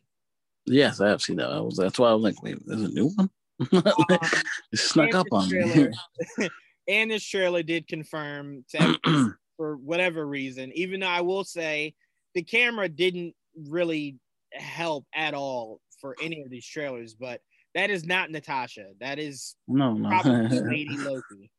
[0.65, 1.49] Yes, I have seen that.
[1.51, 3.29] I was that's why I was like, wait, there's a new one.
[3.71, 5.61] it snuck up on me.
[5.73, 6.49] trailer-
[6.87, 11.93] and this trailer did confirm to for whatever reason, even though I will say
[12.35, 13.35] the camera didn't
[13.67, 14.15] really
[14.53, 17.41] help at all for any of these trailers, but
[17.75, 18.87] that is not Natasha.
[18.99, 20.59] That is no, probably.
[20.61, 21.51] Lady Loki.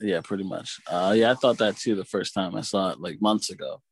[0.00, 0.78] Yeah, pretty much.
[0.86, 3.82] Uh, yeah, I thought that too the first time I saw it like months ago.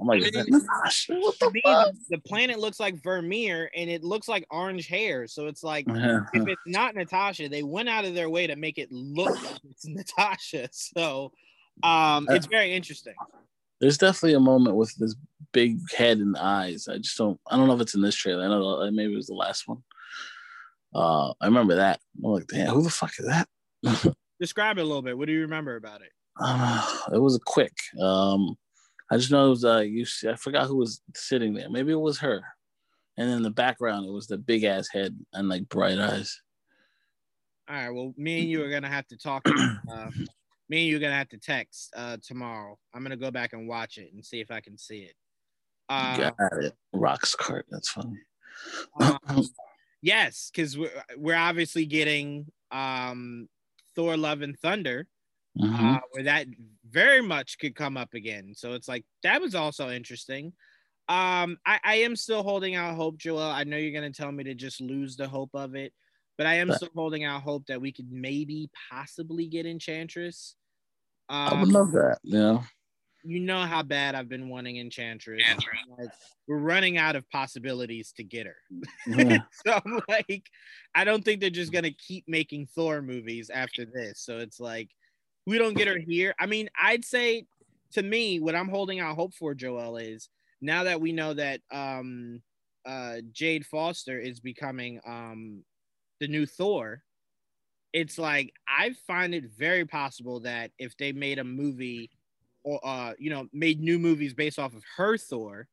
[0.00, 1.14] I'm like, I is that mean, Natasha?
[1.14, 1.92] What the me, fuck?
[2.08, 5.26] the, planet looks like Vormir and it looks like orange hair.
[5.26, 8.78] So it's like if it's not Natasha, they went out of their way to make
[8.78, 10.68] it look like it's Natasha.
[10.72, 11.32] So
[11.82, 13.14] um it's very interesting.
[13.82, 15.16] There's definitely a moment with this
[15.52, 16.86] big head and eyes.
[16.86, 17.38] I just don't.
[17.50, 18.44] I don't know if it's in this trailer.
[18.44, 19.82] I know uh, maybe it was the last one.
[20.94, 21.98] Uh, I remember that.
[22.24, 24.14] I'm like, damn, who the fuck is that?
[24.40, 25.18] Describe it a little bit.
[25.18, 26.10] What do you remember about it?
[26.40, 27.72] Uh, it was a quick.
[28.00, 28.54] Um,
[29.10, 30.04] I just know it was uh, you.
[30.04, 31.68] See, I forgot who was sitting there.
[31.68, 32.40] Maybe it was her.
[33.18, 36.40] And in the background, it was the big ass head and like bright eyes.
[37.68, 37.90] All right.
[37.90, 39.42] Well, me and you are gonna have to talk.
[39.48, 40.10] Uh,
[40.72, 42.78] me and you are gonna have to text uh, tomorrow.
[42.94, 45.14] I'm gonna go back and watch it and see if I can see it.
[45.90, 46.72] Uh, Got it.
[46.94, 47.64] Roxxcart.
[47.70, 48.16] That's funny.
[48.98, 49.18] um,
[50.02, 53.48] yes, because we're, we're obviously getting um,
[53.94, 55.06] Thor: Love and Thunder,
[55.60, 55.96] Mhm.
[55.96, 56.46] uh, where that
[56.88, 58.54] very much could come up again.
[58.56, 60.54] So it's like that was also interesting.
[61.10, 63.42] Um, I, I am still holding out hope, Joel.
[63.42, 65.92] I know you're gonna tell me to just lose the hope of it,
[66.38, 70.56] but I am But- still holding out hope that we could maybe possibly get Enchantress.
[71.32, 72.18] I Um, would love that.
[72.22, 72.62] Yeah.
[73.24, 75.42] you know how bad I've been wanting Enchantress.
[75.98, 76.10] Like,
[76.48, 78.56] we're running out of possibilities to get her.
[79.06, 79.38] Yeah.
[79.66, 80.44] so I'm like,
[80.94, 84.20] I don't think they're just gonna keep making Thor movies after this.
[84.20, 84.90] So it's like,
[85.46, 86.34] we don't get her here.
[86.40, 87.46] I mean, I'd say
[87.92, 90.28] to me, what I'm holding out hope for, Joel, is
[90.60, 92.42] now that we know that um
[92.84, 95.62] uh Jane Foster is becoming um
[96.20, 97.02] the new Thor,
[97.92, 102.10] it's like I find it very possible that if they made a movie
[102.64, 105.68] or uh you know made new movies based off of her Thor,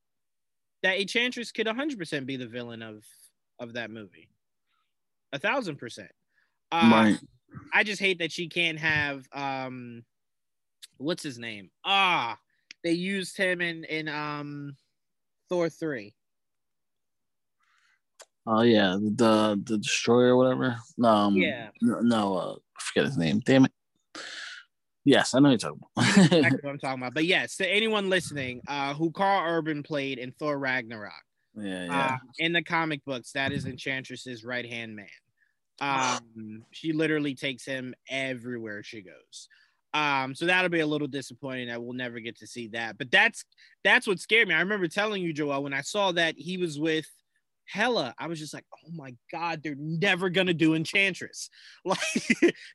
[0.84, 3.04] that Enchantress could 100% be the villain of
[3.60, 4.30] of that movie.
[5.34, 6.12] A thousand percent.
[6.72, 7.20] Uh, right.
[7.74, 10.04] I just hate that she can't have um
[10.98, 11.70] what's his name?
[11.86, 12.38] Ah,
[12.84, 14.76] they used him in in um
[15.50, 16.14] Thor 3.
[18.52, 20.76] Oh yeah, the the destroyer or whatever.
[20.98, 21.70] No, um, Yeah.
[21.82, 23.42] no, no, uh, I forget his name.
[23.46, 23.72] Damn it.
[25.06, 26.18] Yes, I know what you're talking about.
[26.34, 27.14] Exactly what I'm talking about.
[27.14, 31.14] But yes, to anyone listening, uh who Karl Urban played in Thor Ragnarok.
[31.56, 32.08] yeah, yeah.
[32.14, 35.08] Um, in the comic books, that is Enchantress's right hand man.
[35.82, 39.48] Um, she literally takes him everywhere she goes.
[39.94, 42.98] Um, so that'll be a little disappointing that we'll never get to see that.
[42.98, 43.46] But that's
[43.84, 44.54] that's what scared me.
[44.56, 47.08] I remember telling you, Joel, when I saw that he was with
[47.72, 51.50] Hela, I was just like, oh my god, they're never gonna do Enchantress.
[51.86, 52.00] Like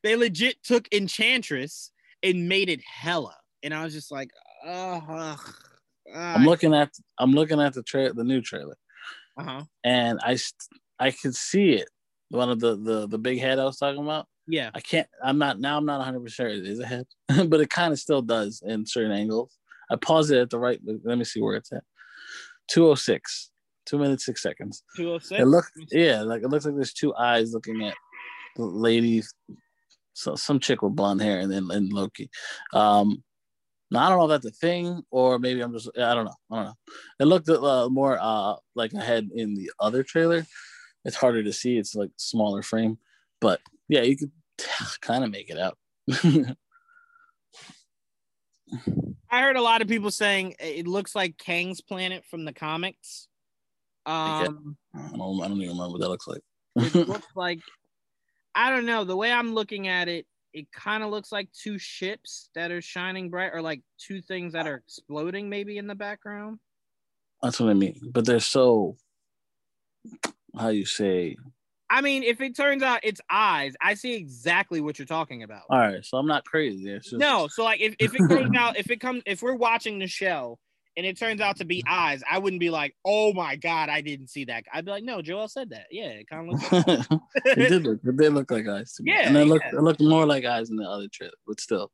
[0.03, 1.91] they legit took Enchantress
[2.23, 4.29] and made it Hela, and I was just like,
[4.65, 5.35] uh,
[6.13, 8.77] I'm looking at I'm looking at the tra- the new trailer,
[9.37, 10.37] uh huh, and I
[10.99, 11.89] I could see it.
[12.29, 14.27] One of the the the big head I was talking about.
[14.47, 14.71] yeah.
[14.73, 15.07] I can't.
[15.23, 15.77] I'm not now.
[15.77, 17.05] I'm not 100 percent sure it is a head,
[17.49, 19.57] but it kind of still does in certain angles.
[19.91, 20.79] I paused it at the right.
[21.03, 21.83] Let me see where it's at.
[22.69, 23.51] 206,
[23.85, 24.83] two minutes six seconds.
[24.95, 25.41] 206.
[25.41, 27.95] It look yeah, like it looks like there's two eyes looking at
[28.55, 29.23] the lady,
[30.13, 32.29] so some chick with blonde hair, and then and Loki.
[32.73, 33.23] Um,
[33.91, 36.35] now I don't know if that's a thing or maybe I'm just I don't know.
[36.51, 36.73] I don't know.
[37.19, 40.45] It looked uh, more uh like a head in the other trailer.
[41.03, 41.77] It's harder to see.
[41.77, 42.97] It's like smaller frame,
[43.39, 44.31] but yeah, you could
[45.01, 45.77] kind of make it out.
[49.29, 53.27] I heard a lot of people saying it looks like Kang's planet from the comics.
[54.05, 56.41] Um, I don't, I don't even remember what that looks like.
[56.75, 57.59] it looks like
[58.55, 59.03] I don't know.
[59.03, 62.81] The way I'm looking at it, it kind of looks like two ships that are
[62.81, 66.59] shining bright, or like two things that are exploding, maybe in the background.
[67.43, 67.99] That's what I mean.
[68.11, 68.95] But they're so
[70.57, 71.35] how you say.
[71.89, 75.63] I mean, if it turns out it's eyes, I see exactly what you're talking about.
[75.69, 76.89] All right, so I'm not crazy.
[76.89, 79.55] It's just, No, so like if, if it turns out if it comes if we're
[79.55, 80.57] watching the show
[80.97, 84.01] and it turns out to be eyes, I wouldn't be like, oh my god, I
[84.01, 84.63] didn't see that.
[84.73, 85.87] I'd be like, no, Joel said that.
[85.91, 86.87] Yeah, it kind of looks.
[86.87, 87.99] Like it did look.
[88.03, 89.11] It did look like eyes to me.
[89.13, 89.65] Yeah, and it looked.
[89.71, 89.79] yeah.
[89.79, 91.91] It looked more like eyes in the other trip, but still.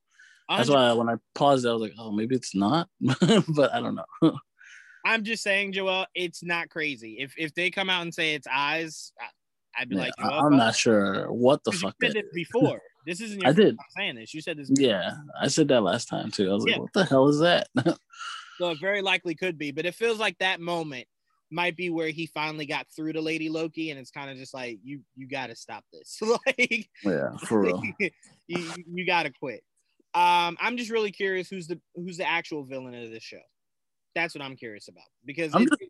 [0.50, 3.96] That's why when I paused, I was like, "Oh, maybe it's not," but I don't
[3.96, 4.06] know.
[5.06, 7.18] I'm just saying, Joel, it's not crazy.
[7.20, 10.34] If if they come out and say it's eyes, I, I'd be Yeah, like, Joel,
[10.34, 12.82] I'm not sure what the fuck You said this before.
[13.08, 13.78] This isn't your I did.
[13.98, 14.34] saying this.
[14.34, 14.70] You said this.
[14.76, 15.12] Yeah,
[15.42, 16.52] I said that last time too.
[16.52, 16.74] I was Yeah.
[16.74, 17.68] like, "What the hell is that?"
[18.62, 21.08] So it very likely could be, but it feels like that moment
[21.50, 24.54] might be where he finally got through to Lady Loki, and it's kind of just
[24.54, 26.20] like you you got to stop this.
[26.46, 27.82] like yeah, for real.
[28.46, 29.64] you, you got to quit.
[30.14, 33.42] Um, I'm just really curious who's the who's the actual villain of this show.
[34.14, 35.82] That's what I'm curious about because I'm just-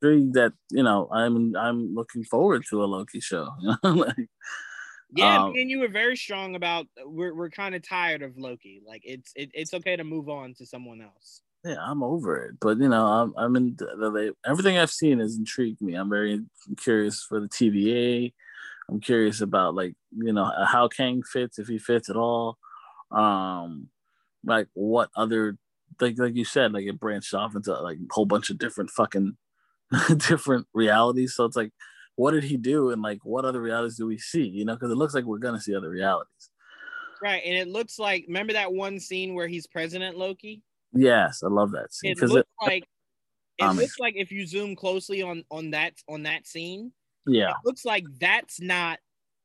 [0.00, 3.50] Intrigued that you know, I'm I'm looking forward to a Loki show.
[3.82, 4.16] Like
[5.14, 8.80] Yeah, Um, and you were very strong about we're we're kind of tired of Loki.
[8.86, 11.42] Like it's it, it's okay to move on to someone else.
[11.66, 12.54] Yeah, I'm over it.
[12.60, 15.94] But you know, I'm I'm in the, everything I've seen has intrigued me.
[15.94, 16.44] I'm very
[16.76, 18.32] curious for the TVA.
[18.88, 22.56] I'm curious about like you know how Kang fits if he fits at all.
[23.10, 23.88] Um,
[24.44, 25.58] like what other
[26.00, 28.90] like like you said like it branched off into like a whole bunch of different
[28.90, 29.36] fucking
[30.16, 31.34] different realities.
[31.34, 31.72] So it's like,
[32.14, 34.46] what did he do and like what other realities do we see?
[34.46, 36.50] You know, because it looks like we're gonna see other realities.
[37.22, 40.62] Right, and it looks like remember that one scene where he's President Loki.
[40.92, 42.84] Yes, I love that scene It looks like
[43.58, 46.92] it Um, looks like if you zoom closely on on that on that scene,
[47.26, 48.98] yeah, it looks like that's not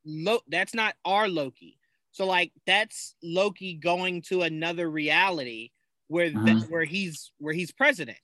[0.06, 1.80] Lo- that's not our Loki.
[2.12, 5.72] So like that's Loki going to another reality
[6.08, 6.70] where th- Mhm.
[6.70, 8.18] where he's where he's president.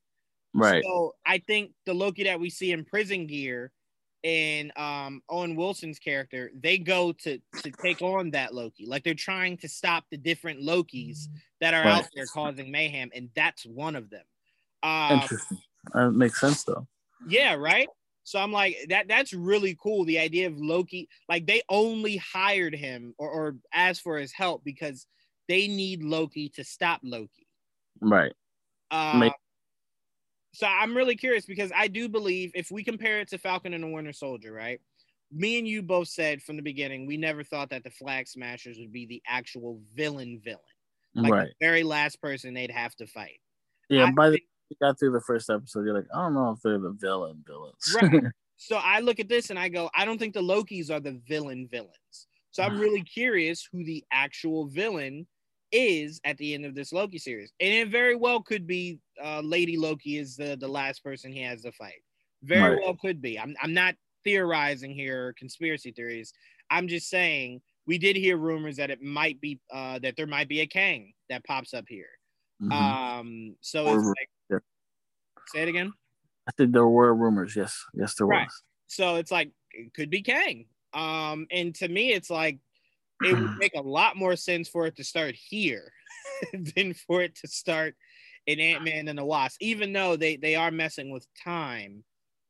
[0.53, 0.83] right.
[0.83, 3.71] So I think the Loki that we see in prison gear
[4.23, 8.85] and um Owen Wilson's character, they go to to take on that Loki.
[8.85, 11.27] Like they're trying to stop the different Lokis
[11.61, 14.25] that are out there causing mayhem, and that's one of them.
[14.83, 15.59] Um, Interesting.
[15.93, 16.87] That makes sense though.
[17.27, 17.87] yeah, right.
[18.23, 19.07] So I'm like that.
[19.07, 20.03] That's really cool.
[20.03, 24.65] The idea of Loki, like they only hired him or, or asked for his help
[24.65, 25.07] because
[25.47, 27.47] they need Loki to stop Loki.
[28.01, 28.33] Right.
[28.91, 29.33] Uh, Make-
[30.57, 33.83] so I'm really curious because I do believe if we compare it to Falcon and
[33.83, 34.81] the Winter Soldier, right?
[35.31, 38.79] Me and you both said from the beginning we never thought that the Flag Smashers
[38.79, 40.59] would be the actual villain villain,
[41.13, 41.47] like right.
[41.49, 43.39] the very last person they'd have to fight.
[43.87, 44.05] Yeah.
[44.05, 46.61] I by the you got through the first episode, you're like, I don't know if
[46.63, 47.95] they're the villain villains.
[48.01, 48.23] Right.
[48.59, 51.21] So I look at this and I go, I don't think the Lokis are the
[51.27, 52.27] villain villains.
[52.49, 55.27] So I'm really curious who the actual villain
[55.71, 57.51] is at the end of this Loki series.
[57.59, 61.41] And it very well could be uh, Lady Loki is the, the last person he
[61.41, 62.01] has to fight.
[62.43, 62.83] Very Right.
[62.83, 63.39] well could be.
[63.39, 66.33] I'm, I'm not theorizing here conspiracy theories.
[66.69, 70.49] I'm just saying we did hear rumors that it might be uh, that there might
[70.49, 72.09] be a Kang that pops up here.
[72.61, 72.71] Mhm.
[72.71, 74.57] Um, so Or- it's like, yeah.
[75.53, 75.91] say it again.
[76.47, 77.55] I think there were rumors.
[77.55, 77.83] Yes.
[77.93, 78.45] Yes, there Right.
[78.45, 78.63] was.
[78.87, 80.65] So it's like it could be Kang.
[80.93, 82.59] Um, and to me, it's like
[83.23, 85.91] it would make a lot more sense for it to start here
[86.75, 87.95] than for it to start
[88.45, 92.03] in Ant Man and the Wasp, even though they they are messing with time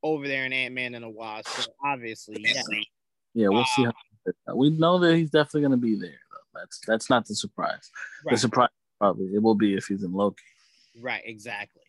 [0.03, 1.49] over there in Ant Man and the Wasp.
[1.49, 2.61] So obviously, yeah.
[3.33, 3.93] Yeah, we'll see um,
[4.47, 6.59] how we know that he's definitely gonna be there though.
[6.59, 7.91] That's that's not the surprise.
[8.25, 8.69] The surprise
[8.99, 10.43] probably it will be if he's in Loki.
[10.99, 11.83] right, exactly.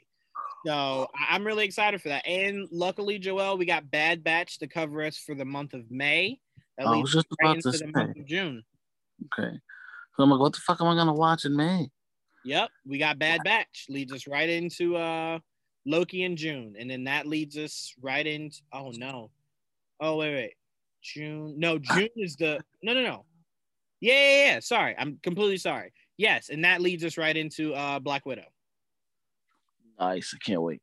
[0.66, 2.26] So I- I'm really excited for that.
[2.26, 6.40] And luckily, Joel, we got Bad Batch to cover us for the month of May.
[6.78, 7.86] That I leads was just right about to say.
[7.86, 8.62] month of June.
[9.26, 9.58] Okay.
[10.16, 11.90] So I'm like, what the fuck am I gonna watch in May?
[12.44, 13.86] Yep, we got Bad Batch.
[13.88, 15.40] Leads us right into uh
[15.86, 19.30] Loki in June, and then that leads us right into oh no,
[20.00, 20.54] oh wait wait,
[21.02, 23.24] June no June is the no no no,
[24.00, 24.94] yeah yeah yeah sorry.
[24.98, 25.92] I'm completely sorry.
[26.16, 28.46] Yes, and that leads us right into uh Black Widow.
[29.98, 30.32] Nice.
[30.34, 30.80] I can't wait.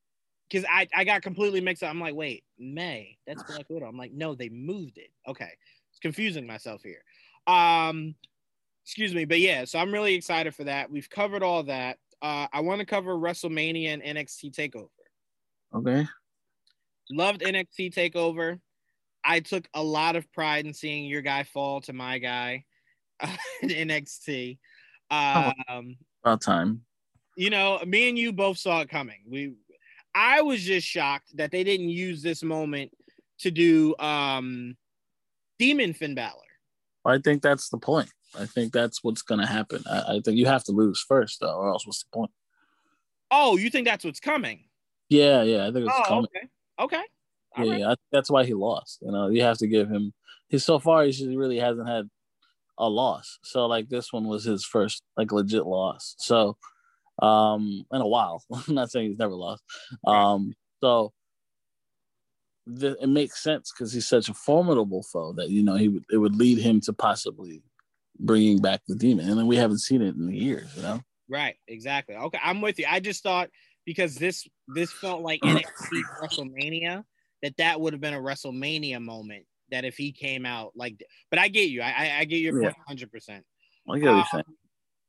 [0.49, 1.89] because I I got completely mixed up.
[1.89, 3.17] I'm like wait May?
[3.25, 3.87] That's Black Widow.
[3.87, 5.09] I'm like no they moved it.
[5.27, 5.51] Okay
[6.05, 7.01] confusing myself here
[7.47, 8.13] um
[8.83, 12.45] excuse me but yeah so I'm really excited for that we've covered all that uh
[12.53, 14.89] I want to cover WrestleMania and NXT Takeover.
[15.73, 16.05] Okay.
[17.09, 18.59] Loved NXT Takeover.
[19.23, 22.65] I took a lot of pride in seeing your guy fall to my guy
[23.63, 24.59] in NXT.
[25.09, 26.81] Um, About time.
[27.35, 29.23] you know, me and you both saw it coming.
[29.27, 29.53] We,
[30.13, 32.91] I was just shocked that they didn't use this moment
[33.39, 34.77] to do um,
[35.59, 36.41] Demon Finn Balor.
[37.05, 38.09] I think that's the point.
[38.37, 39.83] I think that's what's gonna happen.
[39.89, 42.31] I, I think you have to lose first though, or else what's the point?
[43.31, 44.65] Oh, you think that's what's coming?
[45.09, 45.67] Yeah, yeah.
[45.67, 46.27] I think it's Oh, coming.
[46.35, 46.47] okay,
[46.79, 47.03] okay.
[47.57, 47.79] All yeah, right.
[47.79, 48.99] yeah, I think that's why he lost.
[49.01, 50.13] You know, you have to give him.
[50.49, 52.09] He so far he really hasn't had
[52.77, 53.39] a loss.
[53.43, 56.15] So like this one was his first like legit loss.
[56.17, 56.57] So
[57.21, 58.43] um in a while.
[58.67, 59.63] I'm not saying he's never lost.
[60.05, 61.13] Um so
[62.67, 66.05] the, it makes sense because he's such a formidable foe that you know he would
[66.11, 67.61] it would lead him to possibly
[68.19, 70.69] bringing back the demon, and then we haven't seen it in years.
[70.75, 72.15] You know, Right, exactly.
[72.15, 72.85] Okay, I'm with you.
[72.89, 73.49] I just thought
[73.85, 77.03] because this this felt like NXT WrestleMania
[77.41, 79.45] that that would have been a WrestleMania moment.
[79.71, 81.81] That if he came out like, but I get you.
[81.81, 83.11] I I, get your point 100.
[83.11, 83.43] percent
[83.89, 84.43] I get what you're saying.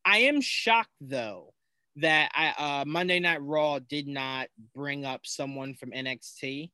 [0.06, 1.52] I am shocked though
[1.96, 6.70] that I uh, Monday Night Raw did not bring up someone from NXT.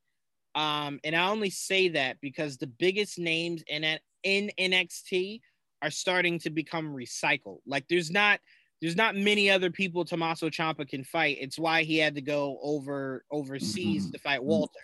[0.55, 5.41] Um, and I only say that because the biggest names in it in NXT
[5.81, 7.61] are starting to become recycled.
[7.67, 8.41] Like there's not
[8.81, 11.39] there's not many other people Tommaso Ciampa can fight.
[11.41, 14.13] It's why he had to go over overseas Mhm.
[14.13, 14.81] to fight Walter.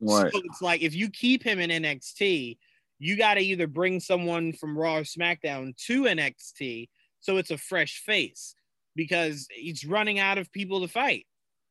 [0.00, 0.32] Right.
[0.32, 2.58] So it's like if you keep him in NXT,
[2.98, 6.88] you got to either bring someone from Raw or SmackDown to NXT
[7.20, 8.54] so it's a fresh face
[8.94, 11.26] because he's running out of people to fight.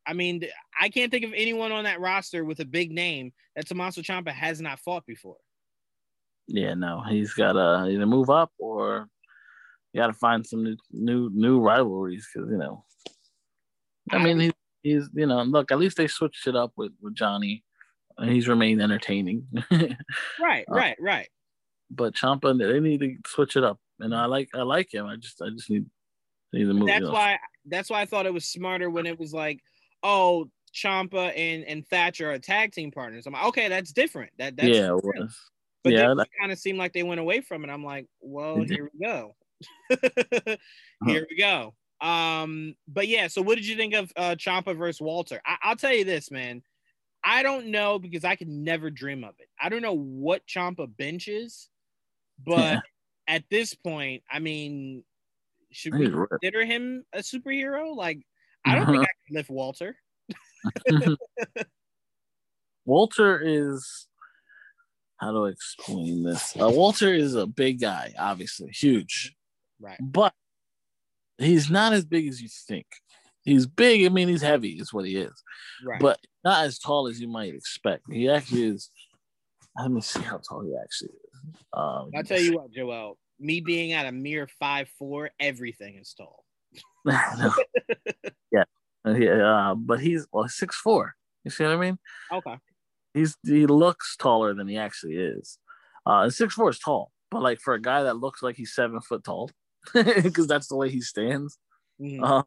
[0.08, 0.44] I mean,
[0.80, 4.30] I can't think of anyone on that roster with a big name that Tommaso Ciampa
[4.30, 5.38] has not fought before.
[6.48, 9.08] Yeah, no, he's got to either move up or
[9.94, 12.84] you got to find some new new, new rivalries because you know.
[14.12, 14.54] I mean, he's,
[14.84, 17.64] he's you know look at least they switched it up with with Johnny,
[18.18, 19.48] and he's remained entertaining.
[19.72, 21.30] right, uh, right, right.
[21.90, 25.08] But Ciampa, they need to switch it up, and I like I like him.
[25.08, 25.86] I just I just need
[26.54, 26.88] need to move.
[26.88, 29.62] That's why that's why I thought it was smarter when it was like,
[30.06, 33.26] oh, Ciampa and and Thatcher are tag team partners.
[33.26, 34.32] I'm like, okay, that's different.
[34.38, 34.96] That that's yeah.
[35.84, 37.70] But yeah, it kind of seemed like they went away from it.
[37.70, 39.36] I'm like, well, here we go.
[41.06, 41.74] here we go.
[42.02, 45.42] Um, but yeah, so what did you think of uh Ciampa versus Walter?
[45.46, 46.62] I- will tell you this, man.
[47.24, 49.48] I don't know because I could never dream of it.
[49.60, 51.70] I don't know what Ciampa benches,
[52.46, 52.80] but yeah.
[53.28, 55.04] at this point, I mean,
[55.72, 57.96] should we consider him a superhero?
[57.96, 58.20] Like,
[58.66, 59.96] I don't think I can lift Walter.
[62.86, 64.08] Walter is
[65.18, 66.56] how do I explain this?
[66.60, 69.34] Uh, Walter is a big guy, obviously, huge.
[69.80, 69.98] Right.
[70.02, 70.34] But
[71.38, 72.86] he's not as big as you think.
[73.44, 74.06] He's big.
[74.06, 75.44] I mean, he's heavy, is what he is.
[75.86, 76.02] Right.
[76.02, 78.04] But not as tall as you might expect.
[78.12, 78.90] He actually is.
[79.78, 81.56] Let me see how tall he actually is.
[81.74, 83.18] Um, I'll tell you what, Joel.
[83.40, 86.44] Me being at a mere five four, everything is tall.
[89.06, 91.16] yeah, uh, but he's well six four.
[91.44, 91.98] You see what I mean?
[92.32, 92.58] Okay.
[93.14, 95.60] He's he looks taller than he actually is.
[96.06, 99.00] Uh, six four is tall, but like for a guy that looks like he's seven
[99.02, 99.50] foot tall,
[99.94, 101.58] because that's the way he stands.
[102.02, 102.24] Mm-hmm.
[102.24, 102.44] Uh,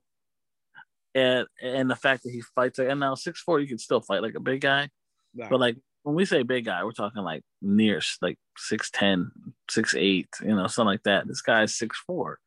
[1.14, 4.00] and and the fact that he fights like, and now six four, you can still
[4.00, 4.88] fight like a big guy,
[5.36, 5.50] right.
[5.50, 9.30] but like when we say big guy, we're talking like near like six ten,
[9.70, 11.26] six eight, you know, something like that.
[11.26, 12.38] This guy's six four.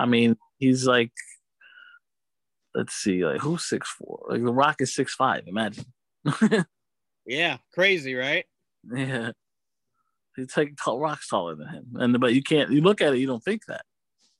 [0.00, 1.12] I mean, he's like,
[2.76, 4.26] let's see, like who's six four?
[4.28, 5.44] Like the Rock is six five.
[5.48, 5.86] Imagine.
[7.26, 8.46] Yeah, crazy, right?
[8.90, 9.32] Yeah.
[10.36, 11.86] it's like tall, rocks taller than him.
[11.96, 13.84] And but you can't you look at it, you don't think that.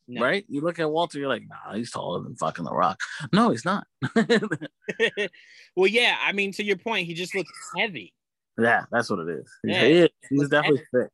[0.09, 0.23] No.
[0.23, 0.45] Right?
[0.49, 3.01] You look at Walter, you're like, nah, he's taller than fucking the rock.
[3.33, 3.89] No, he's not.
[5.77, 8.15] well, yeah, I mean, to your point, he just looks heavy.
[8.57, 9.53] Yeah, that's what it is.
[9.65, 11.07] Yeah, he he's definitely heavy.
[11.07, 11.13] thick.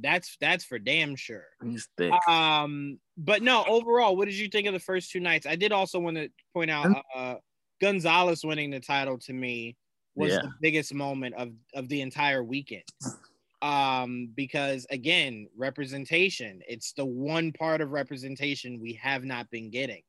[0.00, 1.46] That's that's for damn sure.
[1.62, 2.12] He's thick.
[2.28, 5.46] Um, but no, overall, what did you think of the first two nights?
[5.46, 7.36] I did also want to point out uh
[7.80, 9.76] Gonzalez winning the title to me
[10.14, 10.42] was yeah.
[10.42, 12.84] the biggest moment of of the entire weekend.
[13.62, 20.02] Um, because again, representation, it's the one part of representation we have not been getting.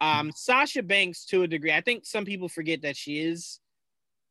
[0.00, 3.60] Um, Sasha Banks, to a degree, I think some people forget that she is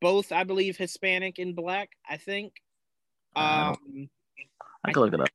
[0.02, 1.92] both, I believe, Hispanic and black.
[2.10, 2.54] I think.
[3.36, 4.10] Um,
[4.88, 5.28] I can look it up.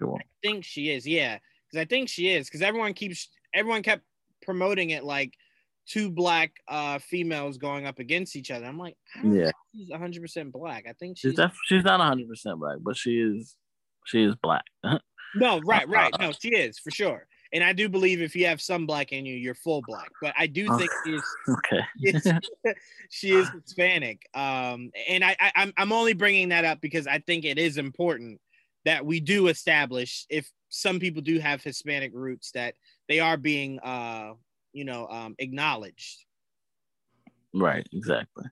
[0.00, 1.38] I think she is, yeah,
[1.70, 4.02] because I think she is, because everyone keeps everyone kept
[4.42, 5.32] promoting it like
[5.88, 8.66] two black uh females going up against each other.
[8.66, 10.84] I'm like, yeah, she's 100 percent black.
[10.88, 13.56] I think she's she's, def- she's not 100 percent black, but she is
[14.06, 14.64] she is black.
[15.34, 17.26] no, right, right, no, she is for sure.
[17.50, 20.10] And I do believe if you have some black in you, you're full black.
[20.20, 22.38] But I do think she's okay.
[23.08, 24.28] she is Hispanic.
[24.34, 27.78] Um, and I, I I'm I'm only bringing that up because I think it is
[27.78, 28.38] important
[28.88, 32.74] that we do establish if some people do have Hispanic roots that
[33.08, 34.32] they are being uh
[34.72, 36.24] you know, um, acknowledged.
[37.54, 38.44] Right, exactly.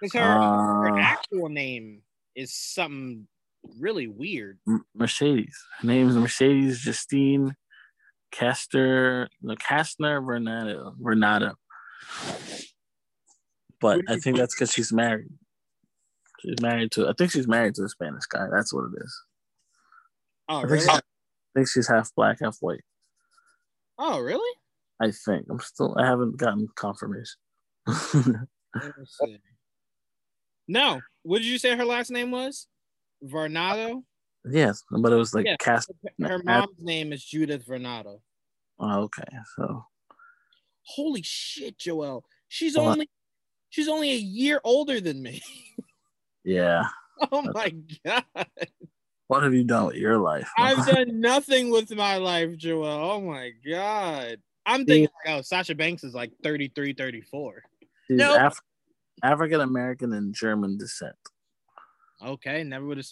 [0.00, 2.02] Because her, uh, her actual name
[2.36, 3.26] is something
[3.80, 4.58] really weird.
[4.94, 5.56] Mercedes.
[5.80, 7.56] Her name is Mercedes Justine
[8.30, 10.94] Caster, no, Kaestner Varnado.
[11.00, 11.54] Varnado.
[13.80, 15.32] But I think that's because she's married.
[16.40, 18.46] She's married to, I think she's married to a Spanish guy.
[18.52, 19.22] That's what it is.
[20.48, 20.80] Oh, I really?
[20.80, 21.00] Think I
[21.54, 22.84] think she's half black, half white.
[23.98, 24.56] Oh, really?
[25.00, 25.96] I think I'm still.
[25.98, 27.36] I haven't gotten confirmation.
[30.68, 32.66] no, what did you say her last name was?
[33.24, 34.02] Varnado.
[34.50, 35.56] Yes, but it was like yeah.
[35.58, 35.90] cast.
[36.20, 38.20] Her mom's name is Judith Varnado.
[38.78, 39.24] Oh, okay,
[39.56, 39.84] so.
[40.82, 42.24] Holy shit, Joel!
[42.48, 43.10] She's only
[43.68, 45.42] she's only a year older than me.
[46.44, 46.84] yeah.
[47.32, 48.24] Oh my god.
[49.28, 50.50] What have you done with your life?
[50.58, 52.86] I've done nothing with my life, Joel.
[52.86, 54.38] Oh my god.
[54.66, 57.62] I'm thinking, like, oh, Sasha Banks is like 33, 34.
[58.10, 58.60] no, Af-
[59.22, 61.16] African American and German descent.
[62.24, 63.06] Okay, never would have.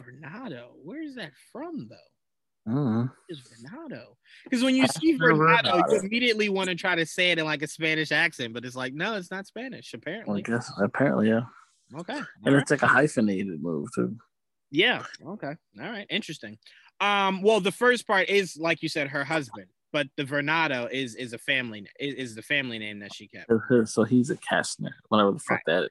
[0.00, 2.72] Varnado, where is that from though?
[2.72, 3.06] Mm-hmm.
[3.28, 4.02] Is Varnado?
[4.44, 7.62] Because when you see Varnado, you immediately want to try to say it in like
[7.62, 9.94] a Spanish accent, but it's like, no, it's not Spanish.
[9.94, 11.42] Apparently, I guess apparently, yeah.
[11.96, 12.82] Okay, and All it's right.
[12.82, 14.16] like a hyphenated move too.
[14.76, 15.04] Yeah.
[15.26, 15.54] Okay.
[15.80, 16.06] All right.
[16.10, 16.58] Interesting.
[17.00, 17.42] Um.
[17.42, 21.32] Well, the first part is like you said, her husband, but the Varnado is is
[21.32, 23.50] a family is, is the family name that she kept.
[23.88, 25.62] So he's a Kaestner, whatever the fuck right.
[25.66, 25.90] that is.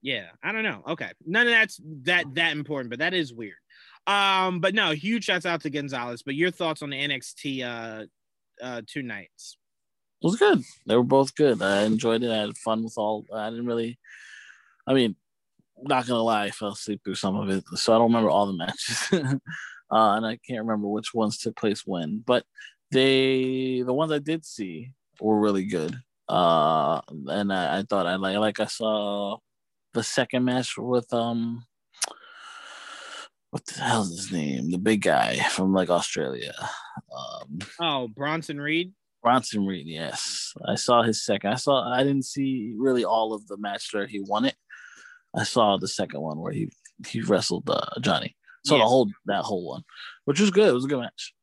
[0.00, 0.82] Yeah, I don't know.
[0.88, 3.56] Okay, none of that's that that important, but that is weird.
[4.06, 6.22] Um, but no, huge shouts out to Gonzalez.
[6.22, 8.06] But your thoughts on the NXT uh
[8.62, 9.56] uh two nights?
[10.22, 10.62] It was good.
[10.86, 11.62] They were both good.
[11.62, 12.30] I enjoyed it.
[12.30, 13.24] I had fun with all.
[13.32, 13.98] I didn't really.
[14.86, 15.16] I mean,
[15.82, 18.46] not gonna lie, I fell asleep through some of it, so I don't remember all
[18.46, 19.36] the matches, uh,
[19.90, 22.22] and I can't remember which ones took place when.
[22.26, 22.44] But
[22.90, 25.96] they, the ones I did see, were really good.
[26.28, 29.38] Uh, and I, I thought I like, like I saw
[29.94, 31.64] the second match with um,
[33.50, 34.70] what the hell's his name?
[34.70, 36.54] The big guy from like Australia.
[37.16, 38.92] Um, oh, Bronson Reed.
[39.22, 40.52] Bronson Reed, yes.
[40.66, 41.52] I saw his second.
[41.52, 41.90] I saw.
[41.90, 44.54] I didn't see really all of the match where he won it.
[45.36, 46.70] I saw the second one where he
[47.06, 48.36] he wrestled uh, Johnny.
[48.64, 48.84] So yes.
[48.84, 49.84] the whole that whole one,
[50.24, 50.68] which was good.
[50.68, 51.34] It was a good match.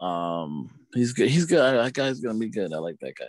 [0.00, 1.28] Um, he's good.
[1.28, 1.58] He's good.
[1.58, 2.72] That guy's gonna be good.
[2.72, 3.26] I like that guy.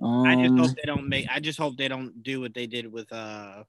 [0.00, 1.26] Um, I just hope um, they don't make.
[1.28, 3.64] I just hope they don't do what they did with uh,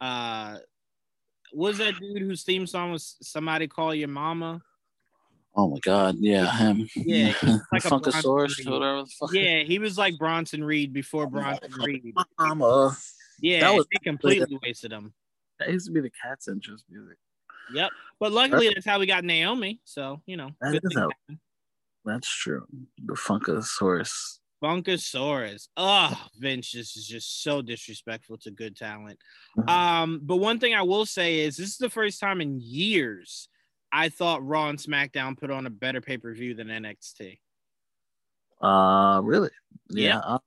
[0.00, 0.58] uh,
[1.52, 4.60] was that dude whose theme song was "Somebody Call Your Mama"?
[5.54, 6.86] Oh my god, yeah, him.
[6.94, 7.32] Yeah,
[7.72, 9.32] like Funkasaurus, whatever the fuck.
[9.32, 12.14] Yeah, he was like Bronson Reed before Bronson Reed.
[12.38, 12.94] Mama.
[13.40, 15.12] Yeah, that was completely wasted him.
[15.58, 17.16] That used to be the Cat's interest music.
[17.72, 17.90] Yep,
[18.20, 19.80] but luckily that's, that's how we got Naomi.
[19.84, 21.08] So you know, that is how,
[22.04, 22.66] that's true.
[23.04, 24.38] The Funkasaurus.
[24.62, 25.68] Funkasaurus.
[25.76, 29.18] Oh, Vince this is just so disrespectful to good talent.
[29.58, 29.68] Mm-hmm.
[29.68, 33.48] Um, but one thing I will say is this is the first time in years
[33.92, 37.38] I thought Raw and SmackDown put on a better pay per view than NXT.
[38.60, 39.50] Uh, really?
[39.90, 40.08] Yeah.
[40.08, 40.38] Yeah, uh,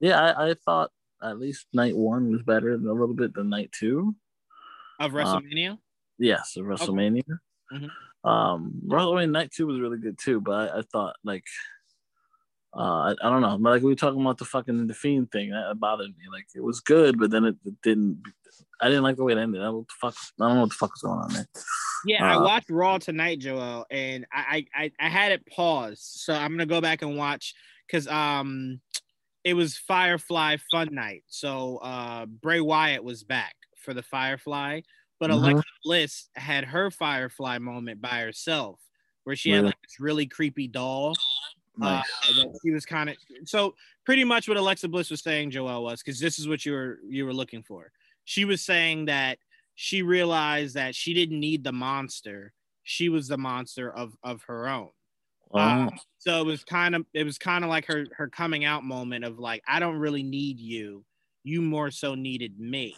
[0.00, 0.90] yeah I, I, thought
[1.24, 4.14] at least night one was better than a little bit than night two
[5.00, 5.72] of uh, WrestleMania.
[5.72, 5.76] Uh,
[6.18, 7.22] yes, of WrestleMania.
[7.72, 7.86] Okay.
[7.86, 8.28] Mm-hmm.
[8.28, 11.44] Um, WrestleMania night two was really good too, but I, I thought like
[12.76, 13.56] uh, I, I, don't know.
[13.58, 16.24] But like we were talking about the fucking the fiend thing that bothered me.
[16.32, 18.22] Like it was good, but then it, it didn't.
[18.80, 19.62] I didn't like the way it ended.
[19.62, 21.46] I, what the fuck, I don't know what the fuck was going on there.
[22.06, 26.34] Yeah, uh, I watched Raw tonight, Joel, and I, I I had it paused, so
[26.34, 27.54] I'm gonna go back and watch
[27.86, 28.80] because um
[29.44, 34.80] it was Firefly Fun Night, so uh Bray Wyatt was back for the Firefly,
[35.20, 35.44] but mm-hmm.
[35.44, 38.80] Alexa Bliss had her Firefly moment by herself,
[39.24, 41.14] where she had like this really creepy doll
[41.76, 42.04] Nice.
[42.38, 46.02] Uh, he was kind of so pretty much what Alexa Bliss was saying, Joel was
[46.02, 47.90] because this is what you were you were looking for.
[48.24, 49.38] She was saying that
[49.74, 52.52] she realized that she didn't need the monster;
[52.84, 54.90] she was the monster of of her own.
[55.54, 58.84] Um, so it was kind of it was kind of like her her coming out
[58.84, 61.04] moment of like I don't really need you,
[61.44, 62.96] you more so needed me.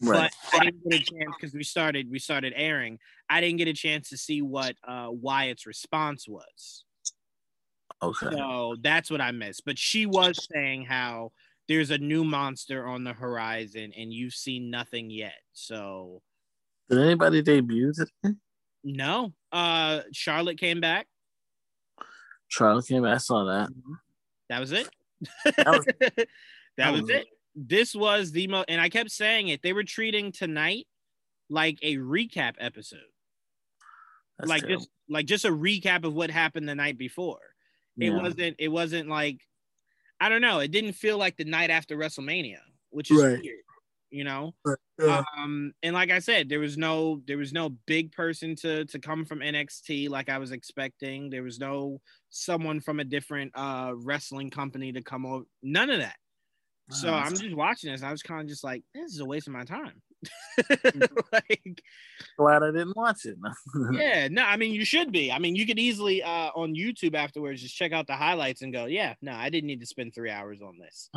[0.00, 0.30] Right.
[0.52, 2.98] But I didn't get a chance because we started we started airing.
[3.28, 6.84] I didn't get a chance to see what uh, Wyatt's response was.
[8.00, 8.30] Okay.
[8.30, 9.64] So that's what I missed.
[9.66, 11.32] But she was saying how
[11.68, 15.40] there's a new monster on the horizon and you've seen nothing yet.
[15.52, 16.22] So
[16.88, 18.36] did anybody debut today?
[18.84, 19.32] No.
[19.50, 21.08] Uh Charlotte came back.
[22.48, 23.14] Charlotte came back.
[23.14, 23.70] I saw that.
[23.70, 23.92] Mm-hmm.
[24.48, 24.88] That was it.
[25.44, 26.28] That was, that
[26.76, 27.16] that was, was it.
[27.16, 27.26] it.
[27.54, 29.62] This was the most and I kept saying it.
[29.62, 30.86] They were treating tonight
[31.50, 33.00] like a recap episode.
[34.38, 34.80] That's like terrible.
[34.80, 37.40] just like just a recap of what happened the night before.
[37.98, 38.22] It yeah.
[38.22, 38.56] wasn't.
[38.58, 39.40] It wasn't like
[40.20, 40.60] I don't know.
[40.60, 42.58] It didn't feel like the night after WrestleMania,
[42.90, 43.40] which is right.
[43.40, 43.56] weird.
[44.10, 44.78] You know, right.
[44.98, 45.22] yeah.
[45.36, 48.98] um, and like I said, there was no there was no big person to to
[48.98, 51.28] come from NXT like I was expecting.
[51.28, 52.00] There was no
[52.30, 55.44] someone from a different uh wrestling company to come over.
[55.62, 56.16] None of that.
[56.90, 58.02] So I'm just watching this.
[58.02, 60.00] I was kind of just like, this is a waste of my time.
[61.32, 61.82] like,
[62.38, 63.36] glad I didn't watch it.
[63.92, 65.30] yeah, no, I mean you should be.
[65.30, 68.72] I mean, you could easily uh on YouTube afterwards just check out the highlights and
[68.72, 71.10] go, yeah, no, I didn't need to spend three hours on this.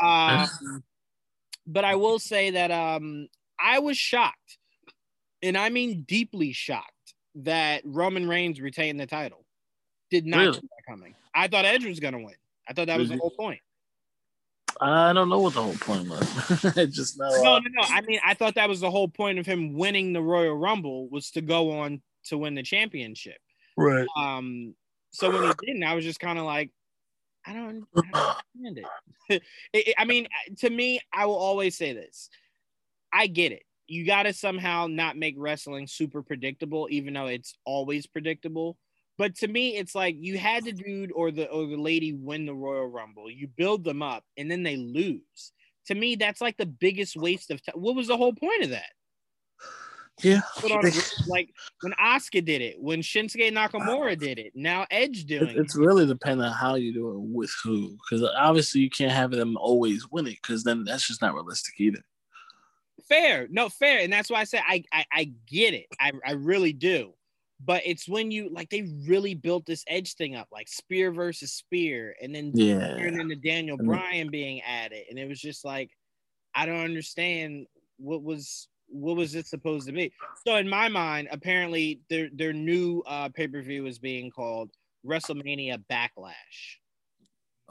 [0.00, 0.82] um,
[1.66, 4.58] but I will say that um I was shocked,
[5.42, 6.92] and I mean deeply shocked
[7.36, 9.44] that Roman Reigns retained the title.
[10.10, 10.52] Did not really?
[10.54, 11.14] see that coming.
[11.34, 12.34] I thought Edge was gonna win.
[12.68, 13.60] I thought that was the whole point.
[14.80, 16.64] I don't know what the whole point was.
[16.76, 17.28] I just know.
[17.42, 17.82] No, no, no.
[17.82, 21.08] I mean, I thought that was the whole point of him winning the Royal Rumble
[21.08, 23.38] was to go on to win the championship.
[23.76, 24.06] Right.
[24.16, 24.74] Um.
[25.10, 26.70] So when he didn't, I was just kind of like,
[27.46, 28.84] I don't, I don't understand it.
[29.72, 29.94] it, it.
[29.98, 30.28] I mean,
[30.58, 32.28] to me, I will always say this.
[33.12, 33.62] I get it.
[33.86, 38.76] You got to somehow not make wrestling super predictable, even though it's always predictable.
[39.18, 42.46] But to me, it's like you had the dude or the or the lady win
[42.46, 43.28] the Royal Rumble.
[43.30, 45.52] You build them up and then they lose.
[45.86, 47.74] To me, that's like the biggest waste of time.
[47.80, 48.90] What was the whole point of that?
[50.22, 50.40] Yeah.
[50.64, 50.82] On
[51.28, 51.50] like
[51.82, 55.58] when Asuka did it, when Shinsuke Nakamura did it, now Edge doing It, it.
[55.58, 59.30] it's really dependent on how you do it with who, because obviously you can't have
[59.30, 62.00] them always win it, because then that's just not realistic either.
[63.08, 66.32] fair no fair and that's why i said i i, I get it I, I
[66.32, 67.12] really do
[67.64, 71.52] but it's when you like they really built this edge thing up like spear versus
[71.52, 72.96] spear and then Yeah.
[72.96, 75.90] and then the daniel bryan being added and it was just like
[76.54, 77.66] i don't understand
[77.96, 80.12] what was what was it supposed to be
[80.46, 84.70] so in my mind apparently their their new uh pay-per-view is being called
[85.06, 86.78] wrestlemania backlash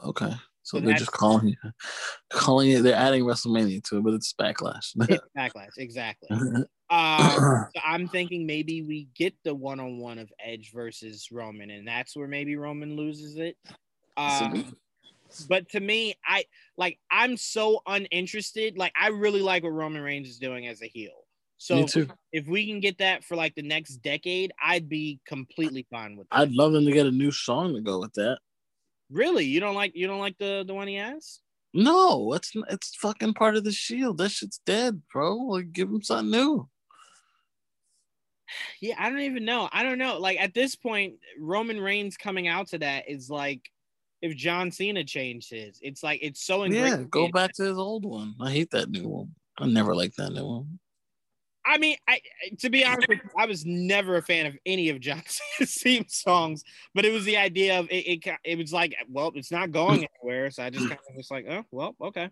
[0.04, 0.32] Okay.
[0.68, 1.72] So So they're just calling it,
[2.30, 2.82] calling it.
[2.82, 4.92] They're adding WrestleMania to it, but it's backlash.
[4.96, 6.28] It's backlash exactly
[6.90, 7.18] um
[7.74, 11.86] So I'm thinking maybe we get the one on one of Edge versus Roman, and
[11.86, 13.56] that's where maybe Roman loses it.
[14.16, 14.74] Um,
[15.48, 16.44] but to me, I
[16.78, 18.78] like I'm so uninterested.
[18.78, 21.26] Like I really like what Roman Reigns is doing as a heel.
[21.58, 22.08] So Me too.
[22.32, 26.28] if we can get that for like the next decade, I'd be completely fine with
[26.30, 26.38] that.
[26.38, 28.38] I'd love them to get a new song to go with that.
[29.10, 31.40] Really, you don't like you don't like the the one he has?
[31.74, 34.18] No, it's it's fucking part of the Shield.
[34.18, 35.36] That shit's dead, bro.
[35.36, 36.68] Like, give him something new.
[38.80, 39.68] Yeah, I don't even know.
[39.72, 40.18] I don't know.
[40.18, 43.70] Like at this point, Roman Reigns coming out to that is like
[44.22, 45.78] if John Cena changed his.
[45.82, 48.34] It's like it's so Yeah, go back to his old one.
[48.40, 49.34] I hate that new one.
[49.58, 50.78] I never liked that new one.
[51.68, 52.20] I mean, I
[52.60, 55.74] to be honest, with you, I was never a fan of any of John Cena's
[55.74, 56.64] theme songs,
[56.94, 58.24] but it was the idea of it.
[58.26, 61.30] It, it was like, well, it's not going anywhere, so I just kind of was
[61.30, 62.30] like, oh, well, okay.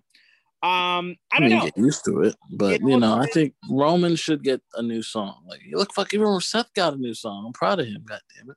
[0.62, 1.64] Um, I I don't mean, know.
[1.66, 5.02] get used to it, but It you know, I think Roman should get a new
[5.02, 5.44] song.
[5.46, 7.44] Like, look, fuck, even Seth got a new song.
[7.46, 8.04] I'm proud of him.
[8.06, 8.50] God damn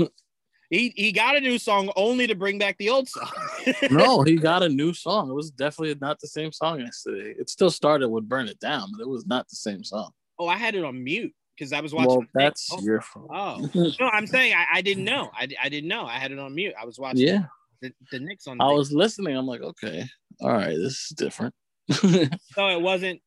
[0.00, 0.12] it.
[0.70, 3.30] He he got a new song only to bring back the old song.
[3.90, 5.30] No, he got a new song.
[5.30, 7.34] It was definitely not the same song yesterday.
[7.38, 10.10] It still started with "Burn It Down," but it was not the same song.
[10.38, 12.08] oh, I had it on mute because I was watching.
[12.08, 13.28] Well, that's Oh, your fault.
[13.32, 13.68] Oh
[14.00, 15.30] no, I'm saying I, I didn't know.
[15.34, 16.04] I, I didn't know.
[16.06, 16.74] I had it on mute.
[16.80, 17.26] I was watching.
[17.26, 17.44] yeah,
[17.80, 18.60] the, the Knicks on.
[18.60, 19.36] I the- was listening.
[19.36, 20.04] I'm like, okay,
[20.40, 21.54] all right, this is different.
[21.92, 23.20] so it wasn't.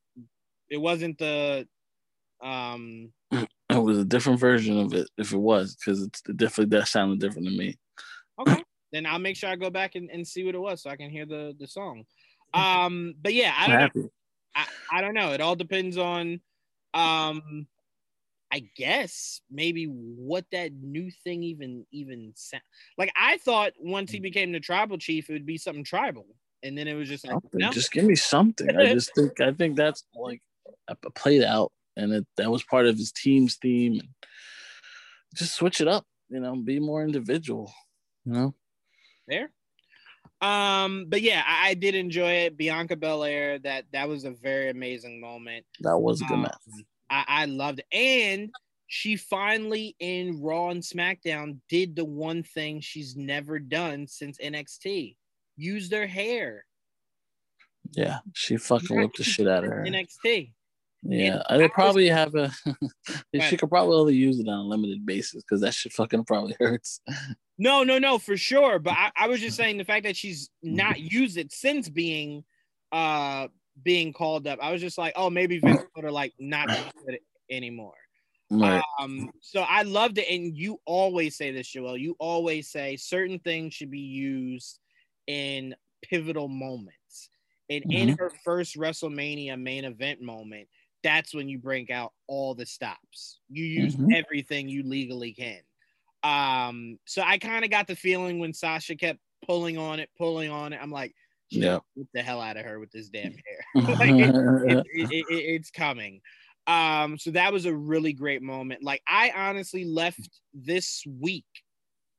[0.70, 1.68] It wasn't the.
[2.42, 3.12] Um.
[3.80, 7.20] it was a different version of it if it was because it definitely that sounded
[7.20, 7.78] different to me.
[8.40, 8.64] Okay.
[8.92, 10.96] then I'll make sure I go back and, and see what it was so I
[10.96, 12.06] can hear the the song.
[12.54, 13.16] Um.
[13.22, 14.10] But yeah, I don't know.
[14.56, 15.32] I, I don't know.
[15.32, 16.42] It all depends on.
[16.94, 17.68] Um.
[18.52, 22.64] I guess maybe what that new thing even even sound
[22.98, 23.12] like.
[23.16, 26.26] I thought once he became the tribal chief, it would be something tribal,
[26.64, 27.60] and then it was just like Something.
[27.60, 27.72] no.
[27.72, 28.76] Just give me something.
[28.76, 30.42] I just think I think that's like
[31.14, 33.94] played out, and it, that was part of his team's theme.
[34.00, 34.10] And
[35.36, 37.72] just switch it up, you know, be more individual.
[38.26, 38.56] You know,
[39.28, 39.52] there.
[40.42, 42.58] Um, but yeah, I, I did enjoy it.
[42.58, 45.66] Bianca Belair, that that was a very amazing moment.
[45.82, 46.54] that was a good Um, match.
[47.10, 47.86] I, I loved it.
[47.96, 48.50] And
[48.88, 55.16] she finally in Raw and SmackDown did the one thing she's never done since NXT.
[55.58, 56.66] Used her hair.
[57.92, 59.86] Yeah, she fucking whipped the shit out of her.
[59.88, 60.54] NXT.
[61.02, 62.52] Yeah, And they probably have a.
[63.42, 66.56] she could probably only use it on a limited basis because that shit fucking probably
[66.60, 67.02] hurts.
[67.58, 68.80] No, no, no, for sure.
[68.80, 72.44] But I, I was just saying the fact that she's not used it since being
[72.92, 73.48] uh
[73.82, 74.60] being called up.
[74.62, 76.76] I was just like, oh, maybe Vince put her like not do
[77.08, 77.94] it anymore.
[78.52, 78.82] Right.
[79.00, 81.98] Um, so I loved it, and you always say this, Joel.
[81.98, 84.80] You always say certain things should be used
[85.28, 87.30] in pivotal moments.
[87.70, 90.68] And in her first WrestleMania main event moment,
[91.04, 93.40] that's when you break out all the stops.
[93.50, 94.14] You use Mhm.
[94.14, 95.62] everything you legally can.
[96.24, 100.50] Um, so I kind of got the feeling when Sasha kept pulling on it, pulling
[100.52, 100.80] on it.
[100.82, 101.16] I'm like,
[101.50, 101.80] Yeah.
[101.96, 103.66] get the hell out of her with this damn hair.
[103.76, 104.36] like, it,
[104.86, 106.22] it, it, it- it's coming.
[106.68, 108.84] Um, so that was a really great moment.
[108.84, 111.46] Like I honestly left this week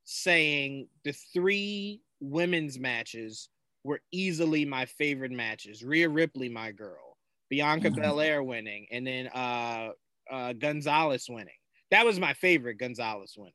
[0.05, 3.49] saying the three women's matches
[3.85, 5.85] were easily my favorite matches.
[5.85, 7.10] Rhea Ripley, my girl,
[7.51, 7.97] Bianca Mhm.
[8.01, 9.91] Belair winning, and then uh,
[10.31, 11.55] uh, Gonzalez winning.
[11.91, 12.79] That was my favorite.
[12.79, 13.53] Gonzalez winning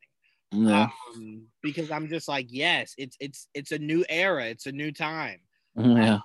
[0.52, 0.90] yeah.
[1.16, 4.92] um, because I'm just like, yes, it's it's it's a new era, it's a new
[4.92, 5.40] time.
[5.78, 6.20] yeah.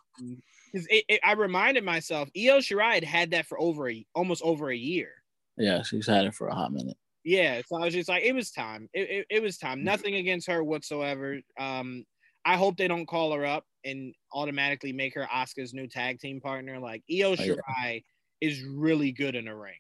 [0.73, 4.71] Because it, I reminded myself, Io Shirai had had that for over a almost over
[4.71, 5.11] a year.
[5.57, 5.83] Yeah.
[5.83, 6.97] She's had it for a hot minute.
[7.25, 8.89] Yeah, so I was just like, it was time.
[8.95, 9.85] It, it, it was time.
[9.85, 11.41] Nothing against her whatsoever.
[11.59, 12.05] Um,
[12.45, 16.41] I hope they don't call her up and automatically make her Asuka's new tag team
[16.41, 16.79] partner.
[16.79, 17.55] Like Io Oh, yeah.
[17.55, 18.05] Shirai
[18.41, 19.75] is really good in a ring.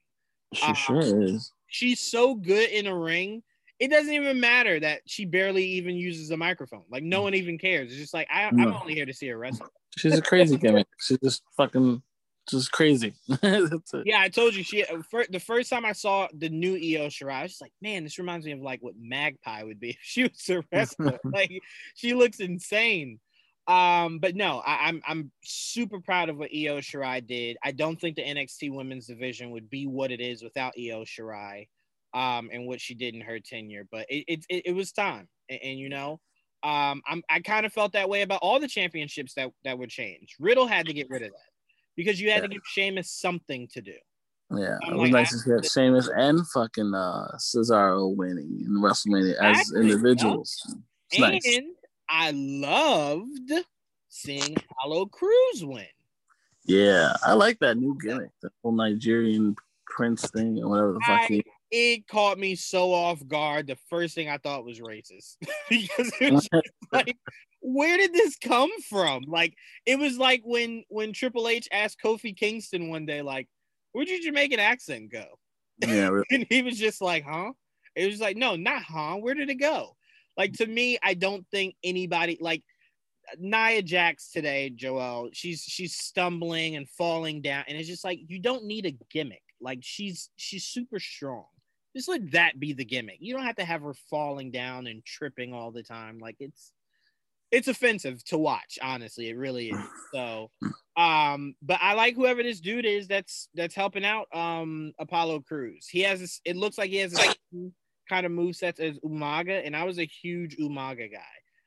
[0.55, 1.53] She Uh, sure is.
[1.69, 3.43] she's so good in a ring.
[3.79, 6.85] It doesn't even matter that she barely even uses a microphone.
[6.91, 7.91] Like no one even cares.
[7.91, 8.79] It's just like I, I'm No.
[8.81, 9.69] only here to see her wrestle.
[9.97, 10.87] She's a crazy gimmick.
[11.01, 12.03] She's just fucking
[12.51, 13.15] just crazy.
[13.43, 17.33] yeah, I told you she for, the first time I saw the new Io Shirai,
[17.33, 19.99] I was just like, man, this reminds me of like what Magpie would be if
[20.01, 21.19] she was a wrestler.
[21.25, 21.61] like
[21.95, 23.21] she looks insane.
[23.67, 27.57] Um, but no, I, am I'm, I'm super proud of what Io Shirai did.
[27.63, 31.69] I don't think the NXT Women's Division would be what it is without Io Shirai,
[32.13, 33.87] um, and what she did in her tenure.
[33.91, 36.21] But it it, it, it was time, and, and, you know,
[36.63, 39.91] um, I'm I kind of felt that way about all the championships that that would
[39.91, 40.37] change.
[40.41, 41.50] Riddle had to get rid of that
[41.97, 42.49] because you had yeah.
[42.49, 43.95] to give Sheamus something to do.
[44.53, 48.79] Yeah, I'm it was like, nice to see Sheamus and fucking uh, Cesaro winning in
[48.79, 50.61] WrestleMania as individuals.
[51.13, 51.61] and nice.
[52.09, 53.53] I loved
[54.09, 55.87] seeing Apollo Crews win.
[56.65, 59.55] Yeah, I like that new gimmick, the whole Nigerian
[59.87, 61.31] prince thing or whatever the fuck.
[61.31, 63.67] I, it caught me so off guard.
[63.67, 65.37] The first thing I thought was racist
[65.69, 66.49] because it was
[66.93, 67.17] like,
[67.61, 69.25] where did this come from?
[69.27, 69.55] Like,
[69.87, 73.49] it was like when when Triple H asked Kofi Kingston one day, like,
[73.93, 75.25] where'd your Jamaican accent go?
[75.87, 76.27] Yeah, really.
[76.31, 77.53] and he was just like, huh?
[77.97, 79.17] It was like, no, not huh.
[79.17, 79.97] Where did it go?
[80.37, 82.63] Like to me, I don't think anybody like
[83.39, 85.31] Nia Jax today, Joel.
[85.33, 89.43] She's she's stumbling and falling down, and it's just like you don't need a gimmick.
[89.61, 91.47] Like she's she's super strong.
[91.95, 93.19] Just let that be the gimmick.
[93.21, 96.19] You don't have to have her falling down and tripping all the time.
[96.19, 96.73] Like it's
[97.51, 99.29] it's offensive to watch, honestly.
[99.29, 99.79] It really is.
[100.13, 100.51] So
[100.97, 105.87] um, but I like whoever this dude is that's that's helping out um Apollo Crews.
[105.89, 107.35] He has this, it looks like he has a
[108.09, 111.21] kind of move sets as Umaga, and I was a huge Umaga guy.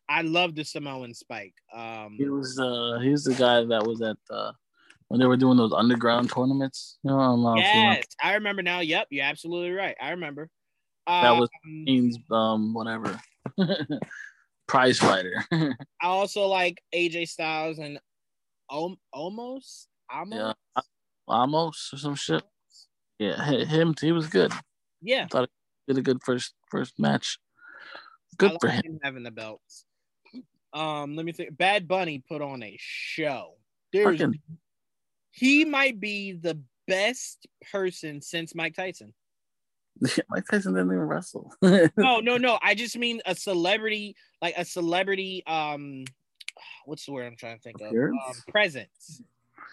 [0.10, 1.56] I love the Samoan Spike.
[1.74, 4.52] Um, he was uh he was the guy that was at uh
[5.14, 6.98] when they were doing those underground tournaments.
[7.04, 8.80] You know, yes, I remember now.
[8.80, 9.96] Yep, you're absolutely right.
[10.02, 10.50] I remember.
[11.06, 13.22] That was Queen's um, um whatever
[14.68, 15.46] prize fighter.
[15.52, 18.00] I also like AJ Styles and
[18.72, 20.82] Om- almost almost yeah.
[21.28, 22.42] almost or some shit.
[23.20, 24.52] Yeah, him he was good.
[25.00, 25.50] Yeah, I thought
[25.88, 27.38] did a good first first match.
[28.40, 28.82] Good like for him.
[28.84, 29.86] him having the belts.
[30.74, 31.56] Um, let me think.
[31.56, 33.58] Bad Bunny put on a show.
[33.92, 34.40] There's, Fucking...
[35.34, 39.14] he might be the best person since Mike Tyson.
[40.30, 41.54] Mike Tyson didn't even wrestle.
[41.62, 42.60] no, no, no.
[42.62, 45.44] I just mean a celebrity, like a celebrity.
[45.46, 46.06] Um,
[46.86, 47.92] what's the word I'm trying to think of?
[47.92, 48.14] Um,
[48.48, 49.22] presence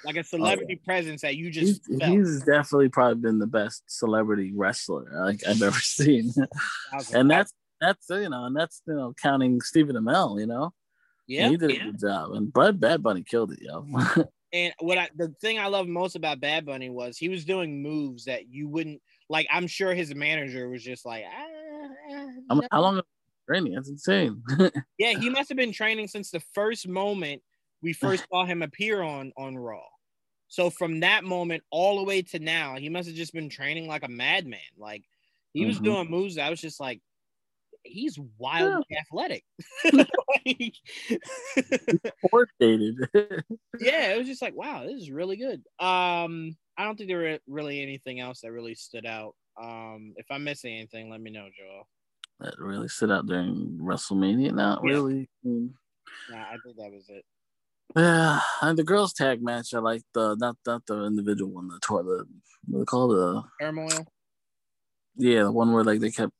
[0.04, 0.84] like a celebrity oh, yeah.
[0.84, 5.60] presence that you just he's, he's, definitely probably been the best celebrity wrestler like I've
[5.60, 6.32] ever seen.
[7.12, 10.72] and that's that's you know, and that's you know counting Stephen Amell, you know.
[11.26, 11.82] Yeah, he did yeah.
[11.82, 13.86] a good job, and Bud Bad Bunny killed it, yo.
[14.52, 17.82] And what I the thing I love most about Bad Bunny was he was doing
[17.82, 19.46] moves that you wouldn't like.
[19.50, 21.88] I'm sure his manager was just like, ah,
[22.50, 23.00] ah, how long
[23.48, 23.74] training?
[23.74, 24.42] That's insane.
[24.98, 27.42] yeah, he must have been training since the first moment
[27.82, 29.80] we first saw him appear on on Raw.
[30.48, 33.86] So from that moment all the way to now, he must have just been training
[33.86, 34.60] like a madman.
[34.76, 35.04] Like
[35.52, 35.84] he was mm-hmm.
[35.84, 36.38] doing moves.
[36.38, 37.00] I was just like,
[37.84, 38.98] he's wildly yeah.
[39.00, 39.44] athletic.
[39.92, 40.74] like,
[42.30, 42.96] Coordinated.
[43.78, 45.62] yeah, it was just like, wow, this is really good.
[45.78, 49.34] Um, I don't think there were really anything else that really stood out.
[49.60, 51.88] Um, if I'm missing anything, let me know, Joel.
[52.40, 54.52] That really stood out during WrestleMania.
[54.52, 54.90] Not yeah.
[54.90, 55.28] really.
[55.44, 55.62] Nah,
[56.32, 57.24] I think that was it.
[57.96, 61.78] Yeah, and the girls tag match, I like the not not the individual one, the
[61.82, 62.24] tour, the
[62.66, 64.06] what they call the turmoil.
[65.16, 66.32] Yeah, the one where like they kept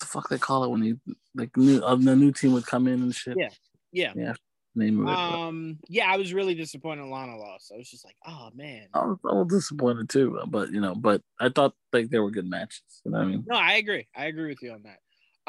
[0.00, 0.94] the fuck they call it when he
[1.34, 3.36] like new uh, the new team would come in and shit.
[3.38, 3.48] Yeah,
[3.92, 4.34] yeah, yeah.
[4.74, 5.18] Name of it.
[5.18, 7.72] Um, yeah, I was really disappointed Lana lost.
[7.74, 8.88] I was just like, oh man.
[8.92, 12.30] I was, I was disappointed too, but you know, but I thought like they were
[12.30, 12.82] good matches.
[13.04, 13.44] You know what I mean?
[13.48, 14.06] No, I agree.
[14.14, 14.98] I agree with you on that.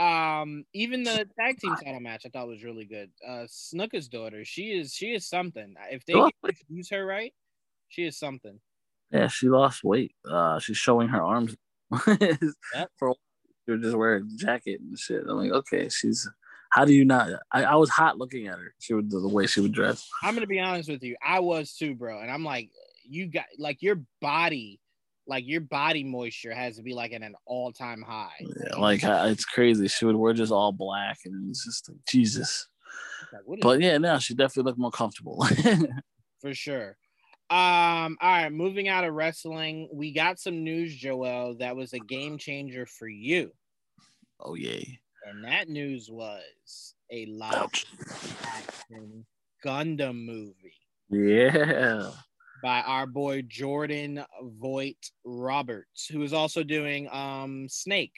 [0.02, 3.10] Um, even the tag team title match I thought was really good.
[3.28, 5.76] Uh, Snuka's daughter, she is she is something.
[5.92, 6.14] If they
[6.70, 7.34] use her right,
[7.90, 8.60] she is something.
[9.12, 10.14] Yeah, she lost weight.
[10.30, 11.56] Uh, she's showing her arms.
[12.08, 12.90] yep.
[12.98, 13.14] For
[13.68, 15.24] she would just wear a jacket and shit.
[15.28, 16.28] I'm like, okay, she's.
[16.70, 17.30] How do you not?
[17.52, 18.74] I, I was hot looking at her.
[18.80, 20.08] She would the way she would dress.
[20.22, 21.16] I'm gonna be honest with you.
[21.26, 22.20] I was too, bro.
[22.20, 22.70] And I'm like,
[23.08, 24.82] you got like your body
[25.28, 28.32] like your body moisture has to be like at an all time high.
[28.40, 29.88] Yeah, like it's crazy.
[29.88, 32.68] She would wear just all black, and it's just like Jesus.
[33.34, 35.46] Like, but yeah, now she definitely looked more comfortable.
[36.42, 36.98] For sure.
[37.50, 42.00] Um, all right, moving out of wrestling, we got some news, Joel, that was a
[42.00, 43.52] game changer for you.
[44.40, 45.00] Oh yay.
[45.26, 47.70] And that news was a live
[48.44, 49.26] action
[49.66, 50.74] Gundam movie.
[51.10, 52.12] Yeah
[52.62, 54.24] by our boy Jordan
[54.60, 58.14] Voight Roberts, who is also doing um Snake,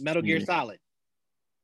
[0.00, 0.44] Metal Gear yeah.
[0.44, 0.78] Solid.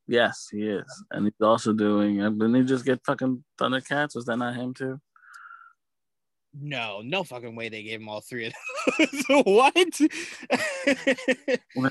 [0.07, 2.17] Yes, he is, and he's also doing.
[2.17, 4.15] Didn't he just get fucking Thundercats?
[4.15, 4.99] Was that not him too?
[6.61, 8.53] No, no fucking way they gave him all three of
[8.99, 9.25] those.
[9.45, 9.75] what?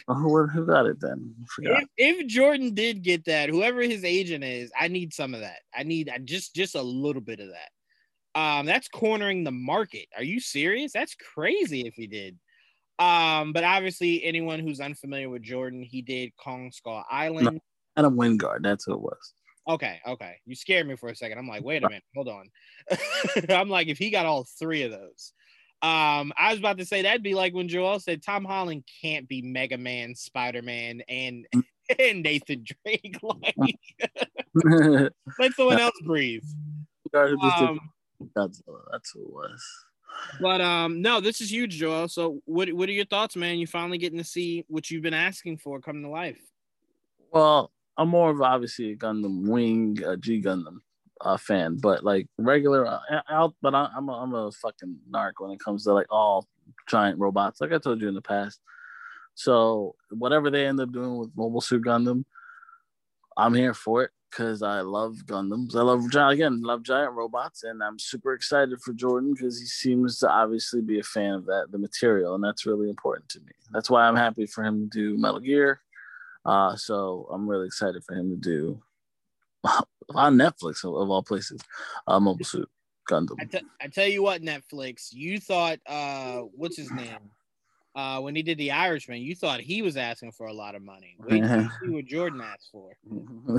[0.08, 1.34] who, who got it then?
[1.60, 5.60] If, if, Jordan did get that, whoever his agent is, I need some of that.
[5.76, 8.40] I need just just a little bit of that.
[8.40, 10.08] Um, that's cornering the market.
[10.16, 10.92] Are you serious?
[10.92, 12.38] That's crazy if he did.
[13.00, 17.46] Um, but obviously, anyone who's unfamiliar with Jordan, he did Kong Skull Island.
[17.46, 17.60] No,
[17.96, 19.34] Adam Wingard, that's who it was.
[19.68, 20.36] Okay, okay.
[20.46, 21.38] You scared me for a second.
[21.38, 22.50] I'm like, wait a minute, hold on.
[23.50, 25.34] I'm like, if he got all three of those.
[25.82, 29.28] Um, I was about to say that'd be like when Joel said Tom Holland can't
[29.28, 31.46] be Mega Man, Spider Man, and
[32.00, 33.20] and Nathan Drake.
[33.56, 33.76] like,
[35.40, 36.44] let someone else breathe.
[37.14, 37.80] Um,
[38.36, 38.62] that's
[38.92, 39.64] that's who it was.
[40.42, 42.08] But um, no, this is huge, Joel.
[42.08, 43.60] So, what what are your thoughts, man?
[43.60, 46.42] You finally getting to see what you've been asking for come to life.
[47.32, 50.80] Well, I'm more of obviously a Gundam Wing uh, G Gundam
[51.22, 53.00] uh, fan, but like regular uh,
[53.30, 53.56] out.
[53.62, 56.48] But I, am a, I'm a fucking narc when it comes to like all
[56.88, 57.62] giant robots.
[57.62, 58.60] Like I told you in the past.
[59.36, 62.26] So whatever they end up doing with Mobile Suit Gundam,
[63.38, 65.76] I'm here for it because I love Gundams.
[65.76, 70.20] I love again love giant robots, and I'm super excited for Jordan because he seems
[70.20, 73.52] to obviously be a fan of that the material, and that's really important to me.
[73.72, 75.82] That's why I'm happy for him to do Metal Gear.
[76.48, 78.82] Uh, so I'm really excited for him to do
[80.16, 81.62] on Netflix of, of all places,
[82.08, 82.70] uh, Mobile Suit
[83.10, 83.36] Gundam.
[83.40, 87.32] I, t- I tell you what, Netflix, you thought uh, what's his name?
[87.96, 90.84] Uh, when he did the Irishman, you thought he was asking for a lot of
[90.84, 91.18] money.
[91.20, 92.92] Wait see what Jordan asked for.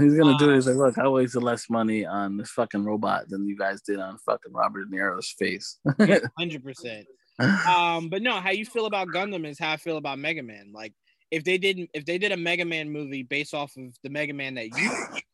[0.01, 0.55] He's gonna do it.
[0.55, 3.99] He's like, look, I wasted less money on this fucking robot than you guys did
[3.99, 5.81] on fucking Robert De Niro's face.
[6.39, 7.07] Hundred percent.
[7.41, 10.71] Um, but no, how you feel about Gundam is how I feel about Mega Man.
[10.73, 10.95] Like
[11.31, 14.33] if they didn't if they did a Mega Man movie based off of the Mega
[14.33, 14.91] Man that you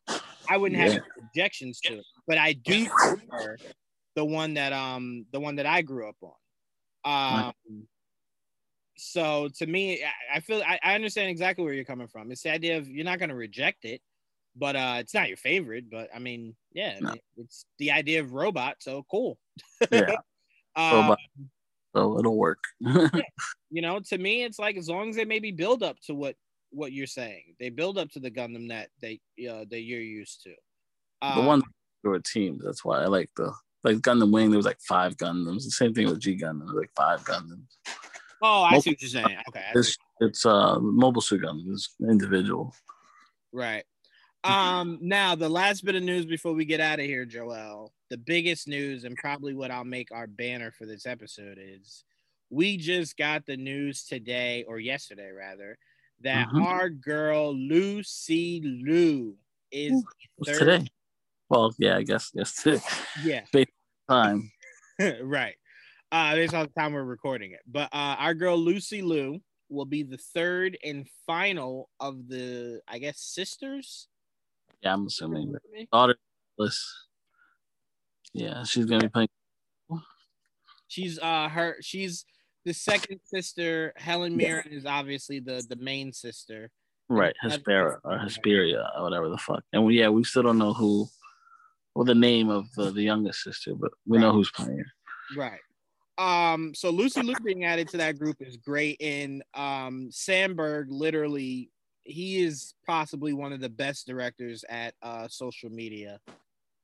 [0.49, 0.93] I wouldn't yeah.
[0.93, 2.05] have objections to it.
[2.27, 3.57] But I do prefer
[4.15, 7.47] the one that um the one that I grew up on.
[7.47, 7.87] Um
[8.97, 12.31] so to me, I, I feel I, I, understand exactly where you're coming from.
[12.31, 14.01] It's the idea of you're not gonna reject it,
[14.55, 15.89] but uh it's not your favorite.
[15.89, 17.09] But I mean, yeah, no.
[17.09, 19.37] I mean, it's the idea of robot, so cool.
[19.91, 20.15] Yeah.
[20.77, 21.19] robot.
[21.95, 22.63] So it'll work.
[22.79, 23.09] yeah.
[23.71, 26.35] You know, to me, it's like as long as they maybe build up to what
[26.69, 29.19] what you're saying, they build up to the Gundam that they
[29.49, 30.53] uh, that you're used to.
[31.21, 31.63] Um, the ones
[32.01, 32.63] who were teams.
[32.63, 33.51] That's why I like the
[33.83, 34.49] like Gundam Wing.
[34.49, 35.65] There was like five Gundams.
[35.65, 36.73] The same thing with G Gundam.
[36.73, 37.67] like five Gundams.
[38.41, 39.37] Oh, I Mobile, see what you're saying.
[39.49, 42.73] Okay, it's it's uh Mobile Suit Gundam is individual.
[43.51, 43.83] Right.
[44.45, 44.99] Um.
[45.01, 47.93] Now the last bit of news before we get out of here, Joel.
[48.09, 52.03] The biggest news and probably what I'll make our banner for this episode is
[52.49, 55.77] we just got the news today or yesterday rather
[56.21, 56.61] that mm-hmm.
[56.61, 59.35] our girl Lucy Liu
[59.71, 60.03] is
[60.43, 60.85] today.
[61.49, 62.81] Well, yeah, I guess yes today.
[63.23, 63.41] Yeah,
[64.09, 64.51] time.
[65.23, 65.55] right.
[66.11, 69.85] Uh, based on the time we're recording it, but uh, our girl Lucy Liu will
[69.85, 74.07] be the third and final of the, I guess, sisters.
[74.81, 75.55] Yeah, I'm assuming
[75.91, 76.15] daughter.
[78.33, 79.29] Yeah, she's gonna be playing.
[80.87, 82.25] She's uh her she's
[82.65, 86.69] the second sister, Helen Mirren, is obviously the the main sister.
[87.07, 89.63] Right, Hespera or Hesperia or whatever the fuck.
[89.71, 91.07] And we, yeah, we still don't know who
[91.93, 94.23] or the name of the, the youngest sister, but we right.
[94.23, 94.83] know who's playing.
[95.37, 95.59] Right.
[96.17, 99.01] Um, so Lucy Liu being added to that group is great.
[99.01, 101.69] And um Sandberg literally
[102.05, 106.19] he is possibly one of the best directors at uh social media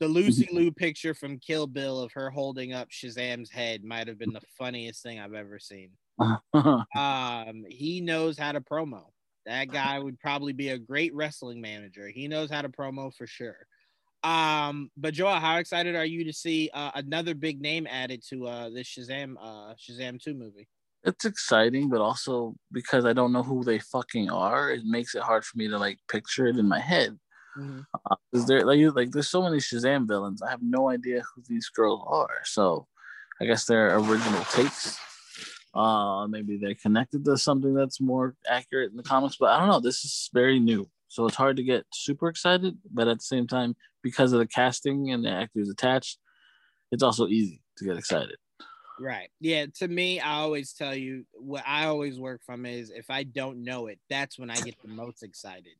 [0.02, 4.18] the Lucy Liu picture from Kill Bill of her holding up Shazam's head might have
[4.18, 5.92] been the funniest thing I've ever seen.
[6.20, 9.04] um, he knows how to promo.
[9.46, 12.08] That guy would probably be a great wrestling manager.
[12.08, 13.68] He knows how to promo for sure.
[14.24, 18.48] Um, but Joel, how excited are you to see uh, another big name added to
[18.48, 20.68] uh, this Shazam uh, Shazam 2 movie?
[21.04, 25.24] It's exciting, but also because I don't know who they fucking are, it makes it
[25.24, 27.18] hard for me to like picture it in my head.
[27.58, 27.82] Mm-hmm.
[28.10, 28.16] Uh,
[28.46, 30.42] there like like there's so many Shazam villains.
[30.42, 32.42] I have no idea who these girls are.
[32.46, 32.88] So
[33.42, 35.00] I guess they're original takes.
[35.74, 39.70] Uh, maybe they're connected to something that's more accurate in the comics, but I don't
[39.70, 39.80] know.
[39.80, 42.78] This is very new, so it's hard to get super excited.
[42.92, 46.20] But at the same time, because of the casting and the actors attached,
[46.92, 48.36] it's also easy to get excited.
[49.02, 49.32] Right.
[49.40, 49.66] Yeah.
[49.78, 53.64] To me, I always tell you what I always work from is if I don't
[53.64, 55.74] know it, that's when I get the most excited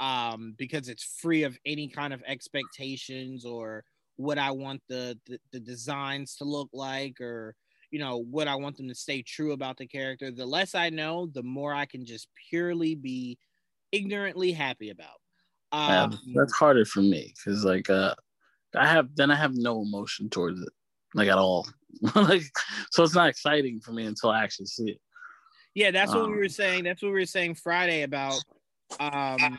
[0.00, 3.84] um, because it's free of any kind of expectations or
[4.16, 7.56] what I want the, the, the designs to look like or
[7.90, 10.30] you know what I want them to stay true about the character.
[10.30, 13.38] The less I know, the more I can just purely be
[13.92, 15.20] ignorantly happy about.
[15.72, 18.14] Um, yeah, that's harder for me because like uh,
[18.76, 20.72] I have then I have no emotion towards it.
[21.14, 21.68] Like at all.
[22.14, 22.42] like,
[22.90, 25.00] so it's not exciting for me until I actually see it.
[25.74, 26.84] Yeah, that's what Um, we were saying.
[26.84, 28.42] That's what we were saying Friday about
[29.00, 29.58] um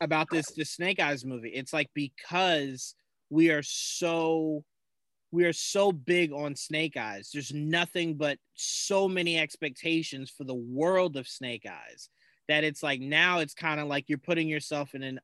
[0.00, 1.50] about this the Snake Eyes movie.
[1.50, 2.94] It's like because
[3.30, 4.64] we are so
[5.32, 7.30] we are so big on Snake Eyes.
[7.32, 12.08] There's nothing but so many expectations for the world of Snake Eyes
[12.48, 15.20] that it's like now it's kind of like you're putting yourself in an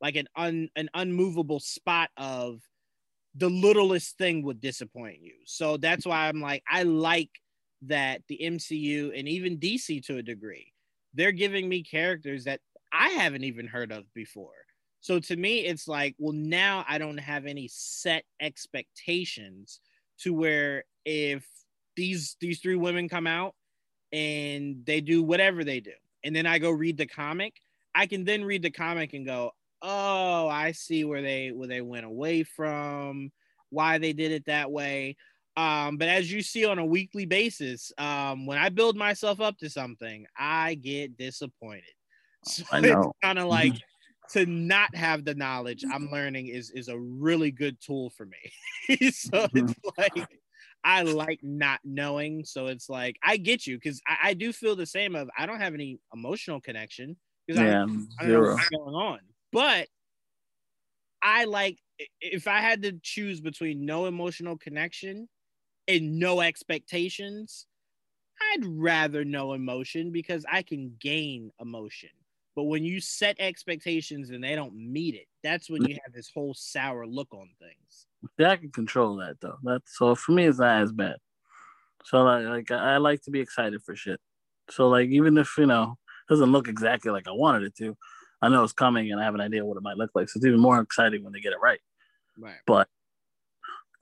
[0.00, 2.60] like an un an unmovable spot of
[3.34, 5.34] the littlest thing would disappoint you.
[5.44, 7.30] So that's why I'm like I like
[7.82, 10.72] that the MCU and even DC to a degree,
[11.14, 12.60] they're giving me characters that
[12.92, 14.52] I haven't even heard of before.
[15.00, 19.80] So to me, it's like, well, now I don't have any set expectations
[20.20, 21.46] to where if
[21.96, 23.54] these these three women come out
[24.12, 25.92] and they do whatever they do,
[26.22, 27.54] and then I go read the comic,
[27.94, 29.52] I can then read the comic and go,
[29.82, 33.30] oh, I see where they where they went away from,
[33.70, 35.16] why they did it that way.
[35.56, 39.56] Um, but as you see on a weekly basis, um, when I build myself up
[39.58, 41.84] to something, I get disappointed.
[42.46, 43.00] So I know.
[43.00, 43.72] it's kind of like
[44.32, 49.10] to not have the knowledge I'm learning is is a really good tool for me.
[49.12, 50.28] so it's like
[50.84, 52.44] I like not knowing.
[52.44, 55.46] So it's like I get you because I, I do feel the same of I
[55.46, 57.86] don't have any emotional connection because I, Yeah,
[58.20, 59.18] I don't know what's going on.
[59.54, 59.88] But
[61.22, 61.78] I like
[62.20, 65.28] if I had to choose between no emotional connection
[65.88, 67.66] and no expectations,
[68.52, 72.10] I'd rather no emotion because I can gain emotion.
[72.56, 76.30] But when you set expectations and they don't meet it, that's when you have this
[76.32, 78.06] whole sour look on things.
[78.38, 79.58] Yeah, I can control that though.
[79.62, 81.16] That's so for me, it's not as bad.
[82.04, 84.20] So like, like I like to be excited for shit.
[84.70, 85.96] So like even if you know
[86.28, 87.96] doesn't look exactly like I wanted it to,
[88.44, 90.28] I know it's coming and I have an idea what it might look like.
[90.28, 91.80] So it's even more exciting when they get it right.
[92.38, 92.56] Right.
[92.66, 92.88] But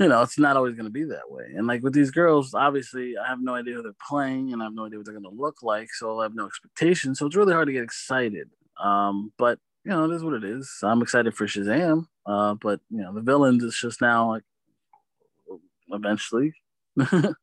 [0.01, 1.45] you know, it's not always going to be that way.
[1.55, 4.65] And like with these girls, obviously, I have no idea who they're playing, and I
[4.65, 5.93] have no idea what they're going to look like.
[5.93, 7.19] So I have no expectations.
[7.19, 8.51] So it's really hard to get excited.
[8.83, 10.71] Um, but you know, it is what it is.
[10.83, 12.07] I'm excited for Shazam.
[12.27, 14.43] Uh, but you know, the villains is just now like
[15.91, 16.55] eventually.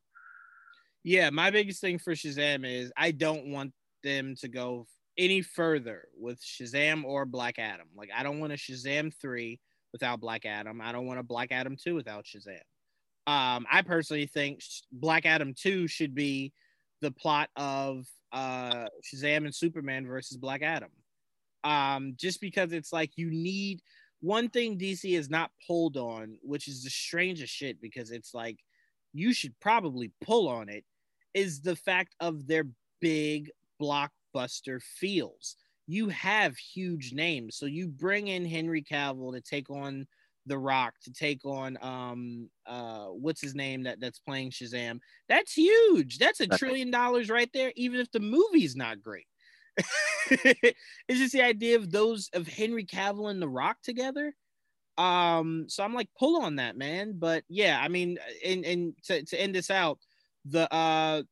[1.04, 3.74] Yeah, my biggest thing for Shazam is I don't want
[4.04, 4.86] them to go
[5.20, 7.88] any further with Shazam or Black Adam.
[7.96, 9.60] Like I don't want a Shazam 3
[9.92, 10.82] without Black Adam.
[10.82, 12.62] I don't want a Black Adam 2 without Shazam.
[13.28, 16.54] Um, I personally think Black Adam 2 should be
[17.02, 20.90] the plot of uh, Shazam and Superman versus Black Adam.
[21.64, 23.82] Um, just because it's like you need
[24.22, 28.58] one thing DC has not pulled on, which is the strangest shit because it's like
[29.14, 30.86] you should probably pull on it,
[31.34, 32.66] is the fact of their
[33.02, 33.52] big
[34.36, 35.56] blockbuster feels.
[35.88, 40.06] You have huge names, so you bring in Henry Cavill to take on
[40.46, 45.00] The Rock, to take on um uh what's his name that that's playing Shazam.
[45.28, 46.18] That's huge.
[46.20, 49.26] That's a trillion dollars right there, even if the movie's not great.
[50.30, 54.34] it's just the idea of those of Henry Cavill and The Rock together.
[54.98, 57.14] Um, so I'm like, pull on that, man.
[57.18, 59.98] But yeah, I mean, and and to, to end this out,
[60.46, 61.24] the uh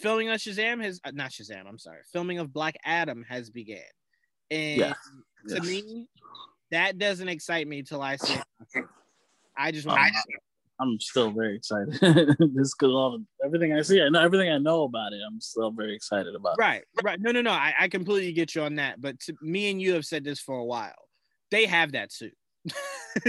[0.00, 3.80] filming of Shazam has uh, not Shazam, I'm sorry, filming of Black Adam has began.
[4.50, 4.92] And Yeah.
[5.48, 5.66] to Yes.
[5.66, 6.08] me,
[6.70, 8.84] that doesn't excite me till I see it.
[9.56, 10.00] I just want.
[10.00, 10.12] Um,
[10.80, 11.92] I'm still very excited.
[12.00, 15.20] this because all everything I see, I know everything I know about it.
[15.26, 16.54] I'm still very excited about.
[16.58, 16.60] it.
[16.60, 17.20] right, right.
[17.20, 17.50] No, no, no.
[17.52, 19.00] I, I completely get you on that.
[19.00, 20.94] But to, me and you have said this for a while.
[21.50, 22.34] They have that suit.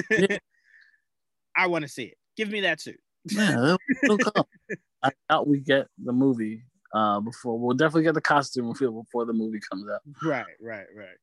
[0.10, 0.38] Yeah.
[1.56, 2.18] I want to see it.
[2.38, 2.99] Give me that suit.
[3.30, 4.45] Yeah, it'll, it'll come.
[5.04, 6.64] I doubt we get the movie
[6.94, 7.60] uh, before.
[7.60, 10.02] We'll definitely get the costume reveal before the movie comes out.
[10.24, 11.18] Right, right, right.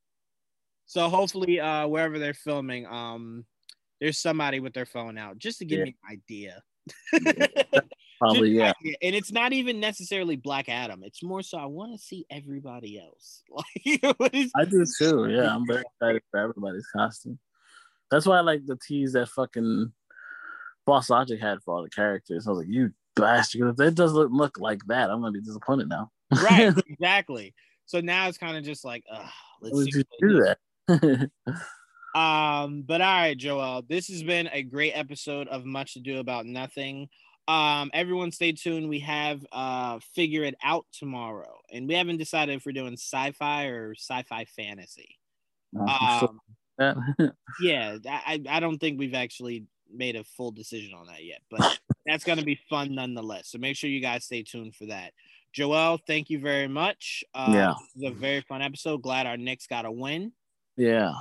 [0.86, 3.44] So hopefully, uh, wherever they're filming, um,
[4.00, 5.84] there's somebody with their phone out just to give Yeah.
[5.86, 6.62] me an idea.
[8.18, 8.72] Probably, yeah.
[8.82, 8.96] idea.
[9.00, 11.02] And it's not even necessarily Black Adam.
[11.04, 13.42] It's more so I want to see everybody else.
[14.04, 15.28] Like, what is- I do too.
[15.30, 17.38] Yeah, I'm very excited for everybody's costume.
[18.10, 19.92] That's why I like the tease that fucking
[20.86, 22.46] Boss Logic had for all the characters.
[22.46, 23.68] I was like, you bastard.
[23.68, 26.10] If it doesn't look like that, I'm gonna be disappointed now.
[26.42, 27.54] right, exactly.
[27.86, 29.26] So now it's kind of just like, uh,
[29.60, 30.54] let's see do
[30.88, 31.30] that?
[32.14, 36.18] Um, but all right, Joel, this has been a great episode of Much to Do
[36.18, 37.08] About Nothing.
[37.46, 38.88] Um, everyone stay tuned.
[38.88, 43.66] We have uh figure it out tomorrow, and we haven't decided if we're doing sci-fi
[43.66, 45.18] or sci-fi fantasy.
[45.78, 46.40] Um,
[47.60, 51.78] yeah, I I don't think we've actually made a full decision on that yet, but
[52.06, 53.48] that's gonna be fun nonetheless.
[53.50, 55.12] So make sure you guys stay tuned for that.
[55.52, 57.24] Joel, thank you very much.
[57.34, 57.74] Uh, Yeah.
[57.96, 59.02] this was a very fun episode.
[59.02, 60.32] Glad our Knicks got a win.
[60.76, 61.12] yeah.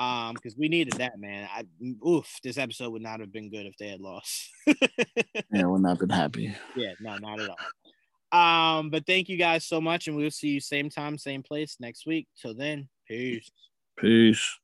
[0.00, 1.48] Um, because we needed that, man.
[1.52, 1.64] I
[2.06, 4.48] oof, this episode would not have been good if they had lost.
[4.66, 6.54] yeah, would not been happy.
[6.76, 8.78] Yeah, no, not at all.
[8.78, 11.78] Um, but thank you guys so much, and we'll see you same time, same place
[11.80, 12.28] next week.
[12.40, 13.50] Till then, peace.
[13.98, 14.58] Peace.